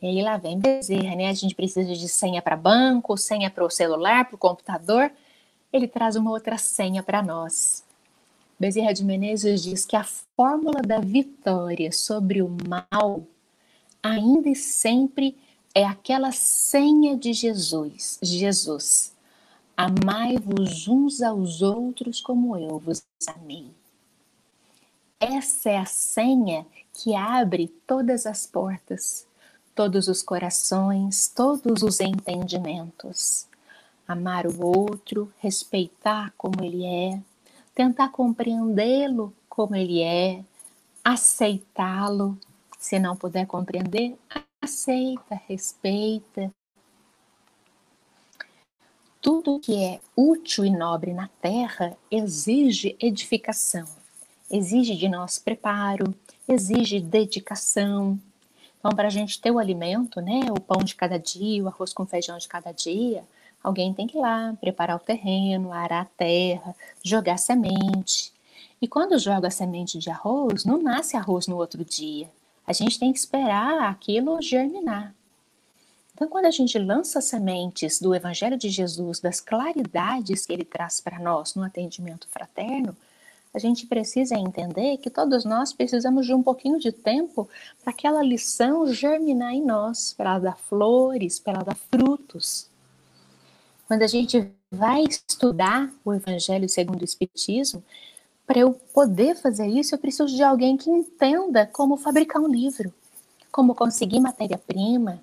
E 0.00 0.06
aí 0.06 0.22
lá 0.22 0.36
vem 0.36 0.58
Bezerra, 0.58 1.16
né? 1.16 1.28
A 1.28 1.34
gente 1.34 1.54
precisa 1.54 1.92
de 1.92 2.08
senha 2.08 2.40
para 2.40 2.56
banco, 2.56 3.16
senha 3.16 3.50
para 3.50 3.64
o 3.64 3.70
celular, 3.70 4.24
para 4.24 4.36
o 4.36 4.38
computador. 4.38 5.10
Ele 5.72 5.88
traz 5.88 6.16
uma 6.16 6.30
outra 6.30 6.58
senha 6.58 7.02
para 7.02 7.22
nós. 7.22 7.84
Bezerra 8.58 8.92
de 8.92 9.04
Menezes 9.04 9.62
diz 9.62 9.84
que 9.84 9.96
a 9.96 10.04
fórmula 10.04 10.82
da 10.82 11.00
vitória 11.00 11.90
sobre 11.90 12.42
o 12.42 12.48
mal 12.68 13.26
ainda 14.02 14.48
e 14.48 14.54
sempre 14.54 15.36
é 15.74 15.84
aquela 15.84 16.32
senha 16.32 17.16
de 17.16 17.32
Jesus. 17.32 18.18
Jesus. 18.22 19.12
Amai-vos 19.76 20.86
uns 20.86 21.22
aos 21.22 21.62
outros 21.62 22.20
como 22.20 22.56
eu 22.56 22.78
vos 22.78 23.02
amei. 23.26 23.70
Essa 25.18 25.70
é 25.70 25.78
a 25.78 25.86
senha 25.86 26.66
que 26.92 27.14
abre 27.14 27.68
todas 27.86 28.26
as 28.26 28.46
portas, 28.46 29.26
todos 29.74 30.08
os 30.08 30.22
corações, 30.22 31.28
todos 31.28 31.82
os 31.82 32.00
entendimentos. 32.00 33.46
Amar 34.12 34.46
o 34.46 34.64
outro, 34.64 35.32
respeitar 35.38 36.32
como 36.36 36.62
ele 36.62 36.84
é, 36.84 37.20
tentar 37.74 38.10
compreendê-lo 38.10 39.34
como 39.48 39.76
ele 39.76 40.00
é, 40.02 40.42
aceitá-lo. 41.04 42.38
Se 42.78 42.98
não 42.98 43.16
puder 43.16 43.46
compreender, 43.46 44.16
aceita, 44.60 45.40
respeita. 45.46 46.50
Tudo 49.20 49.60
que 49.60 49.76
é 49.76 50.00
útil 50.16 50.64
e 50.64 50.70
nobre 50.70 51.12
na 51.12 51.28
terra 51.40 51.96
exige 52.10 52.96
edificação, 52.98 53.86
exige 54.50 54.96
de 54.96 55.08
nós 55.08 55.38
preparo, 55.38 56.12
exige 56.48 56.98
dedicação. 56.98 58.18
Então, 58.78 58.90
para 58.90 59.06
a 59.06 59.10
gente 59.10 59.40
ter 59.40 59.52
o 59.52 59.60
alimento, 59.60 60.20
né, 60.20 60.40
o 60.50 60.60
pão 60.60 60.82
de 60.82 60.96
cada 60.96 61.18
dia, 61.18 61.62
o 61.62 61.68
arroz 61.68 61.92
com 61.92 62.04
feijão 62.04 62.36
de 62.36 62.48
cada 62.48 62.72
dia, 62.72 63.22
alguém 63.62 63.94
tem 63.94 64.06
que 64.06 64.18
ir 64.18 64.20
lá 64.20 64.56
preparar 64.60 64.96
o 64.96 65.00
terreno, 65.00 65.72
arar 65.72 66.02
a 66.02 66.16
terra, 66.16 66.74
jogar 67.02 67.38
semente. 67.38 68.32
E 68.80 68.88
quando 68.88 69.18
joga 69.18 69.48
a 69.48 69.50
semente 69.50 69.98
de 69.98 70.10
arroz, 70.10 70.64
não 70.64 70.82
nasce 70.82 71.16
arroz 71.16 71.46
no 71.46 71.56
outro 71.56 71.84
dia. 71.84 72.28
A 72.66 72.72
gente 72.72 72.98
tem 72.98 73.12
que 73.12 73.18
esperar 73.18 73.90
aquilo 73.90 74.40
germinar. 74.40 75.14
Então, 76.14 76.28
quando 76.28 76.46
a 76.46 76.50
gente 76.50 76.78
lança 76.78 77.20
sementes 77.20 78.00
do 78.00 78.14
Evangelho 78.14 78.56
de 78.56 78.68
Jesus, 78.68 79.18
das 79.18 79.40
claridades 79.40 80.46
que 80.46 80.52
ele 80.52 80.64
traz 80.64 81.00
para 81.00 81.18
nós 81.18 81.54
no 81.54 81.64
atendimento 81.64 82.28
fraterno, 82.28 82.96
a 83.54 83.58
gente 83.58 83.86
precisa 83.86 84.34
entender 84.34 84.96
que 84.96 85.10
todos 85.10 85.44
nós 85.44 85.72
precisamos 85.72 86.26
de 86.26 86.32
um 86.32 86.42
pouquinho 86.42 86.78
de 86.78 86.90
tempo 86.90 87.48
para 87.82 87.92
aquela 87.92 88.22
lição 88.22 88.86
germinar 88.92 89.52
em 89.52 89.62
nós, 89.62 90.14
para 90.14 90.30
ela 90.30 90.38
dar 90.38 90.56
flores, 90.56 91.38
para 91.38 91.54
ela 91.54 91.64
dar 91.64 91.74
frutos. 91.74 92.70
Quando 93.92 94.04
a 94.04 94.06
gente 94.06 94.50
vai 94.70 95.02
estudar 95.02 95.92
o 96.02 96.14
Evangelho 96.14 96.66
segundo 96.66 97.02
o 97.02 97.04
Espiritismo, 97.04 97.84
para 98.46 98.58
eu 98.58 98.72
poder 98.72 99.36
fazer 99.36 99.66
isso, 99.66 99.94
eu 99.94 99.98
preciso 99.98 100.34
de 100.34 100.42
alguém 100.42 100.78
que 100.78 100.88
entenda 100.88 101.66
como 101.66 101.98
fabricar 101.98 102.40
um 102.40 102.48
livro, 102.48 102.90
como 103.50 103.74
conseguir 103.74 104.18
matéria-prima. 104.18 105.22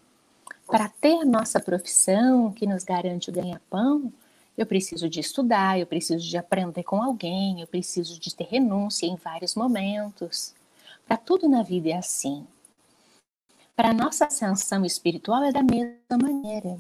Para 0.68 0.88
ter 0.88 1.26
nossa 1.26 1.60
profissão, 1.60 2.52
que 2.52 2.68
nos 2.68 2.84
garante 2.84 3.32
o 3.32 3.34
ganha-pão, 3.34 4.14
eu 4.56 4.68
preciso 4.68 5.10
de 5.10 5.20
estudar, 5.20 5.80
eu 5.80 5.88
preciso 5.88 6.24
de 6.24 6.38
aprender 6.38 6.84
com 6.84 7.02
alguém, 7.02 7.62
eu 7.62 7.66
preciso 7.66 8.20
de 8.20 8.36
ter 8.36 8.50
renúncia 8.52 9.08
em 9.08 9.16
vários 9.16 9.56
momentos. 9.56 10.54
Para 11.08 11.18
tudo 11.18 11.50
na 11.50 11.64
vida 11.64 11.90
é 11.90 11.98
assim. 11.98 12.46
Para 13.76 13.96
nossa 13.96 14.26
ascensão 14.26 14.86
espiritual 14.86 15.44
é 15.44 15.52
da 15.52 15.64
mesma 15.64 16.20
maneira. 16.22 16.78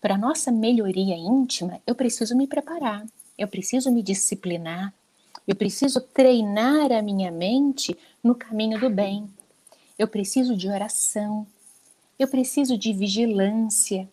Para 0.00 0.16
nossa 0.16 0.52
melhoria 0.52 1.16
íntima, 1.16 1.80
eu 1.86 1.94
preciso 1.94 2.36
me 2.36 2.46
preparar, 2.46 3.04
eu 3.36 3.48
preciso 3.48 3.90
me 3.90 4.02
disciplinar, 4.02 4.94
eu 5.46 5.56
preciso 5.56 6.00
treinar 6.00 6.92
a 6.92 7.02
minha 7.02 7.32
mente 7.32 7.96
no 8.22 8.34
caminho 8.34 8.78
do 8.78 8.88
bem. 8.88 9.28
Eu 9.98 10.06
preciso 10.06 10.56
de 10.56 10.68
oração, 10.68 11.46
eu 12.18 12.28
preciso 12.28 12.78
de 12.78 12.92
vigilância, 12.92 14.08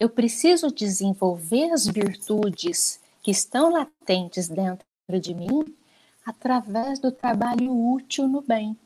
eu 0.00 0.08
preciso 0.08 0.72
desenvolver 0.72 1.70
as 1.72 1.86
virtudes 1.86 2.98
que 3.22 3.30
estão 3.30 3.70
latentes 3.70 4.48
dentro 4.48 4.86
de 5.20 5.34
mim 5.34 5.76
através 6.24 6.98
do 6.98 7.12
trabalho 7.12 7.70
útil 7.70 8.26
no 8.26 8.40
bem. 8.40 8.76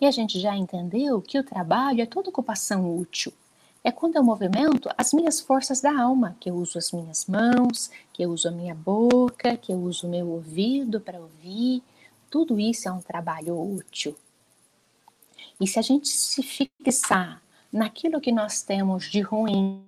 E 0.00 0.06
a 0.06 0.10
gente 0.10 0.40
já 0.40 0.56
entendeu 0.56 1.20
que 1.20 1.38
o 1.38 1.44
trabalho 1.44 2.00
é 2.00 2.06
toda 2.06 2.30
ocupação 2.30 2.96
útil. 2.96 3.32
É 3.82 3.90
quando 3.90 4.16
eu 4.16 4.22
movimento 4.22 4.90
as 4.96 5.12
minhas 5.12 5.40
forças 5.40 5.80
da 5.80 5.98
alma, 5.98 6.36
que 6.38 6.50
eu 6.50 6.54
uso 6.54 6.76
as 6.76 6.92
minhas 6.92 7.24
mãos, 7.26 7.90
que 8.12 8.22
eu 8.22 8.30
uso 8.30 8.48
a 8.48 8.50
minha 8.50 8.74
boca, 8.74 9.56
que 9.56 9.72
eu 9.72 9.78
uso 9.78 10.06
o 10.06 10.10
meu 10.10 10.28
ouvido 10.28 11.00
para 11.00 11.18
ouvir. 11.18 11.82
Tudo 12.30 12.60
isso 12.60 12.88
é 12.88 12.92
um 12.92 13.00
trabalho 13.00 13.58
útil. 13.58 14.14
E 15.58 15.66
se 15.66 15.78
a 15.78 15.82
gente 15.82 16.08
se 16.08 16.42
fixar 16.42 17.42
naquilo 17.72 18.20
que 18.20 18.32
nós 18.32 18.62
temos 18.62 19.10
de 19.10 19.20
ruim, 19.20 19.82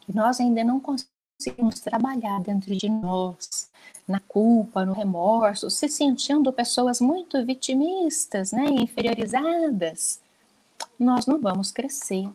que 0.00 0.14
nós 0.14 0.40
ainda 0.40 0.64
não 0.64 0.80
conseguimos 0.80 1.80
trabalhar 1.80 2.40
dentro 2.40 2.74
de 2.74 2.88
nós, 2.88 3.70
na 4.06 4.18
culpa, 4.20 4.84
no 4.84 4.92
remorso, 4.92 5.70
se 5.70 5.88
sentindo 5.88 6.52
pessoas 6.52 7.00
muito 7.00 7.44
vitimistas, 7.44 8.50
né, 8.50 8.64
inferiorizadas, 8.66 10.20
nós 10.98 11.26
não 11.26 11.40
vamos 11.40 11.70
crescer. 11.70 12.28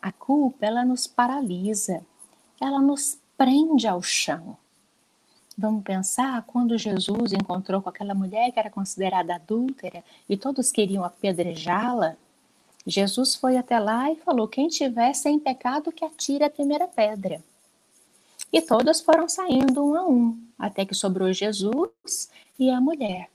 A 0.00 0.12
culpa, 0.12 0.66
ela 0.66 0.84
nos 0.84 1.06
paralisa, 1.06 2.04
ela 2.60 2.80
nos 2.80 3.18
prende 3.36 3.86
ao 3.86 4.02
chão. 4.02 4.56
Vamos 5.56 5.82
pensar 5.82 6.44
quando 6.46 6.78
Jesus 6.78 7.32
encontrou 7.32 7.82
com 7.82 7.88
aquela 7.88 8.14
mulher 8.14 8.52
que 8.52 8.60
era 8.60 8.70
considerada 8.70 9.34
adúltera 9.34 10.04
e 10.28 10.36
todos 10.36 10.70
queriam 10.70 11.04
apedrejá-la. 11.04 12.16
Jesus 12.86 13.34
foi 13.34 13.56
até 13.56 13.78
lá 13.80 14.10
e 14.10 14.16
falou: 14.16 14.46
quem 14.46 14.68
tiver 14.68 15.12
sem 15.14 15.38
pecado, 15.38 15.90
que 15.90 16.04
atire 16.04 16.44
a 16.44 16.50
primeira 16.50 16.86
pedra. 16.86 17.42
E 18.52 18.62
todas 18.62 19.00
foram 19.00 19.28
saindo 19.28 19.84
um 19.84 19.94
a 19.96 20.06
um, 20.06 20.40
até 20.56 20.84
que 20.86 20.94
sobrou 20.94 21.32
Jesus 21.32 22.30
e 22.56 22.70
a 22.70 22.80
mulher. 22.80 23.28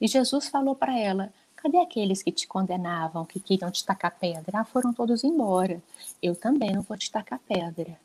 E 0.00 0.08
Jesus 0.08 0.48
falou 0.48 0.74
para 0.74 0.98
ela: 0.98 1.32
Cadê 1.66 1.78
aqueles 1.78 2.22
que 2.22 2.30
te 2.30 2.46
condenavam, 2.46 3.24
que 3.24 3.40
queriam 3.40 3.72
te 3.72 3.84
tacar 3.84 4.16
pedra? 4.16 4.60
Ah, 4.60 4.64
foram 4.64 4.92
todos 4.92 5.24
embora. 5.24 5.82
Eu 6.22 6.36
também 6.36 6.70
não 6.70 6.80
vou 6.80 6.96
te 6.96 7.10
tacar 7.10 7.40
pedra. 7.40 7.98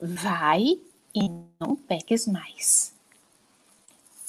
Vai 0.00 0.78
e 1.12 1.28
não 1.58 1.74
peques 1.74 2.28
mais. 2.28 2.94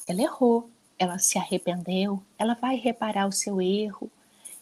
Ela 0.08 0.24
errou, 0.24 0.68
ela 0.98 1.20
se 1.20 1.38
arrependeu, 1.38 2.20
ela 2.36 2.56
vai 2.56 2.78
reparar 2.78 3.28
o 3.28 3.32
seu 3.32 3.62
erro, 3.62 4.10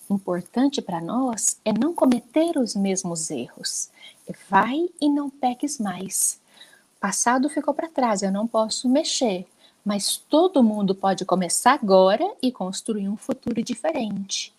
importante 0.09 0.81
para 0.81 0.99
nós 0.99 1.57
é 1.63 1.71
não 1.71 1.93
cometer 1.93 2.57
os 2.57 2.75
mesmos 2.75 3.31
erros. 3.31 3.89
Vai 4.49 4.89
e 4.99 5.09
não 5.09 5.29
peques 5.29 5.79
mais. 5.79 6.37
Passado 6.99 7.49
ficou 7.49 7.73
para 7.73 7.87
trás, 7.87 8.21
eu 8.21 8.31
não 8.31 8.45
posso 8.45 8.89
mexer, 8.89 9.47
mas 9.87 10.17
todo 10.17 10.61
mundo 10.61 10.93
pode 10.93 11.23
começar 11.23 11.75
agora 11.75 12.35
e 12.41 12.51
construir 12.51 13.07
um 13.07 13.15
futuro 13.15 13.63
diferente. 13.63 14.53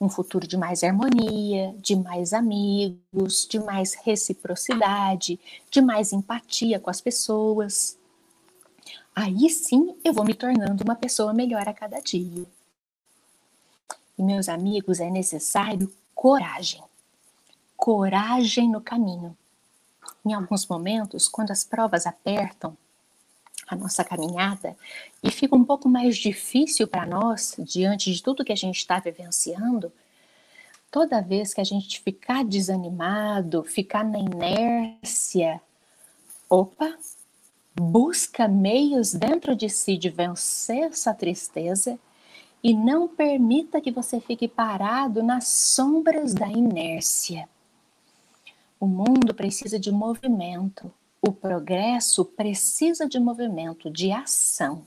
Um 0.00 0.08
futuro 0.08 0.46
de 0.46 0.56
mais 0.56 0.82
harmonia, 0.82 1.74
de 1.76 1.94
mais 1.94 2.32
amigos, 2.32 3.46
de 3.46 3.58
mais 3.58 3.92
reciprocidade, 3.92 5.38
de 5.70 5.82
mais 5.82 6.14
empatia 6.14 6.80
com 6.80 6.88
as 6.88 6.98
pessoas. 6.98 7.98
Aí 9.14 9.50
sim 9.50 9.94
eu 10.02 10.14
vou 10.14 10.24
me 10.24 10.32
tornando 10.32 10.82
uma 10.82 10.96
pessoa 10.96 11.34
melhor 11.34 11.68
a 11.68 11.74
cada 11.74 12.00
dia. 12.00 12.46
E, 14.16 14.22
meus 14.22 14.48
amigos, 14.48 14.98
é 14.98 15.10
necessário 15.10 15.92
coragem. 16.14 16.82
Coragem 17.76 18.70
no 18.70 18.80
caminho. 18.80 19.36
Em 20.24 20.32
alguns 20.32 20.66
momentos, 20.66 21.28
quando 21.28 21.50
as 21.50 21.64
provas 21.64 22.06
apertam 22.06 22.74
a 23.70 23.76
nossa 23.76 24.02
caminhada 24.02 24.76
e 25.22 25.30
fica 25.30 25.54
um 25.54 25.64
pouco 25.64 25.88
mais 25.88 26.16
difícil 26.16 26.88
para 26.88 27.06
nós, 27.06 27.54
diante 27.58 28.12
de 28.12 28.20
tudo 28.20 28.44
que 28.44 28.52
a 28.52 28.56
gente 28.56 28.78
está 28.78 28.98
vivenciando, 28.98 29.92
toda 30.90 31.20
vez 31.20 31.54
que 31.54 31.60
a 31.60 31.64
gente 31.64 32.00
ficar 32.00 32.44
desanimado, 32.44 33.62
ficar 33.62 34.04
na 34.04 34.18
inércia, 34.18 35.60
opa, 36.48 36.98
busca 37.72 38.48
meios 38.48 39.14
dentro 39.14 39.54
de 39.54 39.68
si 39.68 39.96
de 39.96 40.10
vencer 40.10 40.90
essa 40.90 41.14
tristeza 41.14 41.96
e 42.62 42.74
não 42.74 43.06
permita 43.06 43.80
que 43.80 43.92
você 43.92 44.20
fique 44.20 44.48
parado 44.48 45.22
nas 45.22 45.46
sombras 45.46 46.34
da 46.34 46.48
inércia. 46.48 47.48
O 48.80 48.86
mundo 48.86 49.32
precisa 49.32 49.78
de 49.78 49.92
movimento. 49.92 50.92
O 51.22 51.32
progresso 51.32 52.24
precisa 52.24 53.06
de 53.06 53.20
movimento, 53.20 53.90
de 53.90 54.10
ação. 54.10 54.84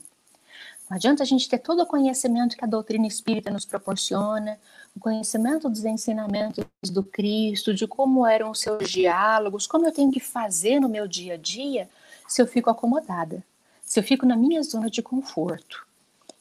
Não 0.88 0.96
adianta 0.96 1.22
a 1.22 1.26
gente 1.26 1.48
ter 1.48 1.58
todo 1.58 1.82
o 1.82 1.86
conhecimento 1.86 2.56
que 2.56 2.64
a 2.64 2.68
doutrina 2.68 3.06
espírita 3.06 3.50
nos 3.50 3.64
proporciona, 3.64 4.58
o 4.94 5.00
conhecimento 5.00 5.68
dos 5.68 5.84
ensinamentos 5.84 6.64
do 6.90 7.02
Cristo, 7.02 7.72
de 7.72 7.86
como 7.86 8.26
eram 8.26 8.50
os 8.50 8.60
seus 8.60 8.90
diálogos, 8.90 9.66
como 9.66 9.86
eu 9.86 9.92
tenho 9.92 10.10
que 10.10 10.20
fazer 10.20 10.80
no 10.80 10.88
meu 10.88 11.08
dia 11.08 11.34
a 11.34 11.36
dia, 11.36 11.88
se 12.28 12.42
eu 12.42 12.46
fico 12.46 12.68
acomodada, 12.68 13.42
se 13.82 13.98
eu 13.98 14.04
fico 14.04 14.26
na 14.26 14.36
minha 14.36 14.62
zona 14.62 14.90
de 14.90 15.02
conforto. 15.02 15.86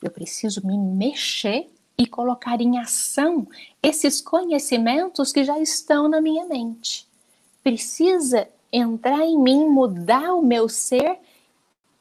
Eu 0.01 0.11
preciso 0.11 0.65
me 0.65 0.77
mexer 0.77 1.71
e 1.97 2.05
colocar 2.05 2.59
em 2.59 2.79
ação 2.79 3.47
esses 3.81 4.19
conhecimentos 4.19 5.31
que 5.31 5.43
já 5.43 5.59
estão 5.59 6.09
na 6.09 6.19
minha 6.19 6.45
mente. 6.45 7.07
Precisa 7.63 8.47
entrar 8.73 9.23
em 9.23 9.37
mim, 9.37 9.69
mudar 9.69 10.33
o 10.33 10.41
meu 10.41 10.67
ser 10.67 11.19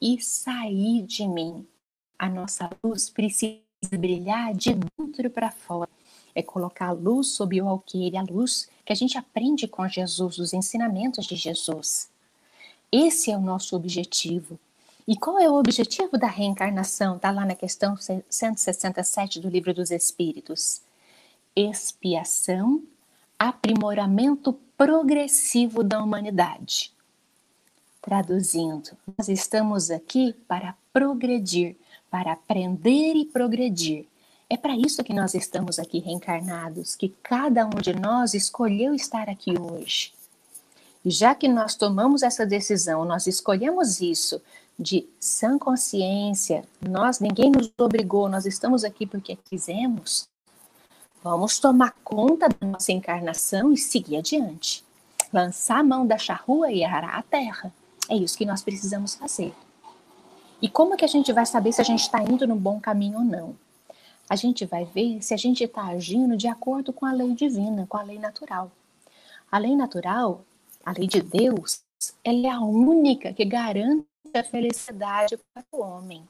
e 0.01 0.20
sair 0.23 1.03
de 1.03 1.29
mim. 1.29 1.66
A 2.18 2.31
nossa 2.31 2.70
luz 2.83 3.11
precisa 3.11 3.61
brilhar 3.93 4.55
de 4.55 4.75
dentro 4.75 5.29
para 5.29 5.51
fora. 5.51 5.91
É 6.35 6.43
colocar 6.43 6.89
a 6.89 6.93
luz 6.93 7.29
sob 7.29 7.61
o 7.61 7.68
alqueire, 7.68 8.16
a 8.16 8.23
luz 8.23 8.70
que 8.87 8.93
a 8.93 8.97
gente 8.97 9.18
aprende 9.18 9.68
com 9.68 9.87
Jesus, 9.87 10.39
os 10.39 10.55
ensinamentos 10.55 11.27
de 11.27 11.37
Jesus. 11.37 12.11
Esse 12.91 13.31
é 13.31 13.37
o 13.37 13.41
nosso 13.41 13.77
objetivo. 13.77 14.59
E 15.07 15.16
qual 15.16 15.39
é 15.39 15.51
o 15.51 15.55
objetivo 15.55 16.16
da 16.16 16.29
reencarnação? 16.29 17.16
Está 17.16 17.31
lá 17.31 17.45
na 17.45 17.55
questão 17.55 17.97
167 17.97 19.41
do 19.41 19.49
Livro 19.49 19.75
dos 19.75 19.91
Espíritos. 19.91 20.81
Expiação, 21.55 22.83
aprimoramento 23.49 24.53
progressivo 24.76 25.82
da 25.82 26.01
humanidade. 26.01 26.93
Traduzindo, 28.01 28.90
nós 29.18 29.28
estamos 29.28 29.90
aqui 29.90 30.32
para 30.47 30.76
progredir, 30.93 31.76
para 32.09 32.32
aprender 32.32 33.14
e 33.16 33.24
progredir. 33.24 34.07
É 34.49 34.57
para 34.57 34.76
isso 34.76 35.03
que 35.03 35.12
nós 35.12 35.34
estamos 35.34 35.80
aqui 35.80 35.99
reencarnados, 35.99 36.95
que 36.95 37.09
cada 37.20 37.66
um 37.66 37.80
de 37.80 37.93
nós 37.93 38.32
escolheu 38.32 38.95
estar 38.95 39.28
aqui 39.28 39.59
hoje. 39.59 40.12
E 41.05 41.11
já 41.11 41.34
que 41.34 41.49
nós 41.49 41.74
tomamos 41.74 42.22
essa 42.22 42.47
decisão, 42.47 43.05
nós 43.05 43.26
escolhemos 43.26 44.01
isso 44.01 44.40
de 44.78 45.05
sã 45.18 45.59
consciência, 45.59 46.64
nós, 46.80 47.18
ninguém 47.18 47.51
nos 47.51 47.72
obrigou, 47.76 48.28
nós 48.28 48.47
estamos 48.47 48.84
aqui 48.84 49.05
porque 49.05 49.36
quisemos, 49.36 50.28
vamos 51.23 51.59
tomar 51.59 51.95
conta 52.05 52.49
da 52.49 52.66
nossa 52.66 52.93
encarnação 52.93 53.73
e 53.73 53.77
seguir 53.77 54.16
adiante. 54.16 54.85
Lançar 55.33 55.79
a 55.79 55.85
mão 55.85 56.07
da 56.07 56.18
charrua 56.18 56.70
e 56.70 56.85
arar 56.85 57.18
a 57.18 57.23
terra. 57.23 57.73
É 58.09 58.16
isso 58.16 58.37
que 58.37 58.45
nós 58.45 58.62
precisamos 58.62 59.14
fazer. 59.14 59.55
E 60.61 60.68
como 60.68 60.97
que 60.97 61.05
a 61.05 61.09
gente 61.09 61.33
vai 61.33 61.47
saber 61.47 61.73
se 61.73 61.81
a 61.81 61.85
gente 61.85 62.01
está 62.01 62.23
indo 62.23 62.47
no 62.47 62.57
bom 62.57 62.81
caminho 62.81 63.18
ou 63.18 63.25
não? 63.25 63.57
A 64.29 64.37
gente 64.37 64.64
vai 64.64 64.85
ver 64.85 65.23
se 65.23 65.35
a 65.35 65.37
gente 65.37 65.64
está 65.64 65.87
agindo 65.87 66.37
de 66.37 66.49
acordo 66.49 66.93
com 66.93 67.07
a 67.07 67.12
lei 67.12 67.35
divina, 67.35 67.87
com 67.89 67.97
a 67.97 68.03
lei 68.03 68.18
natural. 68.18 68.70
A 69.51 69.59
lei 69.59 69.77
natural 69.77 70.45
a 70.85 70.93
lei 70.93 71.07
de 71.07 71.23
Deus, 71.23 71.83
ela 72.25 72.47
é 72.47 72.51
a 72.51 72.61
única 72.61 73.33
que 73.33 73.45
garante 73.45 74.07
a 74.35 74.43
felicidade 74.43 75.39
para 75.55 75.64
o 75.73 75.81
homem. 75.81 76.29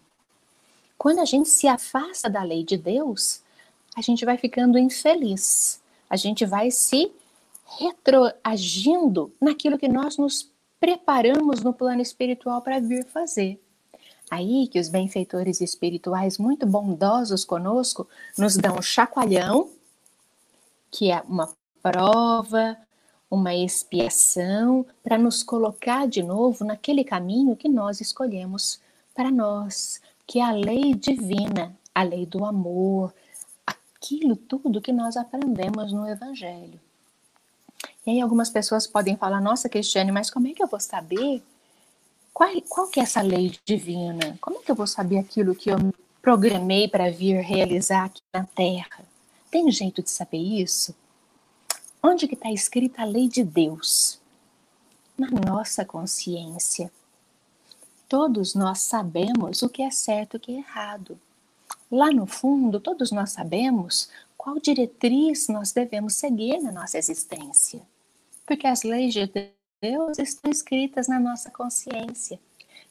Quando 0.98 1.20
a 1.20 1.24
gente 1.24 1.48
se 1.48 1.66
afasta 1.66 2.28
da 2.28 2.42
lei 2.42 2.62
de 2.62 2.76
Deus, 2.76 3.41
a 3.96 4.00
gente 4.00 4.24
vai 4.24 4.36
ficando 4.36 4.78
infeliz. 4.78 5.80
A 6.08 6.16
gente 6.16 6.44
vai 6.44 6.70
se 6.70 7.12
retroagindo 7.78 9.32
naquilo 9.40 9.78
que 9.78 9.88
nós 9.88 10.16
nos 10.16 10.50
preparamos 10.78 11.62
no 11.62 11.72
plano 11.72 12.02
espiritual 12.02 12.60
para 12.60 12.80
vir 12.80 13.04
fazer. 13.06 13.60
Aí 14.30 14.66
que 14.66 14.80
os 14.80 14.88
benfeitores 14.88 15.60
espirituais 15.60 16.38
muito 16.38 16.66
bondosos 16.66 17.44
conosco 17.44 18.08
nos 18.36 18.56
dão 18.56 18.78
um 18.78 18.82
chacoalhão, 18.82 19.68
que 20.90 21.10
é 21.10 21.22
uma 21.28 21.48
prova, 21.82 22.76
uma 23.30 23.54
expiação 23.54 24.86
para 25.02 25.18
nos 25.18 25.42
colocar 25.42 26.06
de 26.06 26.22
novo 26.22 26.64
naquele 26.64 27.04
caminho 27.04 27.56
que 27.56 27.68
nós 27.68 28.00
escolhemos 28.00 28.80
para 29.14 29.30
nós, 29.30 30.00
que 30.26 30.38
é 30.38 30.42
a 30.42 30.52
lei 30.52 30.94
divina, 30.94 31.74
a 31.94 32.02
lei 32.02 32.24
do 32.24 32.44
amor, 32.44 33.12
aquilo 34.02 34.34
tudo 34.34 34.80
que 34.80 34.92
nós 34.92 35.16
aprendemos 35.16 35.92
no 35.92 36.08
Evangelho. 36.08 36.80
E 38.04 38.10
aí 38.10 38.20
algumas 38.20 38.50
pessoas 38.50 38.86
podem 38.86 39.16
falar, 39.16 39.40
nossa, 39.40 39.68
Cristiane, 39.68 40.10
mas 40.10 40.28
como 40.28 40.48
é 40.48 40.52
que 40.52 40.62
eu 40.62 40.66
vou 40.66 40.80
saber 40.80 41.42
qual, 42.32 42.50
qual 42.62 42.88
que 42.88 42.98
é 42.98 43.02
essa 43.04 43.20
lei 43.20 43.56
divina? 43.64 44.36
Como 44.40 44.58
é 44.58 44.62
que 44.62 44.70
eu 44.70 44.74
vou 44.74 44.86
saber 44.86 45.18
aquilo 45.18 45.54
que 45.54 45.70
eu 45.70 45.78
me 45.78 45.92
programei 46.20 46.88
para 46.88 47.10
vir 47.10 47.40
realizar 47.40 48.06
aqui 48.06 48.22
na 48.32 48.44
Terra? 48.44 49.04
Tem 49.50 49.70
jeito 49.70 50.02
de 50.02 50.10
saber 50.10 50.38
isso? 50.38 50.94
Onde 52.02 52.26
que 52.26 52.34
está 52.34 52.50
escrita 52.50 53.02
a 53.02 53.04
lei 53.04 53.28
de 53.28 53.44
Deus? 53.44 54.18
Na 55.16 55.28
nossa 55.30 55.84
consciência. 55.84 56.90
Todos 58.08 58.54
nós 58.54 58.80
sabemos 58.80 59.62
o 59.62 59.68
que 59.68 59.82
é 59.82 59.90
certo 59.90 60.34
e 60.34 60.36
o 60.38 60.40
que 60.40 60.52
é 60.52 60.58
errado. 60.58 61.20
Lá 61.92 62.10
no 62.10 62.26
fundo, 62.26 62.80
todos 62.80 63.12
nós 63.12 63.32
sabemos 63.32 64.08
qual 64.34 64.58
diretriz 64.58 65.48
nós 65.48 65.72
devemos 65.72 66.14
seguir 66.14 66.58
na 66.62 66.72
nossa 66.72 66.96
existência. 66.96 67.82
Porque 68.46 68.66
as 68.66 68.82
leis 68.82 69.12
de 69.12 69.30
Deus 69.78 70.18
estão 70.18 70.50
escritas 70.50 71.06
na 71.06 71.20
nossa 71.20 71.50
consciência. 71.50 72.40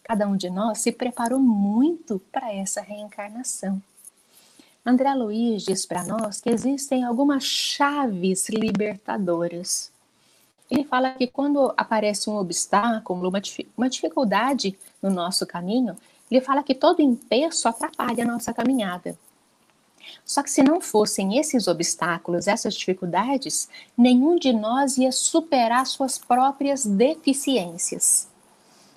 Cada 0.04 0.28
um 0.28 0.38
de 0.38 0.52
nós 0.52 0.82
se 0.82 0.91
preparou 0.91 1.39
muito 1.39 2.22
para 2.32 2.54
essa 2.54 2.80
reencarnação. 2.80 3.82
André 4.86 5.16
Luiz 5.16 5.64
diz 5.64 5.84
para 5.84 6.04
nós 6.04 6.39
que 6.39 6.52
existem 6.52 7.04
algumas 7.04 7.43
chaves 7.43 8.49
libertadoras. 8.49 9.91
Ele 10.70 10.84
fala 10.84 11.10
que 11.14 11.26
quando 11.26 11.74
aparece 11.76 12.30
um 12.30 12.36
obstáculo, 12.36 13.30
uma, 13.30 13.41
uma 13.76 13.89
dificuldade 13.89 14.78
no 15.02 15.10
nosso 15.10 15.47
caminho, 15.47 15.97
ele 16.32 16.41
fala 16.41 16.63
que 16.63 16.73
todo 16.73 17.01
empeço 17.01 17.67
atrapalha 17.67 18.23
a 18.23 18.27
nossa 18.27 18.53
caminhada. 18.53 19.17
Só 20.25 20.41
que 20.41 20.49
se 20.49 20.63
não 20.63 20.82
fossem 20.82 21.38
esses 21.38 21.67
obstáculos, 21.67 22.47
essas 22.47 22.73
dificuldades, 22.73 23.69
nenhum 23.97 24.38
de 24.38 24.53
nós 24.53 24.97
ia 24.97 25.11
superar 25.11 25.86
suas 25.86 26.17
próprias 26.17 26.86
deficiências. 26.86 28.32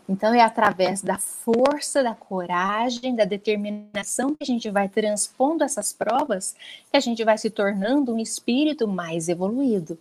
Então, 0.09 0.35
é 0.35 0.43
através 0.43 1.01
da 1.01 1.18
força, 1.18 2.03
da 2.03 2.14
coragem, 2.14 3.16
da 3.16 3.24
determinação 3.24 4.35
que 4.35 4.43
a 4.43 4.47
gente 4.47 4.70
vai 4.70 4.87
transpondo 4.87 5.64
essas 5.64 5.95
provas 5.95 6.55
que 6.91 6.97
a 6.97 7.01
gente 7.01 7.24
vai 7.24 7.39
se 7.39 7.49
tornando 7.49 8.14
um 8.14 8.18
espírito 8.18 8.87
mais 8.87 9.30
evoluído. 9.30 9.99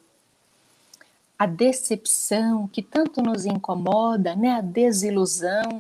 A 1.39 1.45
decepção 1.45 2.67
que 2.67 2.81
tanto 2.81 3.21
nos 3.21 3.45
incomoda, 3.45 4.35
né? 4.35 4.55
a 4.55 4.61
desilusão. 4.61 5.79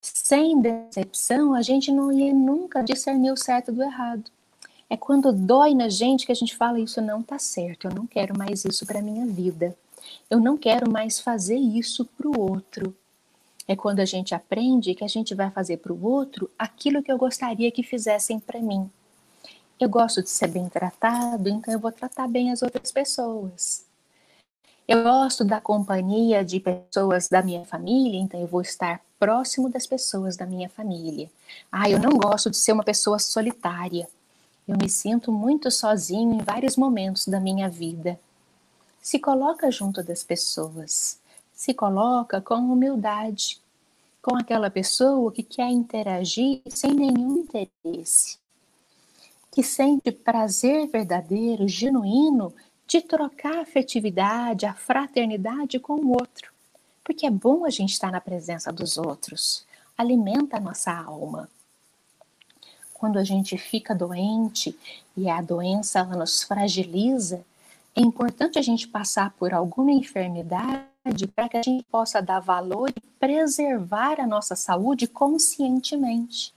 Sem 0.00 0.60
decepção, 0.60 1.54
a 1.54 1.62
gente 1.62 1.90
não 1.90 2.12
ia 2.12 2.32
nunca 2.32 2.82
discernir 2.82 3.32
o 3.32 3.36
certo 3.36 3.72
do 3.72 3.82
errado. 3.82 4.30
É 4.90 4.96
quando 4.96 5.32
dói 5.32 5.74
na 5.74 5.88
gente 5.88 6.24
que 6.24 6.32
a 6.32 6.34
gente 6.34 6.56
fala: 6.56 6.80
Isso 6.80 7.00
não 7.00 7.20
está 7.20 7.38
certo, 7.38 7.88
eu 7.88 7.94
não 7.94 8.06
quero 8.06 8.36
mais 8.36 8.64
isso 8.64 8.86
para 8.86 9.02
minha 9.02 9.26
vida. 9.26 9.76
Eu 10.30 10.40
não 10.40 10.56
quero 10.56 10.90
mais 10.90 11.20
fazer 11.20 11.56
isso 11.56 12.04
para 12.04 12.28
o 12.28 12.40
outro. 12.40 12.94
É 13.66 13.76
quando 13.76 14.00
a 14.00 14.04
gente 14.04 14.34
aprende 14.34 14.94
que 14.94 15.04
a 15.04 15.08
gente 15.08 15.34
vai 15.34 15.50
fazer 15.50 15.76
para 15.78 15.92
o 15.92 16.02
outro 16.06 16.50
aquilo 16.58 17.02
que 17.02 17.12
eu 17.12 17.18
gostaria 17.18 17.70
que 17.70 17.82
fizessem 17.82 18.40
para 18.40 18.60
mim. 18.60 18.90
Eu 19.78 19.88
gosto 19.88 20.22
de 20.22 20.30
ser 20.30 20.48
bem 20.48 20.68
tratado, 20.68 21.48
então 21.48 21.72
eu 21.72 21.78
vou 21.78 21.92
tratar 21.92 22.26
bem 22.26 22.50
as 22.50 22.62
outras 22.62 22.90
pessoas. 22.90 23.84
Eu 24.88 25.02
gosto 25.02 25.44
da 25.44 25.60
companhia 25.60 26.42
de 26.42 26.60
pessoas 26.60 27.28
da 27.28 27.42
minha 27.42 27.64
família, 27.66 28.18
então 28.18 28.40
eu 28.40 28.46
vou 28.46 28.62
estar 28.62 29.02
próximo 29.18 29.68
das 29.68 29.86
pessoas 29.86 30.36
da 30.36 30.46
minha 30.46 30.68
família. 30.68 31.30
Ah, 31.70 31.88
eu 31.88 31.98
não 31.98 32.10
gosto 32.10 32.50
de 32.50 32.56
ser 32.56 32.72
uma 32.72 32.84
pessoa 32.84 33.18
solitária. 33.18 34.08
Eu 34.66 34.76
me 34.76 34.88
sinto 34.88 35.32
muito 35.32 35.70
sozinho 35.70 36.34
em 36.34 36.42
vários 36.42 36.76
momentos 36.76 37.26
da 37.26 37.40
minha 37.40 37.68
vida 37.68 38.18
se 39.08 39.18
coloca 39.18 39.70
junto 39.70 40.02
das 40.02 40.22
pessoas, 40.22 41.18
se 41.54 41.72
coloca 41.72 42.42
com 42.42 42.56
humildade, 42.56 43.58
com 44.20 44.36
aquela 44.36 44.70
pessoa 44.70 45.32
que 45.32 45.42
quer 45.42 45.70
interagir 45.70 46.60
sem 46.68 46.92
nenhum 46.92 47.38
interesse, 47.38 48.38
que 49.50 49.62
sente 49.62 50.12
prazer 50.12 50.88
verdadeiro, 50.88 51.66
genuíno 51.66 52.52
de 52.86 53.00
trocar 53.00 53.56
a 53.56 53.62
afetividade, 53.62 54.66
a 54.66 54.74
fraternidade 54.74 55.78
com 55.78 55.94
o 55.94 56.10
outro. 56.10 56.52
Porque 57.08 57.26
é 57.26 57.30
bom 57.30 57.64
a 57.64 57.70
gente 57.70 57.94
estar 57.94 58.12
na 58.12 58.20
presença 58.20 58.70
dos 58.70 58.98
outros, 58.98 59.64
alimenta 59.96 60.58
a 60.58 60.60
nossa 60.60 60.92
alma. 60.92 61.48
Quando 62.92 63.18
a 63.18 63.24
gente 63.24 63.56
fica 63.56 63.94
doente 63.94 64.78
e 65.16 65.26
a 65.30 65.40
doença 65.40 66.00
ela 66.00 66.16
nos 66.16 66.42
fragiliza, 66.42 67.42
é 67.96 68.02
importante 68.02 68.58
a 68.58 68.62
gente 68.62 68.86
passar 68.86 69.30
por 69.38 69.54
alguma 69.54 69.90
enfermidade 69.90 71.26
para 71.34 71.48
que 71.48 71.56
a 71.56 71.62
gente 71.62 71.82
possa 71.84 72.20
dar 72.20 72.40
valor 72.40 72.90
e 72.90 73.00
preservar 73.18 74.20
a 74.20 74.26
nossa 74.26 74.54
saúde 74.54 75.06
conscientemente. 75.06 76.52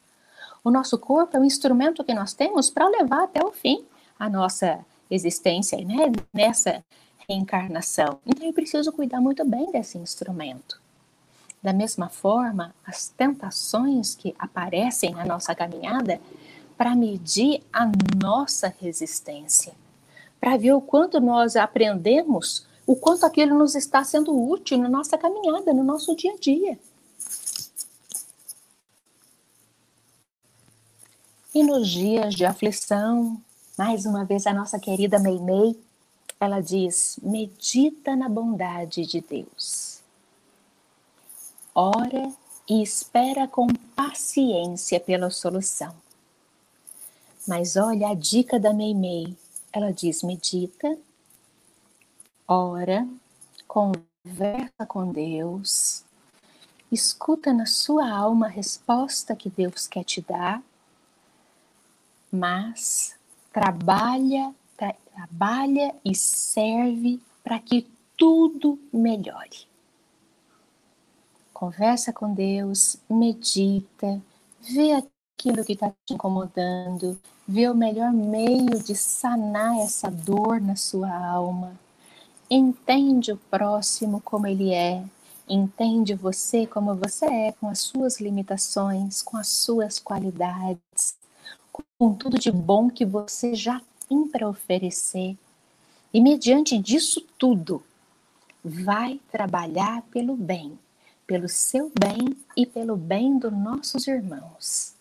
O 0.65 0.69
nosso 0.69 0.97
corpo 0.97 1.37
é 1.37 1.39
um 1.39 1.45
instrumento 1.45 2.03
que 2.03 2.13
nós 2.13 2.33
temos 2.33 2.69
para 2.69 2.89
levar 2.89 3.23
até 3.23 3.41
o 3.41 3.53
fim 3.53 3.85
a 4.19 4.29
nossa 4.29 4.85
existência 5.09 5.77
né, 5.85 6.11
nessa 6.33 6.83
reencarnação. 7.27 8.19
Então 8.25 8.45
eu 8.45 8.53
preciso 8.53 8.91
cuidar 8.91 9.21
muito 9.21 9.45
bem 9.45 9.71
desse 9.71 9.97
instrumento. 9.97 10.81
Da 11.61 11.73
mesma 11.73 12.09
forma, 12.09 12.73
as 12.85 13.07
tentações 13.09 14.15
que 14.15 14.35
aparecem 14.37 15.11
na 15.11 15.25
nossa 15.25 15.53
caminhada 15.53 16.19
para 16.77 16.95
medir 16.95 17.63
a 17.71 17.89
nossa 18.19 18.73
resistência 18.79 19.73
para 20.41 20.57
ver 20.57 20.73
o 20.73 20.81
quanto 20.81 21.21
nós 21.21 21.55
aprendemos, 21.55 22.65
o 22.87 22.95
quanto 22.95 23.27
aquilo 23.27 23.55
nos 23.55 23.75
está 23.75 24.03
sendo 24.03 24.35
útil 24.35 24.79
na 24.79 24.89
nossa 24.89 25.15
caminhada, 25.15 25.71
no 25.71 25.83
nosso 25.83 26.15
dia 26.15 26.33
a 26.33 26.37
dia. 26.37 26.79
E 31.53 31.63
nos 31.63 31.87
dias 31.87 32.33
de 32.33 32.43
aflição, 32.43 33.39
mais 33.77 34.05
uma 34.05 34.25
vez 34.25 34.47
a 34.47 34.53
nossa 34.53 34.79
querida 34.79 35.19
Meimei, 35.19 35.79
ela 36.41 36.59
diz: 36.59 37.19
medita 37.21 38.15
na 38.15 38.27
bondade 38.27 39.05
de 39.05 39.21
Deus. 39.21 40.01
Ora 41.73 42.33
e 42.67 42.81
espera 42.81 43.47
com 43.47 43.67
paciência 43.95 44.99
pela 44.99 45.29
solução. 45.29 45.95
Mas 47.47 47.75
olha 47.75 48.09
a 48.09 48.15
dica 48.15 48.59
da 48.59 48.73
Meimei. 48.73 49.37
Ela 49.71 49.93
diz: 49.93 50.23
medita, 50.23 50.97
ora, 52.47 53.07
conversa 53.67 54.85
com 54.87 55.11
Deus, 55.11 56.03
escuta 56.91 57.53
na 57.53 57.67
sua 57.67 58.09
alma 58.09 58.47
a 58.47 58.49
resposta 58.49 59.35
que 59.35 59.49
Deus 59.49 59.87
quer 59.87 60.03
te 60.03 60.21
dar, 60.21 60.61
mas 62.31 63.15
trabalha, 63.53 64.53
tra 64.81 64.95
trabalha 65.13 65.93
e 66.03 66.15
serve 66.15 67.21
para 67.43 67.59
que 67.59 67.87
tudo 68.17 68.79
melhore. 68.91 69.67
Conversa 71.53 72.11
com 72.11 72.33
Deus, 72.33 72.97
medita, 73.07 74.19
vê 74.59 74.93
aquilo 74.93 75.63
que 75.63 75.73
está 75.73 75.91
te 76.03 76.15
incomodando, 76.15 77.19
vê 77.47 77.69
o 77.69 77.75
melhor 77.75 78.11
meio 78.11 78.81
de 78.81 78.95
sanar 78.95 79.77
essa 79.77 80.09
dor 80.09 80.59
na 80.59 80.75
sua 80.75 81.13
alma. 81.15 81.79
Entende 82.49 83.31
o 83.31 83.37
próximo 83.37 84.19
como 84.21 84.47
ele 84.47 84.73
é, 84.73 85.03
entende 85.47 86.15
você 86.15 86.65
como 86.65 86.95
você 86.95 87.25
é, 87.25 87.51
com 87.51 87.69
as 87.69 87.79
suas 87.79 88.19
limitações, 88.19 89.21
com 89.21 89.37
as 89.37 89.47
suas 89.47 89.99
qualidades, 89.99 91.15
com 91.99 92.15
tudo 92.15 92.39
de 92.39 92.51
bom 92.51 92.89
que 92.89 93.05
você 93.05 93.53
já 93.53 93.79
tem 94.11 94.27
para 94.27 94.49
oferecer. 94.49 95.37
E 96.13 96.19
mediante 96.19 96.77
disso 96.77 97.25
tudo, 97.37 97.81
vai 98.61 99.21
trabalhar 99.31 100.01
pelo 100.11 100.35
bem, 100.35 100.77
pelo 101.25 101.47
seu 101.47 101.89
bem 101.97 102.37
e 102.57 102.65
pelo 102.65 102.97
bem 102.97 103.39
dos 103.39 103.53
nossos 103.53 104.05
irmãos. 104.07 104.93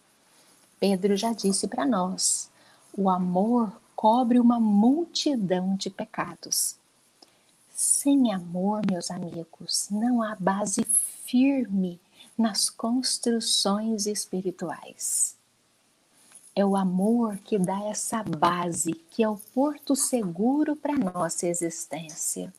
Pedro 0.79 1.17
já 1.17 1.33
disse 1.33 1.67
para 1.67 1.85
nós: 1.85 2.49
o 2.97 3.11
amor 3.11 3.73
cobre 3.97 4.39
uma 4.39 4.61
multidão 4.61 5.75
de 5.75 5.91
pecados. 5.91 6.77
Sem 7.75 8.33
amor, 8.33 8.83
meus 8.89 9.11
amigos, 9.11 9.89
não 9.91 10.23
há 10.23 10.37
base 10.37 10.85
firme 11.27 11.99
nas 12.39 12.71
construções 12.71 14.07
espirituais. 14.07 15.40
É 16.55 16.65
o 16.65 16.77
amor 16.77 17.39
que 17.39 17.59
dá 17.59 17.85
essa 17.85 18.23
base, 18.23 18.93
que 19.11 19.23
é 19.23 19.29
o 19.29 19.37
porto 19.55 19.95
seguro 19.95 20.75
para 20.75 20.97
nossa 20.97 21.47
existência. 21.47 22.53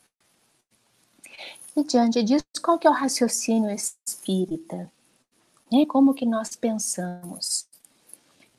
E 1.76 1.84
diante 1.84 2.22
disso, 2.22 2.44
qual 2.62 2.78
que 2.78 2.86
é 2.86 2.90
o 2.90 2.94
raciocínio 2.94 3.70
espírita? 3.70 4.90
É 5.72 5.86
como 5.86 6.14
que 6.14 6.26
nós 6.26 6.54
pensamos? 6.54 7.66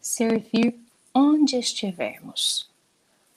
Servir 0.01 0.79
onde 1.13 1.57
estivermos. 1.57 2.69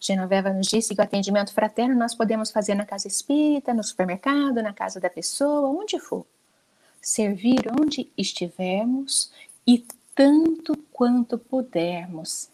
Genoveva 0.00 0.52
nos 0.52 0.68
disse 0.68 0.94
que 0.94 1.00
o 1.00 1.04
atendimento 1.04 1.52
fraterno 1.52 1.94
nós 1.94 2.14
podemos 2.14 2.50
fazer 2.50 2.74
na 2.74 2.86
casa 2.86 3.08
espírita, 3.08 3.74
no 3.74 3.82
supermercado, 3.82 4.62
na 4.62 4.72
casa 4.72 5.00
da 5.00 5.10
pessoa, 5.10 5.68
onde 5.68 5.98
for. 5.98 6.24
Servir 7.02 7.70
onde 7.78 8.10
estivermos 8.16 9.30
e 9.66 9.84
tanto 10.16 10.74
quanto 10.90 11.36
pudermos. 11.36 12.48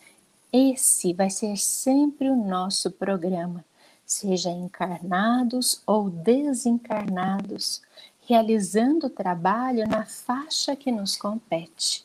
Esse 0.53 1.15
vai 1.15 1.31
ser 1.31 1.57
sempre 1.57 2.29
o 2.29 2.37
nosso 2.37 2.91
programa, 2.91 3.65
seja 4.05 4.51
encarnados 4.51 5.81
ou 5.87 6.11
desencarnados, 6.11 7.81
realizando 8.27 9.07
o 9.07 9.11
trabalho 9.11 9.89
na 9.89 10.05
faixa 10.05 10.75
que 10.75 10.91
nos 10.91 11.17
compete. 11.17 12.05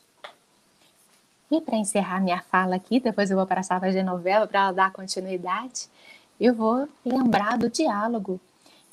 E 1.50 1.60
para 1.60 1.76
encerrar 1.76 2.20
minha 2.20 2.40
fala 2.40 2.76
aqui, 2.76 3.00
depois 3.00 3.30
eu 3.30 3.36
vou 3.36 3.46
para 3.46 3.60
a 3.60 3.64
sala 3.64 3.90
de 3.90 4.02
novela 4.02 4.46
para 4.46 4.60
ela 4.60 4.72
dar 4.72 4.92
continuidade, 4.92 5.88
eu 6.40 6.54
vou 6.54 6.88
lembrar 7.04 7.58
do 7.58 7.68
diálogo 7.68 8.40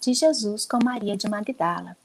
de 0.02 0.14
Jesus 0.14 0.66
com 0.66 0.84
Maria 0.84 1.16
de 1.16 1.30
Magdala. 1.30 1.96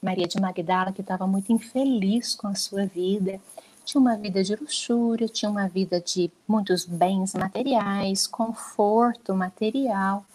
Maria 0.00 0.28
de 0.28 0.40
Magdala, 0.40 0.92
que 0.92 1.00
estava 1.00 1.26
muito 1.26 1.52
infeliz 1.52 2.36
com 2.36 2.46
a 2.46 2.54
sua 2.54 2.86
vida, 2.86 3.40
tinha 3.88 4.02
uma 4.02 4.18
vida 4.18 4.44
de 4.44 4.54
luxúria, 4.54 5.26
tinha 5.26 5.50
uma 5.50 5.66
vida 5.66 5.98
de 5.98 6.30
muitos 6.46 6.84
bens 6.84 7.32
materiais, 7.32 8.26
conforto 8.26 9.34
material, 9.34 10.26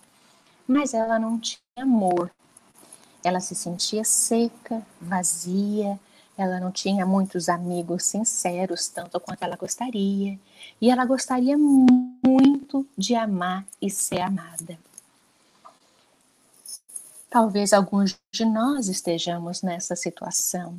mas 0.68 0.92
ela 0.96 1.20
não 1.20 1.40
tinha 1.40 1.60
amor. 1.78 2.32
Ela 3.24 3.40
se 3.40 3.54
sentia 3.54 4.04
seca, 4.04 4.82
vazia, 5.00 6.00
ela 6.36 6.60
não 6.60 6.72
tinha 6.72 7.06
muitos 7.06 7.48
amigos 7.48 8.06
sinceros, 8.06 8.88
tanto 8.88 9.20
quanto 9.20 9.44
ela 9.44 9.56
gostaria, 9.56 10.40
e 10.82 10.90
ela 10.90 11.06
gostaria 11.06 11.56
muito 11.56 12.88
de 12.98 13.14
amar 13.14 13.64
e 13.80 13.88
ser 13.88 14.22
amada. 14.22 14.80
Talvez 17.30 17.72
alguns 17.72 18.18
de 18.32 18.46
nós 18.46 18.88
estejamos 18.88 19.62
nessa 19.62 19.96
situação. 19.96 20.76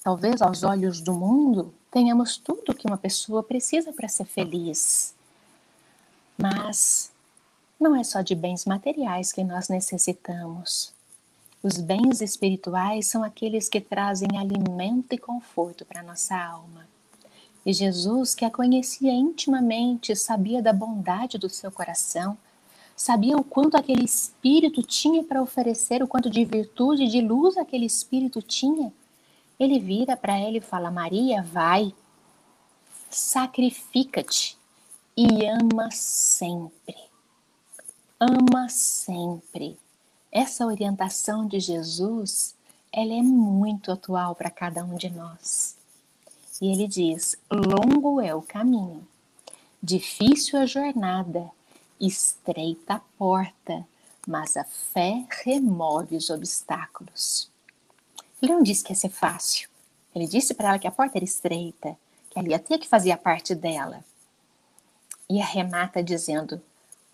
Talvez 0.00 0.40
aos 0.40 0.62
olhos 0.62 1.00
do 1.00 1.12
mundo 1.12 1.74
tenhamos 1.90 2.36
tudo 2.36 2.74
que 2.74 2.86
uma 2.86 2.98
pessoa 2.98 3.42
precisa 3.42 3.92
para 3.92 4.08
ser 4.08 4.24
feliz. 4.24 5.14
Mas 6.36 7.10
não 7.78 7.94
é 7.94 8.04
só 8.04 8.20
de 8.20 8.34
bens 8.34 8.64
materiais 8.64 9.32
que 9.32 9.44
nós 9.44 9.68
necessitamos. 9.68 10.92
Os 11.62 11.78
bens 11.78 12.20
espirituais 12.20 13.06
são 13.06 13.24
aqueles 13.24 13.68
que 13.68 13.80
trazem 13.80 14.38
alimento 14.38 15.12
e 15.12 15.18
conforto 15.18 15.84
para 15.84 16.02
nossa 16.02 16.36
alma. 16.36 16.86
E 17.66 17.72
Jesus, 17.72 18.34
que 18.34 18.44
a 18.44 18.50
conhecia 18.50 19.12
intimamente, 19.12 20.14
sabia 20.14 20.62
da 20.62 20.72
bondade 20.72 21.36
do 21.36 21.48
seu 21.48 21.70
coração, 21.70 22.38
sabia 22.96 23.36
o 23.36 23.44
quanto 23.44 23.76
aquele 23.76 24.04
espírito 24.04 24.82
tinha 24.82 25.22
para 25.22 25.42
oferecer, 25.42 26.02
o 26.02 26.08
quanto 26.08 26.30
de 26.30 26.44
virtude 26.44 27.04
e 27.04 27.08
de 27.08 27.20
luz 27.20 27.56
aquele 27.56 27.86
espírito 27.86 28.40
tinha. 28.40 28.92
Ele 29.58 29.78
vira 29.78 30.16
para 30.16 30.38
ela 30.38 30.56
e 30.56 30.60
fala: 30.60 30.90
Maria, 30.90 31.42
vai, 31.42 31.92
sacrifica-te 33.10 34.56
e 35.16 35.46
ama 35.46 35.90
sempre. 35.90 36.96
Ama 38.20 38.68
sempre 38.68 39.78
essa 40.30 40.66
orientação 40.66 41.46
de 41.46 41.58
Jesus, 41.58 42.54
ela 42.92 43.12
é 43.12 43.22
muito 43.22 43.90
atual 43.90 44.34
para 44.34 44.50
cada 44.50 44.84
um 44.84 44.96
de 44.96 45.08
nós. 45.10 45.76
E 46.60 46.70
ele 46.70 46.86
diz: 46.86 47.36
longo 47.50 48.20
é 48.20 48.34
o 48.34 48.42
caminho, 48.42 49.06
difícil 49.82 50.58
a 50.58 50.66
jornada, 50.66 51.50
estreita 52.00 52.94
a 52.94 53.00
porta, 53.18 53.86
mas 54.26 54.56
a 54.56 54.64
fé 54.64 55.24
remove 55.44 56.16
os 56.16 56.30
obstáculos. 56.30 57.50
Ele 58.40 58.52
não 58.52 58.62
disse 58.62 58.84
que 58.84 58.92
ia 58.92 58.96
ser 58.96 59.08
fácil. 59.08 59.68
Ele 60.14 60.26
disse 60.26 60.54
para 60.54 60.70
ela 60.70 60.78
que 60.78 60.86
a 60.86 60.92
porta 60.92 61.18
era 61.18 61.24
estreita, 61.24 61.96
que 62.30 62.38
ela 62.38 62.48
ia 62.48 62.58
ter 62.58 62.78
que 62.78 62.88
fazer 62.88 63.10
a 63.10 63.16
parte 63.16 63.54
dela. 63.54 64.04
E 65.28 65.40
arremata 65.40 66.02
dizendo: 66.02 66.60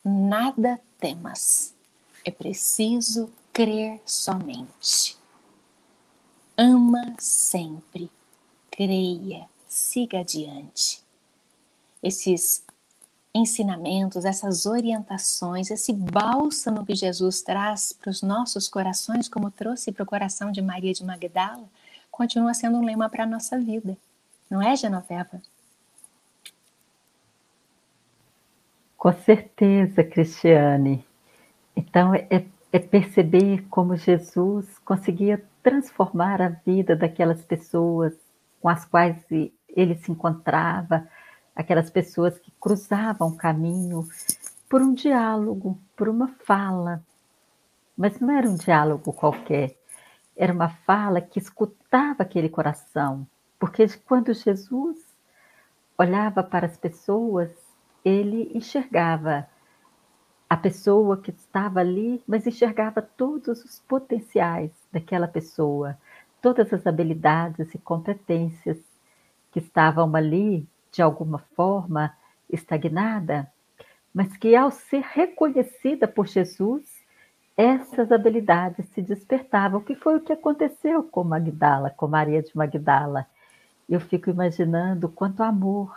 Nada 0.05 0.81
temas, 0.99 1.75
é 2.25 2.31
preciso 2.31 3.31
crer 3.53 4.01
somente. 4.05 5.17
Ama 6.57 7.15
sempre, 7.19 8.11
creia, 8.71 9.49
siga 9.69 10.21
adiante. 10.21 11.03
Esses 12.03 12.64
ensinamentos, 13.35 14.25
essas 14.25 14.65
orientações, 14.65 15.71
esse 15.71 15.93
bálsamo 15.93 16.87
que 16.87 16.95
Jesus 16.95 17.43
traz 17.43 17.93
para 17.93 18.11
os 18.11 18.23
nossos 18.23 18.69
corações, 18.69 19.29
como 19.29 19.51
trouxe 19.51 19.91
para 19.91 20.05
o 20.05 20.07
coração 20.07 20.53
de 20.53 20.63
Maria 20.63 20.93
de 20.93 21.05
Magdala, 21.05 21.65
continua 22.11 22.55
sendo 22.55 22.79
um 22.79 22.85
lema 22.85 23.09
para 23.09 23.25
a 23.25 23.27
nossa 23.27 23.59
vida. 23.59 23.97
Não 24.49 24.63
é, 24.63 24.77
Genoveva? 24.77 25.43
Com 28.97 29.13
certeza, 29.13 30.05
Cristiane. 30.05 31.05
Então, 31.75 32.15
é, 32.15 32.45
é 32.73 32.79
perceber 32.79 33.67
como 33.69 33.97
Jesus 33.97 34.79
conseguia 34.85 35.45
transformar 35.61 36.41
a 36.41 36.51
vida 36.51 36.95
daquelas 36.95 37.43
pessoas 37.45 38.15
com 38.61 38.69
as 38.69 38.85
quais 38.85 39.17
ele 39.69 39.97
se 39.97 40.11
encontrava, 40.11 41.09
aquelas 41.55 41.91
pessoas 41.91 42.39
que 42.39 42.51
cruzavam 42.61 43.29
o 43.29 43.37
caminho 43.37 44.09
por 44.69 44.83
um 44.83 44.93
diálogo, 44.93 45.79
por 45.97 46.09
uma 46.09 46.29
fala. 46.45 47.03
Mas 47.97 48.19
não 48.19 48.31
era 48.37 48.49
um 48.49 48.57
diálogo 48.57 49.13
qualquer, 49.13 49.77
era 50.37 50.53
uma 50.53 50.69
fala 50.69 51.21
que 51.21 51.39
escutava 51.39 52.23
aquele 52.23 52.49
coração, 52.49 53.27
porque 53.59 53.87
quando 54.05 54.35
Jesus 54.35 54.99
olhava 55.97 56.43
para 56.43 56.67
as 56.67 56.77
pessoas, 56.77 57.51
ele 58.05 58.51
enxergava 58.53 59.47
a 60.51 60.57
pessoa 60.57 61.17
que 61.17 61.31
estava 61.31 61.81
ali, 61.81 62.23
mas 62.27 62.47
enxergava 62.47 63.01
todos 63.01 63.65
os 63.65 63.81
potenciais 63.81 64.73
daquela 64.93 65.27
pessoa, 65.27 65.97
todas 66.43 66.73
as 66.73 66.87
habilidades 66.87 67.75
e 67.75 67.79
competências 67.79 68.79
que 69.51 69.61
estavam 69.61 70.15
ali, 70.15 70.69
de 70.95 71.03
alguma 71.03 71.41
forma, 71.57 72.17
estagnada, 72.49 73.51
mas 74.15 74.37
que 74.37 74.55
ao 74.55 74.71
ser 74.71 75.03
reconhecida 75.03 76.07
por 76.07 76.29
Jesus, 76.29 76.85
essas 77.57 78.13
habilidades 78.13 78.87
se 78.91 79.03
despertavam, 79.03 79.81
que 79.81 79.97
foi 79.97 80.17
o 80.17 80.21
que 80.21 80.33
aconteceu 80.33 81.03
com 81.03 81.25
Magdala, 81.25 81.91
com 81.91 82.07
Maria 82.07 82.41
de 82.43 82.57
Magdala. 82.57 83.27
Eu 83.89 83.99
fico 83.99 84.31
imaginando 84.31 85.09
quanto 85.09 85.43
amor, 85.43 85.93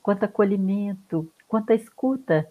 quanto 0.00 0.24
acolhimento, 0.24 1.28
quanta 1.48 1.74
escuta 1.74 2.48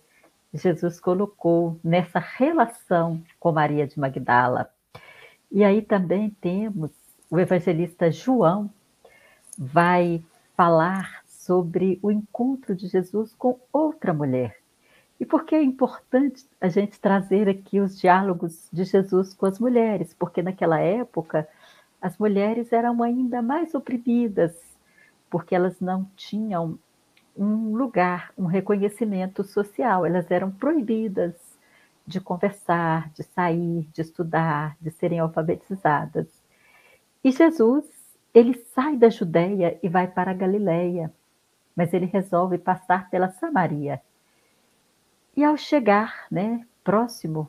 Jesus 0.53 0.99
colocou 0.99 1.79
nessa 1.81 2.19
relação 2.19 3.23
com 3.39 3.53
Maria 3.53 3.87
de 3.87 3.97
Magdala. 3.97 4.69
E 5.49 5.63
aí 5.63 5.81
também 5.81 6.29
temos 6.41 6.91
o 7.29 7.39
evangelista 7.39 8.11
João 8.11 8.69
vai 9.57 10.23
falar 10.57 11.18
sobre 11.49 11.97
o 12.03 12.11
encontro 12.11 12.75
de 12.75 12.87
Jesus 12.87 13.33
com 13.33 13.59
outra 13.73 14.13
mulher. 14.13 14.57
E 15.19 15.25
por 15.25 15.45
que 15.45 15.55
é 15.55 15.63
importante 15.63 16.45
a 16.61 16.67
gente 16.67 16.99
trazer 16.99 17.49
aqui 17.49 17.79
os 17.79 17.99
diálogos 17.99 18.69
de 18.71 18.83
Jesus 18.83 19.33
com 19.33 19.47
as 19.47 19.59
mulheres? 19.59 20.13
Porque 20.13 20.43
naquela 20.43 20.79
época 20.79 21.49
as 21.99 22.15
mulheres 22.19 22.71
eram 22.71 23.01
ainda 23.01 23.41
mais 23.41 23.73
oprimidas, 23.73 24.55
porque 25.27 25.55
elas 25.55 25.81
não 25.81 26.05
tinham 26.15 26.77
um 27.35 27.75
lugar, 27.75 28.31
um 28.37 28.45
reconhecimento 28.45 29.43
social, 29.43 30.05
elas 30.05 30.29
eram 30.29 30.51
proibidas 30.51 31.33
de 32.05 32.21
conversar, 32.21 33.09
de 33.09 33.23
sair, 33.23 33.89
de 33.91 34.03
estudar, 34.03 34.77
de 34.79 34.91
serem 34.91 35.17
alfabetizadas. 35.17 36.27
E 37.23 37.31
Jesus, 37.31 37.85
ele 38.35 38.53
sai 38.75 38.95
da 38.95 39.09
Judéia 39.09 39.79
e 39.81 39.89
vai 39.89 40.05
para 40.07 40.29
a 40.29 40.35
Galileia, 40.35 41.11
mas 41.79 41.93
ele 41.93 42.07
resolve 42.07 42.57
passar 42.57 43.09
pela 43.09 43.29
Samaria. 43.29 44.01
E 45.33 45.45
ao 45.45 45.55
chegar, 45.55 46.25
né, 46.29 46.67
próximo, 46.83 47.47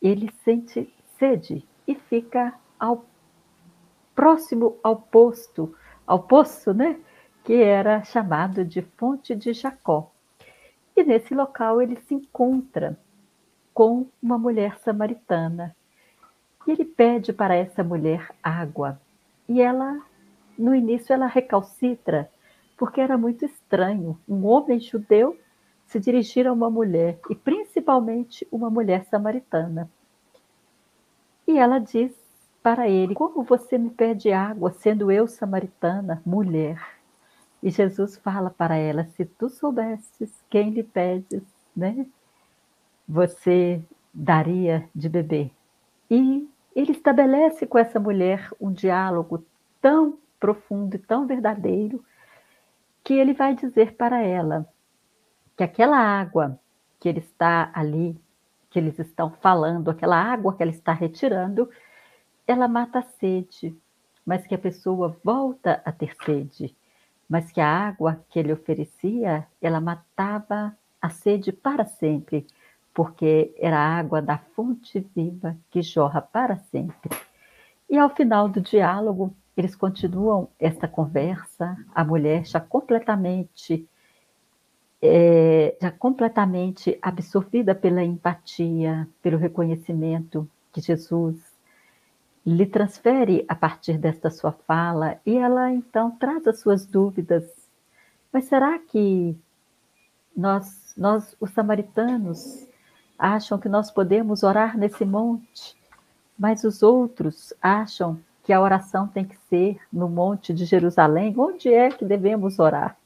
ele 0.00 0.32
sente 0.42 0.90
sede 1.18 1.62
e 1.86 1.94
fica 1.94 2.54
ao 2.80 3.04
próximo 4.14 4.78
ao 4.82 4.96
posto, 4.96 5.76
ao 6.06 6.22
poço, 6.22 6.72
né, 6.72 6.98
que 7.44 7.52
era 7.52 8.02
chamado 8.02 8.64
de 8.64 8.80
Fonte 8.80 9.34
de 9.34 9.52
Jacó. 9.52 10.10
E 10.96 11.04
nesse 11.04 11.34
local 11.34 11.82
ele 11.82 11.96
se 11.96 12.14
encontra 12.14 12.98
com 13.74 14.06
uma 14.22 14.38
mulher 14.38 14.78
samaritana. 14.78 15.76
E 16.66 16.70
ele 16.70 16.86
pede 16.86 17.30
para 17.30 17.54
essa 17.54 17.84
mulher 17.84 18.30
água. 18.42 18.98
E 19.46 19.60
ela, 19.60 20.00
no 20.56 20.74
início, 20.74 21.12
ela 21.12 21.26
recalcitra, 21.26 22.30
porque 22.82 23.00
era 23.00 23.16
muito 23.16 23.44
estranho 23.44 24.18
um 24.28 24.44
homem 24.44 24.80
judeu 24.80 25.38
se 25.86 26.00
dirigir 26.00 26.48
a 26.48 26.52
uma 26.52 26.68
mulher, 26.68 27.16
e 27.30 27.34
principalmente 27.36 28.44
uma 28.50 28.68
mulher 28.68 29.04
samaritana. 29.04 29.88
E 31.46 31.56
ela 31.56 31.78
diz 31.78 32.12
para 32.60 32.88
ele: 32.88 33.14
Como 33.14 33.44
você 33.44 33.78
me 33.78 33.88
pede 33.88 34.32
água, 34.32 34.72
sendo 34.72 35.12
eu 35.12 35.28
samaritana, 35.28 36.20
mulher? 36.26 36.84
E 37.62 37.70
Jesus 37.70 38.16
fala 38.16 38.50
para 38.50 38.74
ela: 38.74 39.04
Se 39.16 39.24
tu 39.24 39.48
soubesses 39.48 40.42
quem 40.50 40.70
lhe 40.70 40.82
pedes, 40.82 41.44
né? 41.76 42.04
você 43.06 43.80
daria 44.12 44.88
de 44.92 45.08
beber. 45.08 45.52
E 46.10 46.50
ele 46.74 46.90
estabelece 46.90 47.64
com 47.64 47.78
essa 47.78 48.00
mulher 48.00 48.50
um 48.60 48.72
diálogo 48.72 49.44
tão 49.80 50.18
profundo 50.40 50.96
e 50.96 50.98
tão 50.98 51.28
verdadeiro 51.28 52.04
que 53.04 53.14
ele 53.14 53.34
vai 53.34 53.54
dizer 53.54 53.96
para 53.96 54.22
ela 54.22 54.66
que 55.56 55.64
aquela 55.64 55.98
água 55.98 56.58
que 57.00 57.08
ele 57.08 57.18
está 57.18 57.70
ali, 57.74 58.18
que 58.70 58.78
eles 58.78 58.98
estão 58.98 59.30
falando, 59.30 59.90
aquela 59.90 60.16
água 60.16 60.54
que 60.54 60.62
ela 60.62 60.70
está 60.70 60.92
retirando, 60.92 61.68
ela 62.46 62.68
mata 62.68 63.00
a 63.00 63.02
sede, 63.02 63.76
mas 64.24 64.46
que 64.46 64.54
a 64.54 64.58
pessoa 64.58 65.16
volta 65.24 65.82
a 65.84 65.92
ter 65.92 66.14
sede, 66.24 66.76
mas 67.28 67.50
que 67.50 67.60
a 67.60 67.68
água 67.68 68.24
que 68.28 68.38
ele 68.38 68.52
oferecia, 68.52 69.46
ela 69.60 69.80
matava 69.80 70.76
a 71.00 71.10
sede 71.10 71.52
para 71.52 71.84
sempre 71.84 72.46
porque 72.94 73.54
era 73.58 73.78
a 73.78 73.98
água 73.98 74.20
da 74.20 74.38
fonte 74.38 75.00
viva 75.14 75.56
que 75.70 75.82
jorra 75.82 76.20
para 76.20 76.56
sempre. 76.56 77.10
E 77.88 77.96
ao 77.96 78.10
final 78.10 78.48
do 78.48 78.60
diálogo, 78.60 79.34
eles 79.56 79.74
continuam 79.74 80.48
esta 80.58 80.88
conversa, 80.88 81.76
a 81.94 82.04
mulher 82.04 82.46
já 82.46 82.60
completamente 82.60 83.86
é, 85.04 85.76
já 85.80 85.90
completamente 85.90 86.96
absorvida 87.02 87.74
pela 87.74 88.04
empatia, 88.04 89.08
pelo 89.20 89.36
reconhecimento 89.36 90.48
que 90.72 90.80
Jesus 90.80 91.36
lhe 92.46 92.66
transfere 92.66 93.44
a 93.48 93.54
partir 93.54 93.98
desta 93.98 94.30
sua 94.30 94.52
fala, 94.52 95.20
e 95.26 95.36
ela 95.36 95.72
então 95.72 96.12
traz 96.12 96.46
as 96.46 96.60
suas 96.60 96.86
dúvidas. 96.86 97.44
Mas 98.32 98.44
será 98.44 98.78
que 98.78 99.36
nós, 100.36 100.94
nós 100.96 101.36
os 101.40 101.50
samaritanos, 101.50 102.66
acham 103.18 103.58
que 103.58 103.68
nós 103.68 103.90
podemos 103.90 104.42
orar 104.42 104.76
nesse 104.76 105.04
monte, 105.04 105.76
mas 106.38 106.64
os 106.64 106.82
outros 106.82 107.52
acham 107.60 108.18
que 108.42 108.52
a 108.52 108.60
oração 108.60 109.06
tem 109.06 109.24
que 109.24 109.36
ser 109.48 109.78
no 109.92 110.08
monte 110.08 110.52
de 110.52 110.64
Jerusalém. 110.64 111.34
Onde 111.36 111.72
é 111.72 111.90
que 111.90 112.04
devemos 112.04 112.58
orar? 112.58 112.96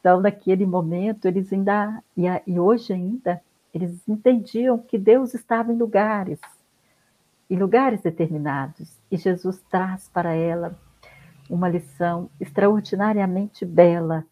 Então, 0.00 0.20
naquele 0.20 0.64
momento, 0.64 1.26
eles 1.26 1.52
ainda, 1.52 2.02
e 2.46 2.58
hoje 2.58 2.92
ainda, 2.92 3.42
eles 3.72 4.08
entendiam 4.08 4.78
que 4.78 4.98
Deus 4.98 5.34
estava 5.34 5.72
em 5.72 5.76
lugares, 5.76 6.40
em 7.48 7.56
lugares 7.56 8.00
determinados. 8.00 8.96
E 9.10 9.16
Jesus 9.16 9.62
traz 9.70 10.08
para 10.08 10.32
ela 10.32 10.74
uma 11.48 11.68
lição 11.68 12.30
extraordinariamente 12.40 13.66
bela 13.66 14.24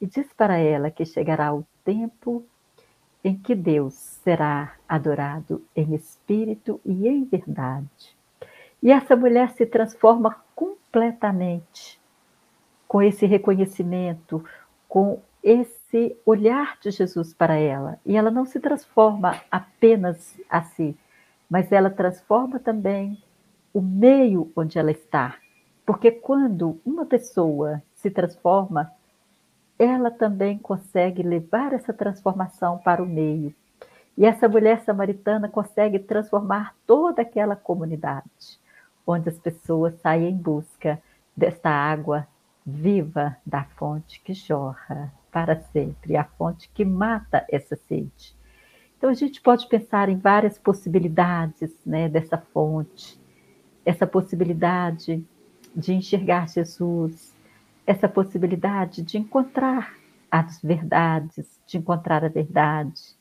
e 0.00 0.06
diz 0.06 0.32
para 0.32 0.56
ela 0.56 0.90
que 0.90 1.04
chegará 1.04 1.54
o 1.54 1.66
tempo 1.84 2.44
em 3.22 3.36
que 3.36 3.54
Deus 3.54 3.94
será 3.94 4.74
adorado 4.88 5.62
em 5.76 5.94
espírito 5.94 6.80
e 6.84 7.06
em 7.06 7.24
verdade. 7.24 8.19
E 8.82 8.90
essa 8.90 9.14
mulher 9.14 9.50
se 9.50 9.66
transforma 9.66 10.36
completamente 10.54 12.00
com 12.88 13.02
esse 13.02 13.26
reconhecimento, 13.26 14.44
com 14.88 15.20
esse 15.42 16.16
olhar 16.24 16.78
de 16.80 16.90
Jesus 16.90 17.32
para 17.32 17.54
ela. 17.54 17.98
E 18.04 18.16
ela 18.16 18.30
não 18.30 18.44
se 18.44 18.58
transforma 18.60 19.40
apenas 19.50 20.38
a 20.48 20.62
si, 20.62 20.96
mas 21.48 21.70
ela 21.72 21.90
transforma 21.90 22.58
também 22.58 23.22
o 23.72 23.80
meio 23.80 24.50
onde 24.56 24.78
ela 24.78 24.90
está. 24.90 25.36
Porque 25.86 26.10
quando 26.10 26.80
uma 26.84 27.04
pessoa 27.04 27.82
se 27.94 28.10
transforma, 28.10 28.92
ela 29.78 30.10
também 30.10 30.58
consegue 30.58 31.22
levar 31.22 31.72
essa 31.72 31.92
transformação 31.92 32.78
para 32.78 33.02
o 33.02 33.06
meio. 33.06 33.54
E 34.16 34.26
essa 34.26 34.48
mulher 34.48 34.82
samaritana 34.82 35.48
consegue 35.48 35.98
transformar 35.98 36.74
toda 36.86 37.22
aquela 37.22 37.56
comunidade, 37.56 38.60
onde 39.06 39.28
as 39.28 39.38
pessoas 39.38 39.94
saem 40.00 40.30
em 40.30 40.36
busca 40.36 41.00
desta 41.36 41.70
água 41.70 42.26
viva 42.64 43.36
da 43.44 43.64
fonte 43.64 44.20
que 44.20 44.34
jorra 44.34 45.12
para 45.30 45.60
sempre, 45.60 46.16
a 46.16 46.24
fonte 46.24 46.68
que 46.74 46.84
mata 46.84 47.44
essa 47.50 47.76
sede. 47.76 48.34
Então 48.96 49.08
a 49.08 49.14
gente 49.14 49.40
pode 49.40 49.66
pensar 49.68 50.08
em 50.08 50.18
várias 50.18 50.58
possibilidades 50.58 51.72
né, 51.86 52.08
dessa 52.08 52.36
fonte, 52.36 53.18
essa 53.84 54.06
possibilidade 54.06 55.24
de 55.74 55.94
enxergar 55.94 56.48
Jesus, 56.48 57.34
essa 57.86 58.08
possibilidade 58.08 59.02
de 59.02 59.18
encontrar 59.18 59.94
as 60.30 60.60
verdades, 60.62 61.58
de 61.66 61.78
encontrar 61.78 62.24
a 62.24 62.28
verdade, 62.28 63.16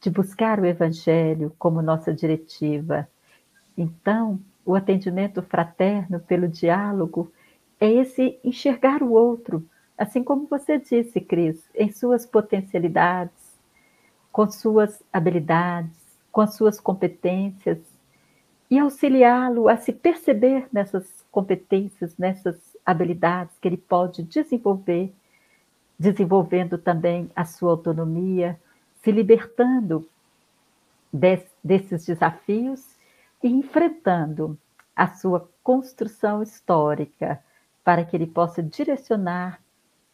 de 0.00 0.08
buscar 0.08 0.60
o 0.60 0.66
Evangelho 0.66 1.52
como 1.58 1.82
nossa 1.82 2.14
diretiva. 2.14 3.08
Então, 3.76 4.40
o 4.68 4.74
atendimento 4.74 5.40
fraterno 5.40 6.20
pelo 6.20 6.46
diálogo 6.46 7.32
é 7.80 7.90
esse 7.90 8.38
enxergar 8.44 9.02
o 9.02 9.12
outro, 9.12 9.66
assim 9.96 10.22
como 10.22 10.46
você 10.46 10.76
disse, 10.76 11.22
Cris, 11.22 11.58
em 11.74 11.90
suas 11.90 12.26
potencialidades, 12.26 13.58
com 14.30 14.46
suas 14.50 15.02
habilidades, 15.10 15.98
com 16.30 16.42
as 16.42 16.52
suas 16.54 16.78
competências, 16.78 17.78
e 18.70 18.78
auxiliá-lo 18.78 19.70
a 19.70 19.78
se 19.78 19.90
perceber 19.90 20.68
nessas 20.70 21.24
competências, 21.32 22.14
nessas 22.18 22.76
habilidades 22.84 23.56
que 23.62 23.68
ele 23.68 23.78
pode 23.78 24.22
desenvolver, 24.22 25.10
desenvolvendo 25.98 26.76
também 26.76 27.30
a 27.34 27.46
sua 27.46 27.70
autonomia, 27.70 28.60
se 29.02 29.10
libertando 29.10 30.06
des, 31.10 31.42
desses 31.64 32.04
desafios 32.04 32.97
e 33.42 33.48
enfrentando 33.48 34.58
a 34.94 35.08
sua 35.08 35.48
construção 35.62 36.42
histórica, 36.42 37.42
para 37.84 38.04
que 38.04 38.16
ele 38.16 38.26
possa 38.26 38.62
direcionar 38.62 39.60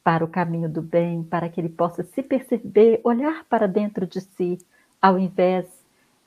para 0.03 0.25
o 0.25 0.29
caminho 0.29 0.69
do 0.69 0.83
bem, 0.83 1.23
para 1.23 1.49
que 1.49 1.61
ele 1.61 1.71
possa 1.71 2.03
se 2.03 2.23
perceber, 2.23 3.01
olhar 3.03 3.45
para 3.45 3.67
dentro 3.67 4.07
de 4.07 4.21
si, 4.21 4.59
ao 5.01 5.19
invés 5.19 5.67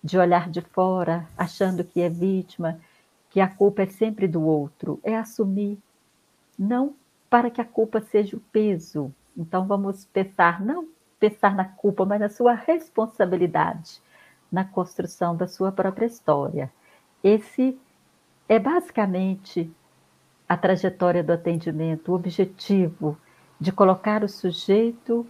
de 0.04 0.18
olhar 0.18 0.50
de 0.50 0.62
fora, 0.62 1.28
achando 1.38 1.84
que 1.84 2.02
é 2.02 2.10
vítima, 2.10 2.80
que 3.30 3.40
a 3.40 3.48
culpa 3.48 3.84
é 3.84 3.88
sempre 3.88 4.28
do 4.28 4.42
outro, 4.44 5.00
é 5.04 5.16
assumir, 5.16 5.78
não 6.58 6.96
para 7.30 7.52
que 7.52 7.62
a 7.62 7.66
culpa 7.66 8.02
seja 8.02 8.36
o 8.36 8.42
peso. 8.52 9.14
Então 9.38 9.68
vamos 9.68 10.06
pensar, 10.06 10.60
não 10.60 10.88
pensar 11.20 11.56
na 11.56 11.66
culpa, 11.66 12.06
mas 12.06 12.20
na 12.20 12.30
sua 12.30 12.54
responsabilidade 12.54 14.02
na 14.52 14.64
construção 14.64 15.36
da 15.36 15.48
sua 15.48 15.72
própria 15.72 16.06
história. 16.06 16.72
Esse 17.28 17.78
é 18.48 18.58
basicamente 18.58 19.70
a 20.48 20.56
trajetória 20.56 21.22
do 21.22 21.34
atendimento, 21.34 22.10
o 22.10 22.16
objetivo 22.16 23.18
de 23.60 23.70
colocar 23.70 24.24
o 24.24 24.30
sujeito 24.30 25.28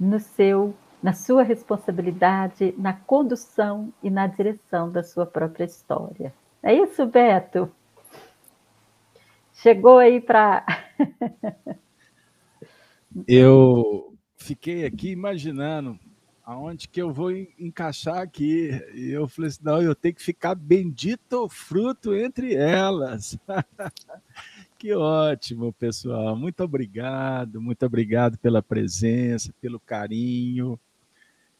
no 0.00 0.18
seu, 0.18 0.74
na 1.02 1.12
sua 1.12 1.42
responsabilidade, 1.42 2.74
na 2.78 2.94
condução 2.94 3.92
e 4.02 4.08
na 4.08 4.26
direção 4.26 4.90
da 4.90 5.02
sua 5.02 5.26
própria 5.26 5.66
história. 5.66 6.32
É 6.62 6.72
isso, 6.72 7.04
Beto? 7.04 7.70
Chegou 9.52 9.98
aí 9.98 10.22
para. 10.22 10.64
Eu 13.28 14.16
fiquei 14.38 14.86
aqui 14.86 15.10
imaginando 15.10 15.98
aonde 16.44 16.86
que 16.88 17.00
eu 17.00 17.12
vou 17.12 17.32
encaixar 17.32 18.18
aqui. 18.18 18.70
E 18.94 19.10
eu 19.10 19.26
falei 19.26 19.48
assim: 19.48 19.60
não, 19.62 19.80
eu 19.80 19.94
tenho 19.94 20.14
que 20.14 20.22
ficar 20.22 20.54
bendito 20.54 21.48
fruto 21.48 22.14
entre 22.14 22.54
elas. 22.54 23.38
que 24.78 24.92
ótimo, 24.92 25.72
pessoal. 25.72 26.36
Muito 26.36 26.62
obrigado, 26.62 27.60
muito 27.60 27.84
obrigado 27.86 28.36
pela 28.38 28.62
presença, 28.62 29.54
pelo 29.60 29.80
carinho, 29.80 30.78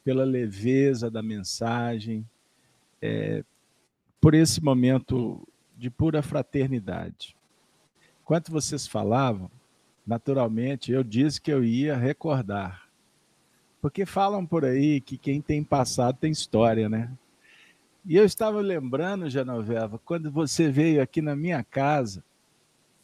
pela 0.04 0.24
leveza 0.24 1.10
da 1.10 1.22
mensagem, 1.22 2.28
é, 3.00 3.42
por 4.20 4.34
esse 4.34 4.62
momento 4.62 5.46
de 5.76 5.88
pura 5.88 6.22
fraternidade. 6.22 7.34
Enquanto 8.22 8.52
vocês 8.52 8.86
falavam, 8.86 9.50
naturalmente 10.06 10.92
eu 10.92 11.02
disse 11.02 11.40
que 11.40 11.52
eu 11.52 11.64
ia 11.64 11.96
recordar 11.96 12.83
porque 13.84 14.06
falam 14.06 14.46
por 14.46 14.64
aí 14.64 14.98
que 14.98 15.18
quem 15.18 15.42
tem 15.42 15.62
passado 15.62 16.16
tem 16.16 16.32
história, 16.32 16.88
né? 16.88 17.12
E 18.02 18.16
eu 18.16 18.24
estava 18.24 18.58
lembrando, 18.62 19.28
Genoveva, 19.28 19.98
quando 19.98 20.30
você 20.30 20.70
veio 20.70 21.02
aqui 21.02 21.20
na 21.20 21.36
minha 21.36 21.62
casa 21.62 22.24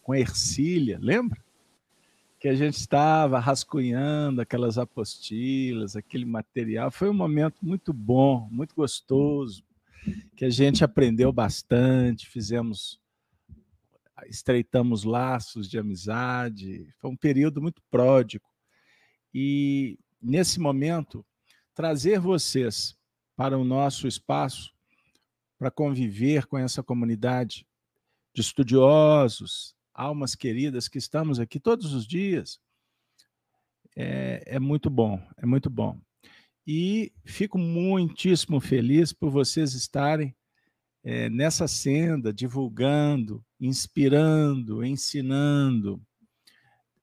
com 0.03 0.13
a 0.13 0.19
Ercília, 0.19 0.99
lembra? 0.99 1.39
Que 2.39 2.49
a 2.49 2.55
gente 2.55 2.79
estava 2.79 3.39
rascunhando 3.39 4.41
aquelas 4.41 4.79
apostilas, 4.79 5.97
aquele 5.97 6.25
material. 6.25 6.91
Foi 6.91 7.11
um 7.11 7.15
momento 7.15 7.59
muito 7.61 7.93
bom, 7.93 8.49
muito 8.51 8.75
gostoso, 8.75 9.63
que 10.35 10.47
a 10.47 10.51
gente 10.51 10.83
aprendeu 10.83 11.31
bastante, 11.31 12.27
fizemos, 12.27 12.99
estreitamos 14.27 15.05
laços 15.05 15.69
de 15.69 15.79
amizade. 15.79 16.89
Foi 16.97 17.11
um 17.11 17.17
período 17.17 17.61
muito 17.61 17.83
pródigo. 17.91 18.47
E 19.35 19.99
nesse 20.21 20.61
momento, 20.61 21.25
trazer 21.75 22.21
vocês 22.21 22.97
para 23.37 23.59
o 23.59 23.65
nosso 23.65 24.07
espaço 24.07 24.73
para 25.59 25.71
conviver 25.71 26.47
com 26.47 26.57
essa 26.57 26.83
comunidade 26.83 27.67
de 28.35 28.41
estudiosos, 28.41 29.75
almas 29.93 30.35
queridas 30.35 30.89
que 30.89 30.97
estamos 30.97 31.39
aqui 31.39 31.61
todos 31.61 31.93
os 31.93 32.07
dias. 32.07 32.59
É, 33.95 34.43
é 34.47 34.59
muito 34.59 34.89
bom, 34.89 35.21
é 35.37 35.45
muito 35.45 35.69
bom. 35.69 36.01
E 36.67 37.13
fico 37.25 37.59
muitíssimo 37.59 38.61
feliz 38.61 39.13
por 39.13 39.31
vocês 39.31 39.75
estarem 39.75 40.35
é, 41.03 41.29
nessa 41.29 41.69
senda, 41.69 42.33
divulgando, 42.33 43.45
inspirando, 43.59 44.85
ensinando, 44.85 46.01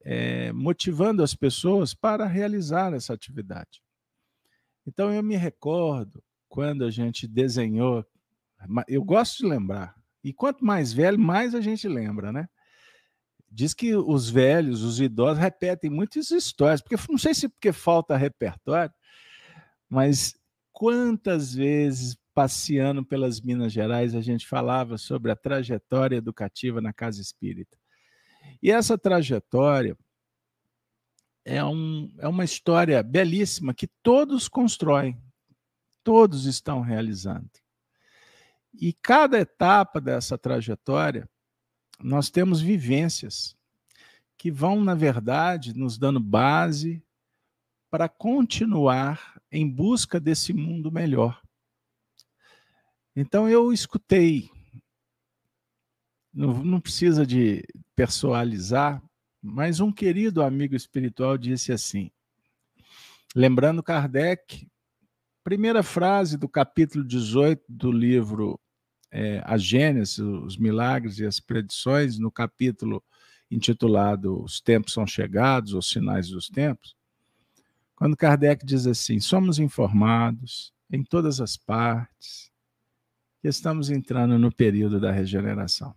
é, 0.09 0.53
motivando 0.53 1.21
as 1.21 1.35
pessoas 1.35 1.93
para 1.93 2.25
realizar 2.25 2.93
essa 2.93 3.13
atividade. 3.13 3.81
Então, 4.85 5.13
eu 5.13 5.21
me 5.21 5.35
recordo 5.35 6.23
quando 6.47 6.85
a 6.85 6.89
gente 6.89 7.27
desenhou, 7.27 8.05
eu 8.87 9.03
gosto 9.03 9.39
de 9.39 9.49
lembrar, 9.49 9.93
e 10.23 10.31
quanto 10.31 10.63
mais 10.63 10.93
velho, 10.93 11.19
mais 11.19 11.53
a 11.53 11.59
gente 11.59 11.89
lembra, 11.89 12.31
né? 12.31 12.47
Diz 13.51 13.73
que 13.73 13.93
os 13.97 14.29
velhos, 14.29 14.81
os 14.81 15.01
idosos, 15.01 15.43
repetem 15.43 15.89
muitas 15.89 16.31
histórias, 16.31 16.81
porque 16.81 16.95
não 17.09 17.17
sei 17.17 17.33
se 17.33 17.49
porque 17.49 17.73
falta 17.73 18.15
repertório, 18.15 18.93
mas 19.89 20.39
quantas 20.71 21.53
vezes 21.53 22.17
passeando 22.33 23.03
pelas 23.03 23.41
Minas 23.41 23.73
Gerais 23.73 24.15
a 24.15 24.21
gente 24.21 24.47
falava 24.47 24.97
sobre 24.97 25.31
a 25.31 25.35
trajetória 25.35 26.15
educativa 26.15 26.79
na 26.79 26.93
casa 26.93 27.21
espírita. 27.21 27.77
E 28.61 28.71
essa 28.71 28.97
trajetória 28.97 29.97
é, 31.45 31.63
um, 31.63 32.13
é 32.19 32.27
uma 32.27 32.43
história 32.43 33.01
belíssima 33.01 33.73
que 33.73 33.87
todos 34.01 34.47
constroem, 34.47 35.17
todos 36.03 36.45
estão 36.45 36.81
realizando. 36.81 37.49
E 38.73 38.93
cada 38.93 39.39
etapa 39.39 40.01
dessa 40.01 40.37
trajetória, 40.37 41.29
nós 41.99 42.29
temos 42.29 42.61
vivências 42.61 43.55
que 44.37 44.51
vão, 44.51 44.83
na 44.83 44.93
verdade, 44.93 45.73
nos 45.73 45.97
dando 45.97 46.19
base 46.19 47.03
para 47.89 48.07
continuar 48.09 49.41
em 49.51 49.67
busca 49.67 50.19
desse 50.19 50.53
mundo 50.53 50.91
melhor. 50.91 51.41
Então, 53.15 53.49
eu 53.49 53.73
escutei 53.73 54.51
não, 56.37 56.63
não 56.63 56.79
precisa 56.79 57.25
de 57.25 57.63
personalizar, 57.97 59.01
mas 59.41 59.79
um 59.79 59.91
querido 59.91 60.43
amigo 60.43 60.75
espiritual 60.75 61.35
disse 61.35 61.73
assim, 61.73 62.11
lembrando 63.35 63.81
Kardec, 63.81 64.69
primeira 65.43 65.81
frase 65.81 66.37
do 66.37 66.47
capítulo 66.47 67.03
18 67.03 67.63
do 67.67 67.91
livro 67.91 68.59
é, 69.09 69.41
A 69.43 69.57
Gênesis, 69.57 70.19
os 70.19 70.57
milagres 70.57 71.17
e 71.17 71.25
as 71.25 71.39
predições, 71.39 72.19
no 72.19 72.31
capítulo 72.31 73.03
intitulado 73.49 74.43
Os 74.43 74.61
Tempos 74.61 74.93
São 74.93 75.07
Chegados, 75.07 75.73
os 75.73 75.89
Sinais 75.89 76.29
dos 76.29 76.49
Tempos, 76.49 76.95
quando 77.95 78.15
Kardec 78.15 78.63
diz 78.63 78.85
assim: 78.85 79.19
somos 79.19 79.57
informados 79.57 80.71
em 80.91 81.03
todas 81.03 81.41
as 81.41 81.57
partes 81.57 82.51
que 83.41 83.47
estamos 83.47 83.89
entrando 83.89 84.37
no 84.37 84.53
período 84.53 84.99
da 84.99 85.11
regeneração. 85.11 85.95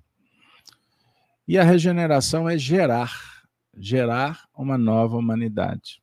E 1.50 1.58
a 1.58 1.64
regeneração 1.64 2.48
é 2.48 2.56
gerar, 2.56 3.42
gerar 3.76 4.48
uma 4.54 4.78
nova 4.78 5.16
humanidade. 5.16 6.00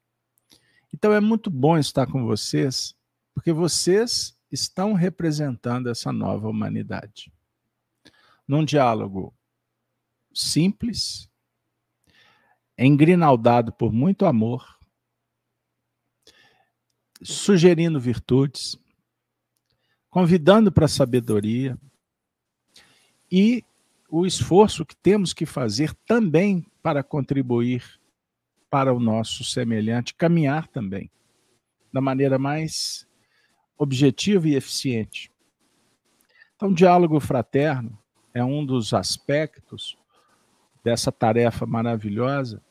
Então 0.94 1.14
é 1.14 1.22
muito 1.22 1.50
bom 1.50 1.78
estar 1.78 2.06
com 2.06 2.26
vocês, 2.26 2.94
porque 3.34 3.54
vocês 3.54 4.38
estão 4.52 4.92
representando 4.92 5.90
essa 5.90 6.12
nova 6.12 6.50
humanidade. 6.50 7.32
Num 8.46 8.66
diálogo 8.66 9.34
simples, 10.34 11.30
engrinaldado 12.78 13.72
por 13.72 13.94
muito 13.94 14.26
amor, 14.26 14.78
sugerindo 17.24 18.02
virtudes, 18.02 18.78
convidando 20.10 20.74
para 20.74 20.88
a 20.88 20.90
sabedoria 20.90 21.80
e 23.32 23.64
o 24.10 24.26
esforço 24.26 24.86
que 24.86 24.96
temos 24.96 25.34
que 25.34 25.46
fazer 25.46 25.94
também 26.06 26.66
para 26.82 27.04
contribuir 27.04 27.84
para 28.70 28.94
o 28.94 29.00
nosso 29.00 29.44
semelhante, 29.44 30.14
caminhar 30.14 30.68
também 30.68 31.10
da 31.92 32.02
maneira 32.02 32.38
mais 32.38 33.08
objetiva 33.78 34.48
e 34.48 34.56
eficiente. 34.56 35.32
Então, 36.56 36.74
diálogo 36.74 37.20
fraterno 37.20 37.98
é 38.34 38.44
um 38.44 38.66
dos 38.66 38.94
aspectos 38.94 39.98
dessa 40.84 41.12
tarefa 41.12 41.66
maravilhosa. 41.66 42.62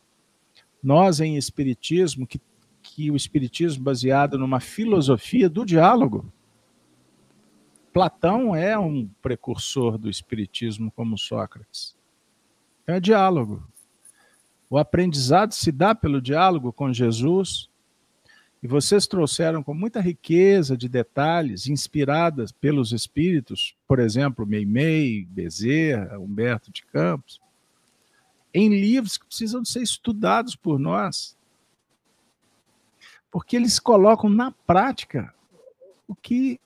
Nós, 0.83 1.21
em 1.21 1.37
Espiritismo, 1.37 2.27
que, 2.27 2.41
que 2.83 3.11
o 3.11 3.17
Espiritismo 3.17 3.85
baseado 3.85 4.39
numa 4.39 4.61
filosofia 4.61 5.49
do 5.49 5.65
diálogo, 5.65 6.33
Platão 7.97 8.55
é 8.55 8.79
um 8.79 9.09
precursor 9.23 9.97
do 9.97 10.11
espiritismo 10.11 10.93
como 10.95 11.17
Sócrates. 11.17 11.97
É 12.87 13.01
diálogo. 13.01 13.67
O 14.69 14.77
aprendizado 14.77 15.55
se 15.55 15.73
dá 15.73 15.95
pelo 15.95 16.21
diálogo 16.21 16.75
com 16.75 16.93
Jesus. 16.93 17.71
E 18.63 18.69
vocês 18.69 19.07
trouxeram 19.07 19.63
com 19.63 19.73
muita 19.73 19.99
riqueza 19.99 20.77
de 20.77 20.91
detalhes, 20.91 21.69
inspiradas 21.69 22.53
pelos 22.53 22.93
espíritos, 22.93 23.75
por 23.89 23.99
exemplo, 23.99 24.45
Meimei, 24.45 25.25
Bezerra, 25.25 26.19
Humberto 26.19 26.71
de 26.71 26.85
Campos, 26.85 27.41
em 28.53 28.69
livros 28.69 29.17
que 29.17 29.25
precisam 29.25 29.65
ser 29.65 29.81
estudados 29.81 30.55
por 30.55 30.79
nós. 30.79 31.35
Porque 33.31 33.57
eles 33.57 33.79
colocam 33.79 34.29
na 34.29 34.53
prática 34.53 35.35
o 36.07 36.15
que 36.15 36.61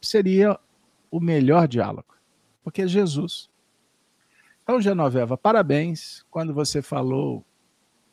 seria 0.00 0.58
o 1.10 1.20
melhor 1.20 1.66
diálogo, 1.66 2.14
porque 2.62 2.82
é 2.82 2.86
Jesus. 2.86 3.50
Então, 4.62 4.80
Genoveva, 4.80 5.36
parabéns 5.36 6.24
quando 6.30 6.54
você 6.54 6.80
falou 6.80 7.44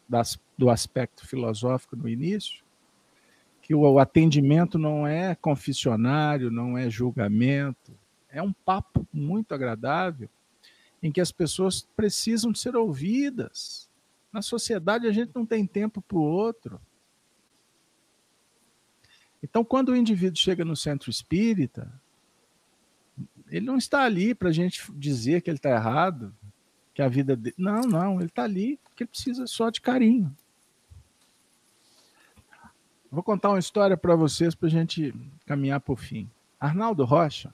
das, 0.07 0.39
do 0.57 0.69
aspecto 0.69 1.27
filosófico 1.27 1.95
no 1.95 2.09
início, 2.09 2.63
que 3.61 3.75
o, 3.75 3.81
o 3.81 3.99
atendimento 3.99 4.79
não 4.79 5.05
é 5.05 5.35
confessionário, 5.35 6.49
não 6.49 6.77
é 6.77 6.89
julgamento, 6.89 7.93
é 8.29 8.41
um 8.41 8.53
papo 8.53 9.07
muito 9.11 9.53
agradável 9.53 10.29
em 11.01 11.11
que 11.11 11.21
as 11.21 11.31
pessoas 11.31 11.87
precisam 11.95 12.53
ser 12.55 12.75
ouvidas. 12.75 13.89
Na 14.31 14.41
sociedade 14.41 15.07
a 15.07 15.11
gente 15.11 15.31
não 15.35 15.45
tem 15.45 15.65
tempo 15.65 16.01
para 16.01 16.17
o 16.17 16.21
outro. 16.21 16.79
Então, 19.43 19.63
quando 19.63 19.89
o 19.89 19.95
indivíduo 19.95 20.37
chega 20.37 20.65
no 20.65 20.75
centro 20.75 21.09
espírita, 21.09 21.91
ele 23.49 23.65
não 23.65 23.77
está 23.77 24.03
ali 24.03 24.33
para 24.33 24.49
a 24.49 24.51
gente 24.51 24.91
dizer 24.93 25.41
que 25.41 25.49
ele 25.49 25.57
está 25.57 25.69
errado, 25.69 26.33
que 26.93 27.01
a 27.01 27.07
vida 27.07 27.35
dele. 27.35 27.55
Não, 27.57 27.81
não, 27.81 28.15
ele 28.15 28.25
está 28.25 28.43
ali 28.43 28.79
porque 28.83 29.03
ele 29.03 29.09
precisa 29.09 29.45
só 29.47 29.69
de 29.69 29.79
carinho. 29.79 30.35
Vou 33.11 33.23
contar 33.23 33.49
uma 33.49 33.59
história 33.59 33.95
para 33.95 34.15
vocês 34.15 34.53
para 34.53 34.67
a 34.67 34.71
gente 34.71 35.13
caminhar 35.45 35.79
para 35.79 35.93
o 35.93 35.95
fim. 35.95 36.29
Arnaldo 36.59 37.05
Rocha, 37.05 37.53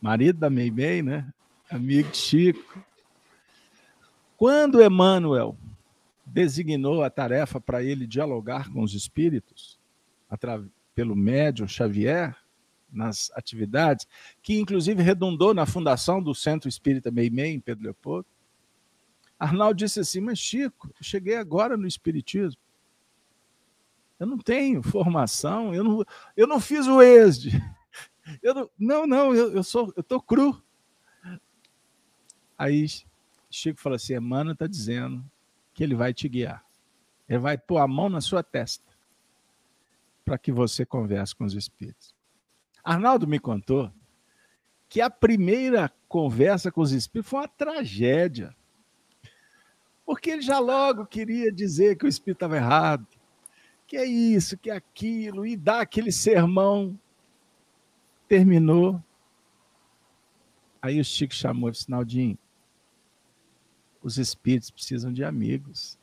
marido 0.00 0.38
da 0.38 0.50
Meimei, 0.50 1.02
né? 1.02 1.32
amigo 1.70 2.10
de 2.10 2.16
Chico. 2.16 2.82
Quando 4.36 4.82
Emmanuel 4.82 5.56
designou 6.24 7.02
a 7.02 7.10
tarefa 7.10 7.60
para 7.60 7.82
ele 7.82 8.06
dialogar 8.06 8.70
com 8.70 8.82
os 8.82 8.94
espíritos, 8.94 9.77
pelo 10.94 11.16
médium 11.16 11.66
Xavier, 11.66 12.36
nas 12.90 13.30
atividades, 13.34 14.06
que 14.42 14.58
inclusive 14.58 15.02
redundou 15.02 15.52
na 15.52 15.66
fundação 15.66 16.22
do 16.22 16.34
Centro 16.34 16.68
Espírita 16.68 17.10
Meimei, 17.10 17.54
em 17.54 17.60
Pedro 17.60 17.84
Leopoldo, 17.84 18.26
Arnaldo 19.38 19.76
disse 19.76 20.00
assim: 20.00 20.20
Mas 20.20 20.38
Chico, 20.38 20.92
cheguei 21.00 21.36
agora 21.36 21.76
no 21.76 21.86
Espiritismo. 21.86 22.60
Eu 24.18 24.26
não 24.26 24.38
tenho 24.38 24.82
formação, 24.82 25.72
eu 25.72 25.84
não, 25.84 26.04
eu 26.36 26.46
não 26.46 26.58
fiz 26.58 26.86
o 26.86 27.00
ESD. 27.00 27.50
Eu 28.42 28.52
não, 28.52 28.70
não, 28.78 29.06
não 29.06 29.34
eu, 29.34 29.52
eu 29.52 29.62
sou, 29.62 29.90
eu 29.96 30.02
tô 30.02 30.20
cru. 30.20 30.62
Aí 32.58 32.86
Chico 33.50 33.80
falou 33.80 33.96
assim: 33.96 34.14
Emmanuel 34.14 34.52
está 34.52 34.66
dizendo 34.66 35.24
que 35.72 35.82
ele 35.82 35.94
vai 35.94 36.12
te 36.12 36.28
guiar. 36.28 36.62
Ele 37.28 37.38
vai 37.38 37.56
pôr 37.56 37.78
a 37.78 37.86
mão 37.86 38.08
na 38.08 38.20
sua 38.20 38.42
testa 38.42 38.87
para 40.28 40.36
que 40.36 40.52
você 40.52 40.84
converse 40.84 41.34
com 41.34 41.44
os 41.44 41.54
espíritos. 41.54 42.14
Arnaldo 42.84 43.26
me 43.26 43.38
contou 43.38 43.90
que 44.86 45.00
a 45.00 45.08
primeira 45.08 45.90
conversa 46.06 46.70
com 46.70 46.82
os 46.82 46.92
espíritos 46.92 47.30
foi 47.30 47.40
uma 47.40 47.48
tragédia. 47.48 48.54
Porque 50.04 50.30
ele 50.30 50.42
já 50.42 50.58
logo 50.58 51.06
queria 51.06 51.50
dizer 51.50 51.96
que 51.96 52.04
o 52.04 52.08
espírito 52.08 52.36
estava 52.36 52.56
errado, 52.56 53.06
que 53.86 53.96
é 53.96 54.04
isso, 54.04 54.58
que 54.58 54.70
é 54.70 54.76
aquilo, 54.76 55.46
e 55.46 55.56
dar 55.56 55.80
aquele 55.80 56.12
sermão. 56.12 56.98
Terminou. 58.28 59.02
Aí 60.82 61.00
o 61.00 61.04
Chico 61.04 61.34
chamou 61.34 61.70
e 61.70 61.72
disse: 61.72 61.90
Naldinho, 61.90 62.38
os 64.02 64.18
espíritos 64.18 64.70
precisam 64.70 65.10
de 65.10 65.24
amigos. 65.24 65.97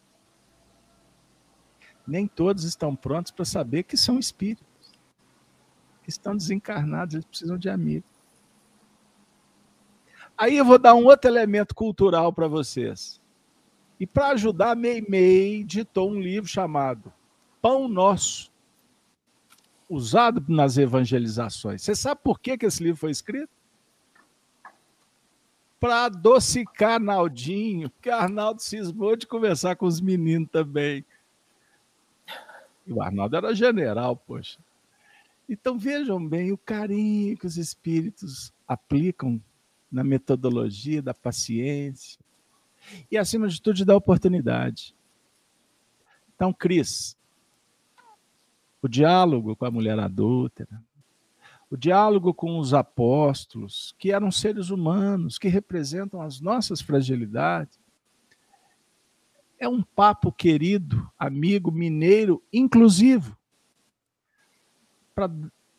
Nem 2.08 2.28
todos 2.28 2.64
estão 2.64 2.96
prontos 2.96 3.32
para 3.32 3.46
saber 3.46 3.84
que 3.84 3.98
são 3.98 4.20
espíritos. 4.20 4.66
Estão 6.08 6.36
desencarnados, 6.36 7.16
eles 7.16 7.26
precisam 7.26 7.58
de 7.58 7.70
amigos. 7.70 8.10
Aí 10.38 10.58
eu 10.58 10.66
vou 10.66 10.78
dar 10.78 10.94
um 10.94 11.06
outro 11.06 11.30
elemento 11.30 11.74
cultural 11.74 12.32
para 12.32 12.48
vocês. 12.48 13.22
E 14.00 14.06
para 14.06 14.30
ajudar, 14.30 14.76
Meimei 14.76 15.64
ditou 15.64 16.12
um 16.12 16.20
livro 16.20 16.50
chamado 16.50 17.12
Pão 17.62 17.88
Nosso, 17.88 18.52
usado 19.90 20.44
nas 20.48 20.78
evangelizações. 20.78 21.82
Você 21.82 21.96
sabe 21.96 22.22
por 22.24 22.40
que, 22.40 22.58
que 22.58 22.66
esse 22.66 22.84
livro 22.84 23.00
foi 23.00 23.12
escrito? 23.12 23.50
para 25.86 26.06
adocicar 26.06 27.00
Naldinho, 27.00 27.92
porque 27.92 28.10
Arnaldo 28.10 28.60
cismou 28.60 29.16
de 29.16 29.28
conversar 29.28 29.76
com 29.76 29.86
os 29.86 30.02
meninos 30.02 30.50
também. 30.50 31.06
E 32.86 32.94
o 32.94 33.02
Arnaldo 33.02 33.36
era 33.36 33.56
general, 33.56 34.16
poxa. 34.16 34.60
Então 35.48 35.78
vejam 35.78 36.26
bem 36.26 36.52
o 36.52 36.58
carinho 36.58 37.38
que 37.38 37.46
os 37.46 37.58
espíritos 37.58 38.54
aplicam 38.68 39.42
na 39.92 40.04
metodologia 40.04 41.02
da 41.02 41.14
paciência 41.14 42.20
e, 43.10 43.18
acima 43.18 43.48
de 43.48 43.62
tudo, 43.62 43.86
da 43.86 43.96
oportunidade. 43.96 44.96
Então, 46.36 46.52
Cris, 46.52 47.18
o 48.82 48.88
diálogo 48.88 49.56
com 49.56 49.66
a 49.66 49.72
mulher 49.72 49.98
adúltera, 50.00 50.84
o 51.70 51.78
diálogo 51.78 52.34
com 52.34 52.60
os 52.60 52.74
apóstolos, 52.74 53.96
que 53.98 54.12
eram 54.12 54.32
seres 54.32 54.70
humanos, 54.70 55.38
que 55.38 55.48
representam 55.48 56.22
as 56.22 56.40
nossas 56.40 56.82
fragilidades. 56.82 57.80
É 59.66 59.68
um 59.68 59.82
papo 59.82 60.32
querido, 60.32 61.12
amigo, 61.18 61.72
mineiro, 61.72 62.40
inclusivo, 62.54 63.36
pra, 65.16 65.28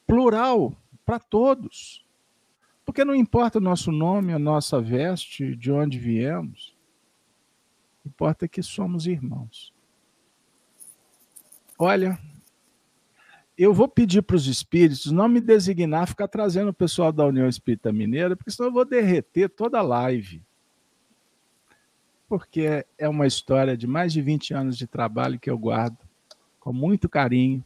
plural, 0.04 0.76
para 1.04 1.20
todos. 1.20 2.04
Porque 2.84 3.04
não 3.04 3.14
importa 3.14 3.58
o 3.58 3.62
nosso 3.62 3.92
nome, 3.92 4.32
a 4.32 4.40
nossa 4.40 4.80
veste, 4.80 5.54
de 5.54 5.70
onde 5.70 6.00
viemos, 6.00 6.76
importa 8.04 8.48
que 8.48 8.60
somos 8.60 9.06
irmãos. 9.06 9.72
Olha, 11.78 12.18
eu 13.56 13.72
vou 13.72 13.86
pedir 13.86 14.22
para 14.22 14.34
os 14.34 14.48
espíritos 14.48 15.12
não 15.12 15.28
me 15.28 15.40
designar 15.40 16.08
ficar 16.08 16.26
trazendo 16.26 16.70
o 16.70 16.74
pessoal 16.74 17.12
da 17.12 17.24
União 17.24 17.48
Espírita 17.48 17.92
Mineira, 17.92 18.34
porque 18.34 18.50
senão 18.50 18.68
eu 18.68 18.74
vou 18.74 18.84
derreter 18.84 19.48
toda 19.48 19.78
a 19.78 19.82
live. 19.82 20.44
Porque 22.28 22.84
é 22.98 23.08
uma 23.08 23.26
história 23.26 23.76
de 23.76 23.86
mais 23.86 24.12
de 24.12 24.20
20 24.20 24.54
anos 24.54 24.76
de 24.76 24.86
trabalho 24.86 25.38
que 25.38 25.50
eu 25.50 25.58
guardo 25.58 25.98
com 26.58 26.72
muito 26.72 27.08
carinho. 27.08 27.62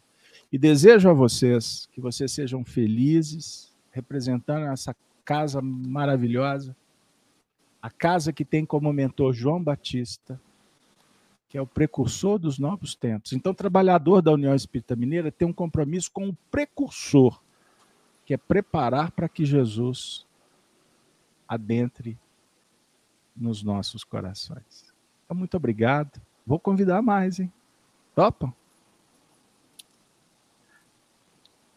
E 0.53 0.59
desejo 0.59 1.09
a 1.09 1.13
vocês 1.13 1.89
que 1.93 2.01
vocês 2.01 2.33
sejam 2.33 2.65
felizes, 2.65 3.75
representando 3.91 4.67
essa 4.67 4.95
casa 5.25 5.63
maravilhosa, 5.63 6.77
a 7.81 7.91
casa 7.91 8.33
que 8.33 8.45
tem 8.45 8.67
como 8.67 8.93
mentor 8.93 9.33
João 9.33 9.63
Batista, 9.63 10.41
que 11.49 11.59
é 11.59 11.63
o 11.63 11.67
precursor 11.67 12.39
dos 12.39 12.59
novos 12.59 12.95
tempos. 12.95 13.33
Então, 13.33 13.53
o 13.53 13.55
trabalhador 13.55 14.23
da 14.23 14.33
União 14.33 14.55
Espírita 14.55 14.95
Mineira 14.95 15.33
tem 15.33 15.49
um 15.49 15.53
compromisso 15.53 16.11
com 16.13 16.29
o 16.29 16.37
precursor, 16.51 17.43
que 18.25 18.35
é 18.35 18.37
preparar 18.37 19.11
para 19.11 19.29
que 19.29 19.45
Jesus 19.45 20.27
adentre 21.49 22.17
nos 23.37 23.63
nossos 23.63 24.05
corações. 24.05 24.93
Então, 25.25 25.37
muito 25.37 25.57
obrigado. 25.57 26.21
Vou 26.47 26.59
convidar 26.59 27.03
mais, 27.03 27.39
hein? 27.39 27.53
Topa? 28.15 28.53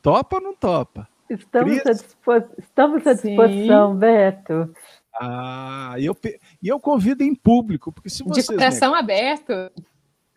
Topa 0.02 0.36
ou 0.36 0.42
não 0.42 0.56
topa? 0.56 1.08
Estamos, 1.30 1.86
à, 1.86 1.92
disposição, 1.94 2.56
estamos 2.58 3.08
à 3.08 3.14
disposição, 3.14 3.96
Beto. 3.96 4.76
Ah, 5.20 5.96
e 5.98 6.06
eu, 6.06 6.18
e 6.62 6.68
eu 6.68 6.80
convido 6.80 7.24
em 7.24 7.34
público, 7.34 7.92
porque 7.92 8.10
se 8.10 8.24
vocês... 8.24 8.48
De 8.48 8.54
coração 8.54 8.94
aberto. 8.94 9.72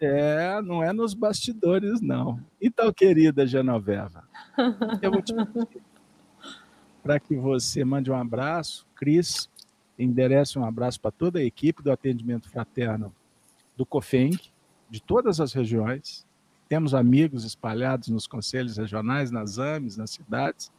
É, 0.01 0.61
não 0.63 0.83
é 0.83 0.93
nos 0.93 1.15
bastidores, 1.15 2.01
não. 2.01 2.39
Então, 2.61 2.93
querida 2.93 3.47
Genoveva, 3.47 4.25
eu 5.01 5.11
vou 5.11 5.23
te 5.23 5.35
pedir 5.35 5.83
para 7.03 7.19
que 7.19 7.35
você 7.35 7.85
mande 7.85 8.11
um 8.11 8.17
abraço, 8.17 8.87
Cris, 8.95 9.51
enderece 9.99 10.59
um 10.59 10.65
abraço 10.65 11.01
para 11.01 11.11
toda 11.11 11.39
a 11.39 11.45
equipe 11.45 11.83
do 11.83 11.91
atendimento 11.91 12.49
fraterno 12.49 13.15
do 13.77 13.87
COFENG, 13.87 14.39
de 14.89 15.03
todas 15.03 15.41
as 15.41 15.53
regiões. 15.53 16.27
Temos 16.69 16.95
amigos 16.95 17.45
espalhados 17.45 18.09
nos 18.09 18.27
conselhos 18.27 18.77
regionais, 18.77 19.31
nas 19.31 19.59
AMES, 19.59 19.97
nas 19.97 20.11
cidades 20.11 20.71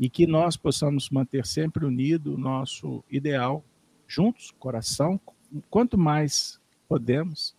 e 0.00 0.08
que 0.08 0.26
nós 0.26 0.56
possamos 0.56 1.10
manter 1.10 1.44
sempre 1.44 1.84
unido 1.84 2.34
o 2.34 2.38
nosso 2.38 3.04
ideal, 3.10 3.62
juntos, 4.08 4.50
coração, 4.58 5.20
quanto 5.68 5.98
mais 5.98 6.58
podemos, 6.88 7.54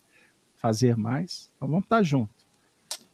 fazer 0.56 0.98
mais, 0.98 1.52
então 1.56 1.68
vamos 1.68 1.84
estar 1.84 2.02
junto. 2.02 2.34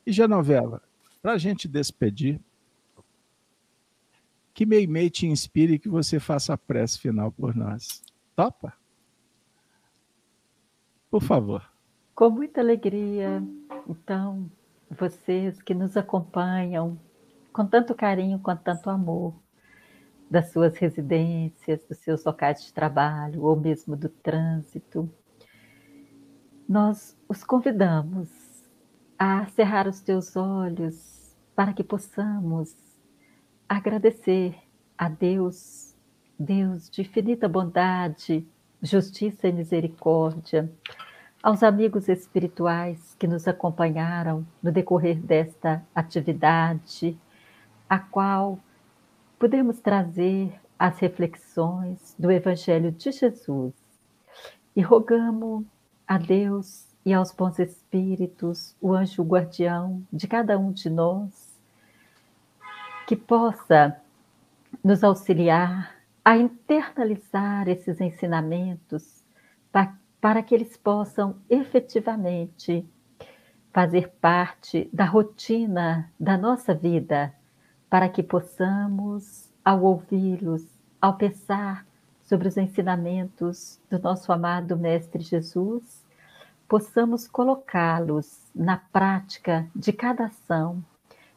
E 0.05 0.13
Genoveva, 0.13 0.81
para 1.21 1.33
a 1.33 1.37
gente 1.37 1.67
despedir, 1.67 2.39
que 4.57 4.65
Meimei 4.65 5.07
te 5.07 5.27
inspire 5.27 5.77
que 5.77 5.87
você 5.87 6.19
faça 6.19 6.51
a 6.51 6.57
prece 6.57 6.97
final 6.97 7.31
por 7.31 7.55
nós. 7.55 8.01
Topa? 8.35 8.73
Por 11.11 11.21
favor. 11.21 11.61
Com 12.15 12.31
muita 12.31 12.59
alegria. 12.59 13.43
Então, 13.87 14.49
vocês 14.89 15.61
que 15.61 15.75
nos 15.75 15.95
acompanham 15.95 16.99
com 17.53 17.67
tanto 17.67 17.93
carinho, 17.93 18.39
com 18.39 18.55
tanto 18.55 18.89
amor, 18.89 19.35
das 20.27 20.51
suas 20.51 20.75
residências, 20.75 21.85
dos 21.87 21.99
seus 21.99 22.25
locais 22.25 22.65
de 22.65 22.73
trabalho, 22.73 23.43
ou 23.43 23.55
mesmo 23.55 23.95
do 23.95 24.09
trânsito, 24.09 25.07
nós 26.67 27.15
os 27.29 27.43
convidamos 27.43 28.27
a 29.19 29.45
cerrar 29.49 29.87
os 29.87 29.99
teus 29.99 30.35
olhos 30.35 31.37
para 31.55 31.73
que 31.73 31.83
possamos 31.83 32.86
agradecer 33.67 34.55
a 34.97 35.09
Deus, 35.09 35.95
Deus 36.39 36.89
de 36.89 37.01
infinita 37.01 37.47
bondade, 37.47 38.47
justiça 38.81 39.47
e 39.47 39.51
misericórdia, 39.51 40.71
aos 41.41 41.63
amigos 41.63 42.09
espirituais 42.09 43.15
que 43.19 43.27
nos 43.27 43.47
acompanharam 43.47 44.45
no 44.61 44.71
decorrer 44.71 45.19
desta 45.19 45.85
atividade, 45.93 47.17
a 47.89 47.99
qual 47.99 48.59
podemos 49.37 49.79
trazer 49.79 50.59
as 50.79 50.99
reflexões 50.99 52.15
do 52.17 52.31
Evangelho 52.31 52.91
de 52.91 53.11
Jesus. 53.11 53.73
E 54.75 54.81
rogamos 54.81 55.65
a 56.07 56.17
Deus 56.17 56.87
e 57.05 57.13
aos 57.13 57.31
bons 57.31 57.57
espíritos, 57.59 58.75
o 58.81 58.93
anjo 58.93 59.23
guardião 59.23 60.05
de 60.11 60.27
cada 60.27 60.57
um 60.57 60.71
de 60.71 60.89
nós, 60.89 61.46
que 63.07 63.15
possa 63.15 64.01
nos 64.83 65.01
auxiliar 65.01 65.95
a 66.25 66.35
internalizar 66.35 67.69
esses 67.69 68.01
ensinamentos 68.01 69.23
para 70.19 70.43
que 70.43 70.53
eles 70.53 70.75
possam 70.75 71.37
efetivamente 71.49 72.85
fazer 73.71 74.09
parte 74.19 74.89
da 74.91 75.05
rotina 75.05 76.11
da 76.19 76.37
nossa 76.37 76.73
vida, 76.73 77.33
para 77.89 78.09
que 78.09 78.21
possamos, 78.21 79.49
ao 79.63 79.83
ouvi-los, 79.83 80.67
ao 81.01 81.15
pensar 81.15 81.85
sobre 82.23 82.49
os 82.49 82.57
ensinamentos 82.57 83.79
do 83.89 83.99
nosso 83.99 84.33
amado 84.33 84.75
Mestre 84.75 85.23
Jesus, 85.23 86.03
possamos 86.67 87.25
colocá-los 87.25 88.51
na 88.53 88.75
prática 88.75 89.65
de 89.73 89.93
cada 89.93 90.25
ação, 90.25 90.83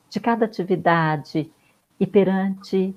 de 0.09 0.18
cada 0.18 0.47
atividade 0.47 1.52
e 2.01 2.06
perante 2.06 2.97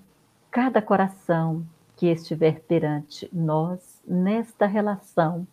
cada 0.49 0.81
coração 0.81 1.67
que 1.97 2.07
estiver 2.07 2.61
perante 2.61 3.29
nós 3.33 4.01
nesta 4.07 4.65
relação 4.65 5.45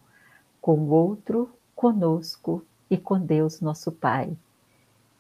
com 0.61 0.79
o 0.79 0.91
outro, 0.91 1.51
conosco 1.75 2.65
e 2.89 2.97
com 2.97 3.19
Deus, 3.19 3.61
nosso 3.61 3.91
Pai. 3.91 4.37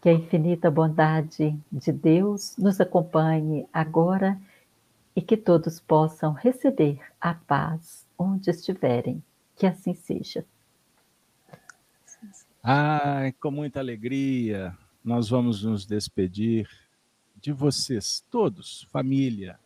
Que 0.01 0.09
a 0.09 0.13
infinita 0.13 0.71
bondade 0.71 1.59
de 1.71 1.93
Deus 1.93 2.57
nos 2.57 2.81
acompanhe 2.81 3.67
agora 3.73 4.41
e 5.15 5.21
que 5.21 5.37
todos 5.37 5.81
possam 5.81 6.33
receber 6.33 7.01
a 7.21 7.35
paz 7.35 8.07
onde 8.17 8.49
estiverem. 8.49 9.23
Que 9.57 9.67
assim 9.67 9.93
seja. 9.93 10.45
Ai, 12.63 13.33
com 13.33 13.51
muita 13.51 13.81
alegria, 13.81 14.77
nós 15.05 15.29
vamos 15.29 15.65
nos 15.65 15.85
despedir 15.85 16.69
de 17.41 17.53
vocês 17.53 18.23
todos, 18.31 18.87
família 18.91 19.59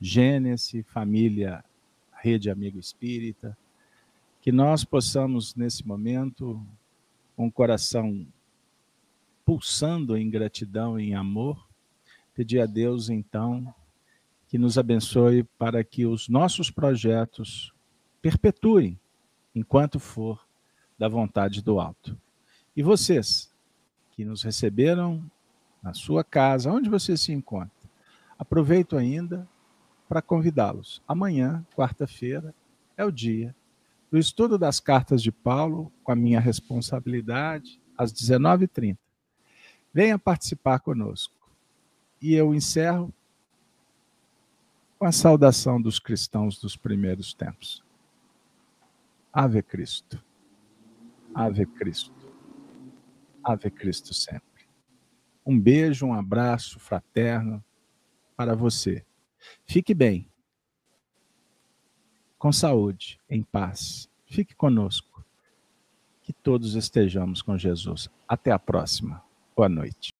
Gênesis, 0.00 0.84
família 0.88 1.64
Rede 2.12 2.50
Amigo 2.50 2.78
Espírita, 2.78 3.56
que 4.40 4.50
nós 4.50 4.84
possamos, 4.84 5.54
nesse 5.54 5.86
momento, 5.86 6.60
com 7.36 7.46
o 7.46 7.52
coração 7.52 8.26
pulsando 9.44 10.16
em 10.16 10.28
gratidão 10.28 10.98
e 10.98 11.10
em 11.10 11.14
amor, 11.14 11.68
pedir 12.34 12.60
a 12.60 12.66
Deus, 12.66 13.08
então, 13.08 13.72
que 14.48 14.58
nos 14.58 14.76
abençoe 14.76 15.44
para 15.44 15.84
que 15.84 16.04
os 16.06 16.28
nossos 16.28 16.70
projetos 16.70 17.72
perpetuem 18.20 18.98
enquanto 19.54 20.00
for 20.00 20.44
da 20.98 21.08
vontade 21.08 21.62
do 21.62 21.78
alto. 21.78 22.18
E 22.76 22.82
vocês 22.82 23.54
que 24.12 24.24
nos 24.24 24.42
receberam 24.42 25.30
na 25.84 25.92
sua 25.92 26.24
casa, 26.24 26.72
onde 26.72 26.88
você 26.88 27.14
se 27.14 27.30
encontra, 27.30 27.70
aproveito 28.38 28.96
ainda 28.96 29.46
para 30.08 30.22
convidá-los. 30.22 31.02
Amanhã, 31.06 31.62
quarta-feira, 31.76 32.54
é 32.96 33.04
o 33.04 33.12
dia 33.12 33.54
do 34.10 34.16
estudo 34.16 34.56
das 34.56 34.80
cartas 34.80 35.22
de 35.22 35.30
Paulo, 35.30 35.92
com 36.02 36.10
a 36.10 36.16
minha 36.16 36.40
responsabilidade, 36.40 37.78
às 37.98 38.12
19h30. 38.14 38.96
Venha 39.92 40.18
participar 40.18 40.80
conosco. 40.80 41.34
E 42.20 42.32
eu 42.32 42.54
encerro 42.54 43.12
com 44.98 45.04
a 45.04 45.12
saudação 45.12 45.82
dos 45.82 45.98
cristãos 45.98 46.58
dos 46.58 46.76
primeiros 46.76 47.34
tempos. 47.34 47.84
Ave 49.30 49.62
Cristo. 49.62 50.22
Ave 51.34 51.66
Cristo. 51.66 52.32
Ave 53.42 53.70
Cristo 53.70 54.14
sempre. 54.14 54.53
Um 55.46 55.58
beijo, 55.58 56.06
um 56.06 56.14
abraço 56.14 56.78
fraterno 56.78 57.62
para 58.36 58.54
você. 58.54 59.04
Fique 59.64 59.94
bem 59.94 60.28
com 62.44 62.52
saúde, 62.52 63.18
em 63.28 63.42
paz. 63.42 64.06
Fique 64.26 64.54
conosco. 64.54 65.24
Que 66.22 66.30
todos 66.30 66.74
estejamos 66.74 67.40
com 67.40 67.56
Jesus. 67.56 68.10
Até 68.28 68.50
a 68.50 68.58
próxima. 68.58 69.22
Boa 69.56 69.68
noite. 69.68 70.12